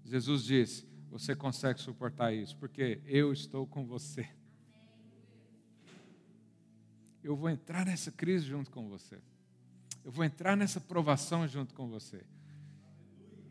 Jesus 0.03 0.43
disse: 0.43 0.85
você 1.09 1.33
consegue 1.33 1.79
suportar 1.79 2.33
isso, 2.33 2.57
porque 2.57 2.99
eu 3.05 3.31
estou 3.31 3.65
com 3.65 3.85
você. 3.85 4.27
Eu 7.23 7.35
vou 7.35 7.49
entrar 7.49 7.85
nessa 7.85 8.11
crise 8.11 8.45
junto 8.45 8.71
com 8.71 8.87
você. 8.87 9.19
Eu 10.03 10.11
vou 10.11 10.23
entrar 10.23 10.55
nessa 10.55 10.79
provação 10.79 11.47
junto 11.47 11.73
com 11.73 11.87
você. 11.87 12.23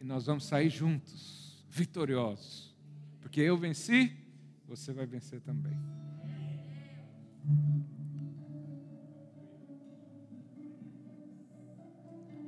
E 0.00 0.04
nós 0.04 0.26
vamos 0.26 0.44
sair 0.44 0.70
juntos, 0.70 1.64
vitoriosos. 1.68 2.74
Porque 3.20 3.40
eu 3.40 3.56
venci, 3.56 4.16
você 4.66 4.92
vai 4.92 5.06
vencer 5.06 5.40
também. 5.40 5.76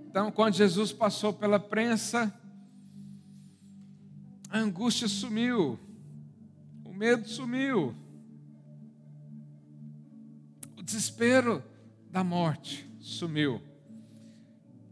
Então, 0.09 0.33
quando 0.33 0.55
Jesus 0.55 0.93
passou 0.93 1.33
pela 1.33 1.61
prensa, 1.61 2.35
a 4.49 4.59
angústia 4.59 5.07
sumiu, 5.07 5.79
o 6.85 6.93
medo 6.93 7.29
sumiu, 7.29 7.95
desespero 10.91 11.63
da 12.11 12.25
morte 12.25 12.91
sumiu. 12.99 13.63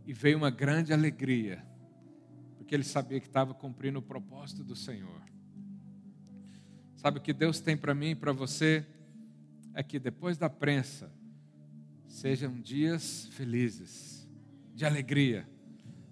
E 0.07 0.13
veio 0.13 0.39
uma 0.39 0.51
grande 0.51 0.93
alegria, 0.93 1.63
porque 2.57 2.75
ele 2.75 2.85
sabia 2.85 3.21
que 3.21 3.27
estava 3.27 3.53
cumprindo 3.53 3.99
o 3.99 4.03
propósito 4.03 4.63
do 4.63 4.77
Senhor. 4.77 5.21
Sabe 6.97 7.19
o 7.19 7.21
que 7.21 7.33
Deus 7.33 7.61
tem 7.61 7.77
para 7.77 7.95
mim 7.95 8.11
e 8.11 8.15
para 8.15 8.33
você? 8.33 8.87
É 9.75 9.83
que 9.83 9.99
depois 9.99 10.39
da 10.39 10.49
prensa, 10.49 11.13
sejam 12.07 12.59
dias 12.61 13.29
felizes, 13.33 14.27
de 14.75 14.87
alegria. 14.87 15.47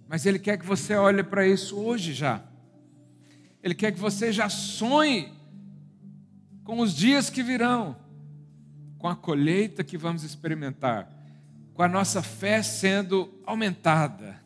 Mas 0.09 0.27
Ele 0.27 0.39
quer 0.39 0.59
que 0.59 0.67
você 0.67 0.95
olhe 0.95 1.23
para 1.23 1.47
isso 1.47 1.79
hoje 1.79 2.13
já. 2.13 2.45
Ele 3.63 3.75
quer 3.75 3.93
que 3.93 3.99
você 3.99 4.33
já 4.33 4.49
sonhe 4.49 5.33
com 6.65 6.81
os 6.81 6.95
dias 6.95 7.31
que 7.31 7.43
virão, 7.43 7.97
com 8.99 9.09
a 9.09 9.17
colheita 9.17 9.85
que 9.85 9.99
vamos 9.99 10.23
experimentar, 10.23 11.11
com 11.75 11.83
a 11.83 11.89
nossa 11.89 12.23
fé 12.23 12.63
sendo 12.63 13.33
aumentada, 13.45 14.41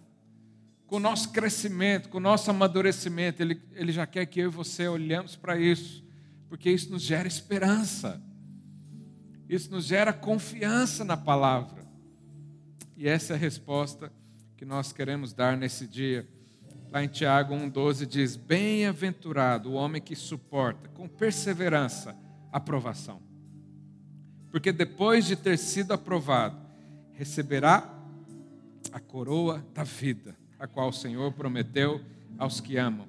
com 0.87 0.97
o 0.97 1.01
nosso 1.01 1.31
crescimento, 1.31 2.09
com 2.09 2.19
o 2.19 2.21
nosso 2.21 2.51
amadurecimento. 2.51 3.41
Ele, 3.41 3.63
ele 3.75 3.93
já 3.93 4.07
quer 4.07 4.27
que 4.27 4.41
eu 4.41 4.51
e 4.51 4.53
você 4.53 4.89
olhemos 4.89 5.37
para 5.37 5.59
isso, 5.59 6.05
porque 6.49 6.71
isso 6.71 6.91
nos 6.91 7.03
gera 7.03 7.29
esperança, 7.29 8.21
isso 9.49 9.71
nos 9.71 9.85
gera 9.85 10.13
confiança 10.13 11.05
na 11.05 11.17
palavra. 11.17 11.87
E 12.97 13.09
essa 13.09 13.33
é 13.33 13.37
a 13.37 13.39
resposta 13.39 14.13
que 14.57 14.65
nós 14.65 14.93
queremos 14.93 15.33
dar 15.33 15.57
nesse 15.57 15.87
dia. 15.87 16.29
Lá 16.91 17.05
em 17.05 17.09
Tiago 17.09 17.55
1,12 17.55 18.05
diz: 18.05 18.37
Bem-aventurado 18.37 19.71
o 19.71 19.75
homem 19.75 20.03
que 20.03 20.17
suporta 20.17 20.89
com 20.89 21.09
perseverança 21.09 22.17
a 22.53 22.59
aprovação. 22.59 23.30
Porque 24.51 24.73
depois 24.73 25.27
de 25.27 25.37
ter 25.37 25.59
sido 25.59 25.93
aprovado, 25.93 26.57
receberá 27.13 27.89
a 28.93 28.99
coroa 28.99 29.65
da 29.73 29.85
vida, 29.85 30.37
a 30.59 30.67
qual 30.67 30.89
o 30.89 30.93
Senhor 30.93 31.33
prometeu 31.33 32.01
aos 32.39 32.61
que 32.61 32.77
amam. 32.77 33.07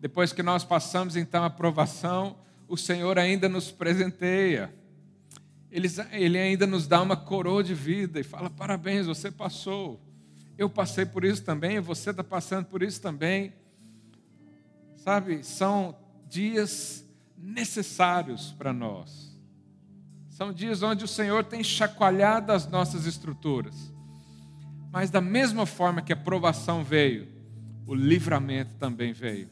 Depois 0.00 0.32
que 0.32 0.42
nós 0.42 0.64
passamos 0.64 1.16
então 1.16 1.44
a 1.44 1.46
aprovação, 1.46 2.36
o 2.66 2.76
Senhor 2.76 3.18
ainda 3.18 3.48
nos 3.48 3.70
presenteia. 3.70 4.72
Ele, 5.70 5.88
ele 6.10 6.38
ainda 6.38 6.66
nos 6.66 6.86
dá 6.86 7.00
uma 7.00 7.16
coroa 7.16 7.62
de 7.62 7.74
vida 7.74 8.18
e 8.18 8.24
fala: 8.24 8.50
parabéns, 8.50 9.06
você 9.06 9.30
passou 9.30 10.00
eu 10.56 10.68
passei 10.68 11.04
por 11.04 11.24
isso 11.24 11.42
também, 11.42 11.80
você 11.80 12.10
está 12.10 12.22
passando 12.22 12.66
por 12.66 12.82
isso 12.82 13.00
também. 13.00 13.52
Sabe, 14.96 15.42
são 15.42 15.96
dias 16.28 17.04
necessários 17.36 18.52
para 18.52 18.72
nós. 18.72 19.31
São 20.42 20.52
dias 20.52 20.82
onde 20.82 21.04
o 21.04 21.08
Senhor 21.08 21.44
tem 21.44 21.62
chacoalhado 21.62 22.50
as 22.50 22.66
nossas 22.66 23.06
estruturas. 23.06 23.92
Mas 24.90 25.08
da 25.08 25.20
mesma 25.20 25.64
forma 25.66 26.02
que 26.02 26.12
a 26.12 26.16
provação 26.16 26.82
veio, 26.82 27.28
o 27.86 27.94
livramento 27.94 28.74
também 28.74 29.12
veio. 29.12 29.48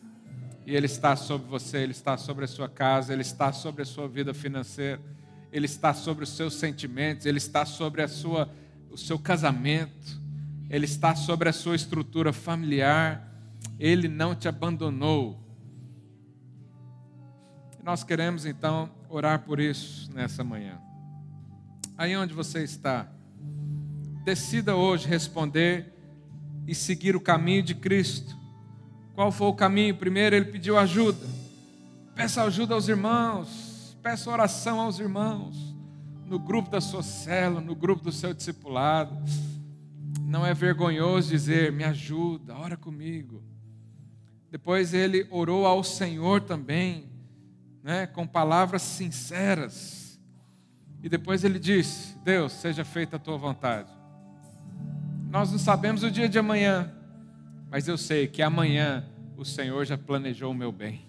E 0.66 0.74
ele 0.74 0.86
está 0.86 1.14
sobre 1.14 1.46
você, 1.46 1.78
ele 1.78 1.92
está 1.92 2.16
sobre 2.16 2.44
a 2.44 2.48
sua 2.48 2.68
casa, 2.68 3.12
ele 3.12 3.22
está 3.22 3.52
sobre 3.52 3.82
a 3.82 3.84
sua 3.84 4.08
vida 4.08 4.34
financeira, 4.34 5.00
ele 5.52 5.66
está 5.66 5.94
sobre 5.94 6.24
os 6.24 6.30
seus 6.30 6.54
sentimentos, 6.54 7.24
ele 7.24 7.38
está 7.38 7.64
sobre 7.64 8.02
a 8.02 8.08
sua, 8.08 8.52
o 8.90 8.98
seu 8.98 9.16
casamento 9.16 10.20
ele 10.68 10.86
está 10.86 11.14
sobre 11.14 11.48
a 11.48 11.52
sua 11.52 11.76
estrutura 11.76 12.32
familiar, 12.32 13.28
Ele 13.78 14.06
não 14.08 14.34
te 14.34 14.48
abandonou. 14.48 15.38
Nós 17.82 18.04
queremos 18.04 18.44
então 18.44 18.90
orar 19.08 19.40
por 19.40 19.58
isso 19.58 20.12
nessa 20.12 20.44
manhã. 20.44 20.80
Aí 21.96 22.16
onde 22.16 22.34
você 22.34 22.62
está, 22.62 23.08
decida 24.24 24.76
hoje 24.76 25.08
responder 25.08 25.92
e 26.66 26.74
seguir 26.74 27.16
o 27.16 27.20
caminho 27.20 27.62
de 27.62 27.74
Cristo. 27.74 28.36
Qual 29.14 29.32
foi 29.32 29.48
o 29.48 29.54
caminho? 29.54 29.96
Primeiro, 29.96 30.36
ele 30.36 30.46
pediu 30.46 30.78
ajuda. 30.78 31.26
Peça 32.14 32.42
ajuda 32.42 32.74
aos 32.74 32.88
irmãos, 32.88 33.96
peça 34.02 34.30
oração 34.30 34.80
aos 34.80 34.98
irmãos, 34.98 35.74
no 36.26 36.38
grupo 36.38 36.70
da 36.70 36.80
sua 36.80 37.02
célula, 37.02 37.60
no 37.60 37.74
grupo 37.74 38.04
do 38.04 38.12
seu 38.12 38.32
discipulado 38.34 39.16
não 40.30 40.46
é 40.46 40.54
vergonhoso 40.54 41.28
dizer: 41.28 41.72
me 41.72 41.82
ajuda, 41.82 42.56
ora 42.56 42.76
comigo. 42.76 43.42
Depois 44.48 44.94
ele 44.94 45.26
orou 45.28 45.66
ao 45.66 45.82
Senhor 45.82 46.40
também, 46.40 47.09
né, 47.82 48.06
com 48.06 48.26
palavras 48.26 48.82
sinceras. 48.82 50.20
E 51.02 51.08
depois 51.08 51.44
ele 51.44 51.58
disse: 51.58 52.18
Deus, 52.18 52.52
seja 52.52 52.84
feita 52.84 53.16
a 53.16 53.18
tua 53.18 53.36
vontade. 53.36 53.90
Nós 55.30 55.50
não 55.50 55.58
sabemos 55.58 56.02
o 56.02 56.10
dia 56.10 56.28
de 56.28 56.38
amanhã, 56.38 56.92
mas 57.70 57.86
eu 57.86 57.96
sei 57.96 58.26
que 58.26 58.42
amanhã 58.42 59.04
o 59.36 59.44
Senhor 59.44 59.84
já 59.84 59.96
planejou 59.96 60.50
o 60.50 60.54
meu 60.54 60.72
bem. 60.72 61.08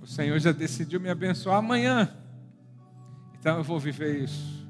O 0.00 0.06
Senhor 0.06 0.38
já 0.38 0.52
decidiu 0.52 1.00
me 1.00 1.08
abençoar 1.08 1.58
amanhã. 1.58 2.14
Então 3.38 3.58
eu 3.58 3.64
vou 3.64 3.78
viver 3.78 4.22
isso. 4.22 4.66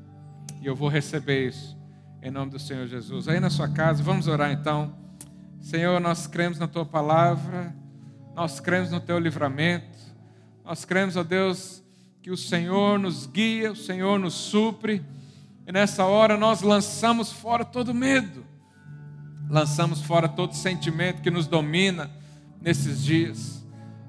E 0.60 0.66
eu 0.66 0.74
vou 0.74 0.88
receber 0.88 1.48
isso. 1.48 1.76
Em 2.22 2.30
nome 2.30 2.50
do 2.50 2.58
Senhor 2.58 2.86
Jesus. 2.86 3.28
Aí 3.28 3.40
na 3.40 3.50
sua 3.50 3.68
casa, 3.68 4.02
vamos 4.02 4.28
orar 4.28 4.50
então. 4.52 4.94
Senhor, 5.60 6.00
nós 6.00 6.26
cremos 6.26 6.58
na 6.58 6.68
tua 6.68 6.84
palavra. 6.84 7.74
Nós 8.34 8.60
cremos 8.60 8.90
no 8.90 9.00
teu 9.00 9.18
livramento. 9.18 10.13
Nós 10.64 10.86
cremos, 10.86 11.14
ó 11.14 11.22
Deus, 11.22 11.82
que 12.22 12.30
o 12.30 12.36
Senhor 12.38 12.98
nos 12.98 13.26
guia, 13.26 13.72
o 13.72 13.76
Senhor 13.76 14.18
nos 14.18 14.32
supre. 14.32 15.04
E 15.66 15.70
nessa 15.70 16.06
hora 16.06 16.38
nós 16.38 16.62
lançamos 16.62 17.30
fora 17.30 17.66
todo 17.66 17.92
medo. 17.92 18.46
Lançamos 19.50 20.00
fora 20.00 20.26
todo 20.26 20.54
sentimento 20.54 21.20
que 21.20 21.30
nos 21.30 21.46
domina 21.46 22.10
nesses 22.62 23.04
dias. 23.04 23.62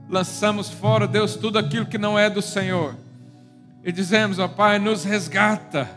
Lançamos 0.10 0.70
fora, 0.70 1.06
Deus, 1.06 1.36
tudo 1.36 1.60
aquilo 1.60 1.86
que 1.88 1.97
não 1.97 2.18
é 2.18 2.30
do 2.30 2.41
Senhor. 2.41 2.95
E 3.84 3.91
dizemos, 3.91 4.39
ó 4.39 4.47
Pai, 4.47 4.80
nos 4.80 5.03
resgata, 5.03 5.89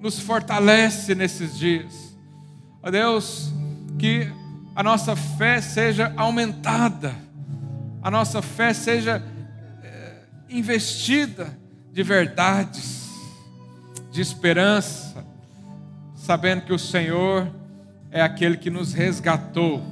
nos 0.00 0.20
fortalece 0.20 1.12
nesses 1.12 1.58
dias. 1.58 2.16
Ó 2.80 2.88
Deus, 2.88 3.52
que 3.98 4.30
a 4.76 4.82
nossa 4.82 5.16
fé 5.16 5.60
seja 5.60 6.14
aumentada, 6.16 7.16
a 8.00 8.12
nossa 8.12 8.40
fé 8.40 8.72
seja 8.72 9.16
é, 9.16 9.35
investida 10.48 11.56
de 11.92 12.02
verdades, 12.02 13.08
de 14.12 14.20
esperança, 14.20 15.24
sabendo 16.14 16.62
que 16.62 16.72
o 16.72 16.78
Senhor 16.78 17.48
é 18.10 18.20
aquele 18.20 18.56
que 18.56 18.70
nos 18.70 18.92
resgatou, 18.92 19.82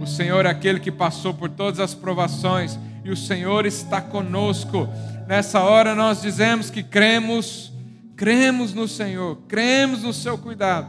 o 0.00 0.06
Senhor 0.06 0.46
é 0.46 0.50
aquele 0.50 0.80
que 0.80 0.90
passou 0.90 1.32
por 1.34 1.48
todas 1.48 1.80
as 1.80 1.94
provações 1.94 2.78
e 3.04 3.10
o 3.10 3.16
Senhor 3.16 3.66
está 3.66 4.00
conosco. 4.00 4.88
Nessa 5.28 5.60
hora 5.60 5.94
nós 5.94 6.20
dizemos 6.22 6.70
que 6.70 6.82
cremos, 6.82 7.72
cremos 8.16 8.74
no 8.74 8.88
Senhor, 8.88 9.38
cremos 9.46 10.02
no 10.02 10.12
seu 10.12 10.36
cuidado 10.36 10.88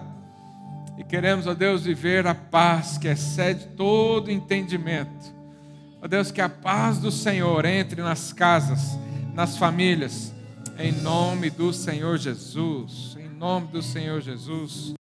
e 0.97 1.03
queremos, 1.03 1.45
ó 1.45 1.53
Deus, 1.53 1.83
viver 1.83 2.25
a 2.25 2.33
paz 2.33 2.97
que 2.97 3.07
excede 3.07 3.67
todo 3.75 4.31
entendimento. 4.31 5.34
Ó 6.05 6.07
Deus, 6.07 6.29
que 6.29 6.39
a 6.39 6.47
paz 6.47 6.99
do 6.99 7.11
Senhor 7.11 7.65
entre 7.65 7.99
nas 7.99 8.31
casas, 8.31 8.95
nas 9.33 9.57
famílias, 9.57 10.31
em 10.77 10.91
nome 10.91 11.49
do 11.49 11.73
Senhor 11.73 12.19
Jesus. 12.19 13.17
Em 13.19 13.27
nome 13.27 13.69
do 13.69 13.81
Senhor 13.81 14.21
Jesus. 14.21 14.95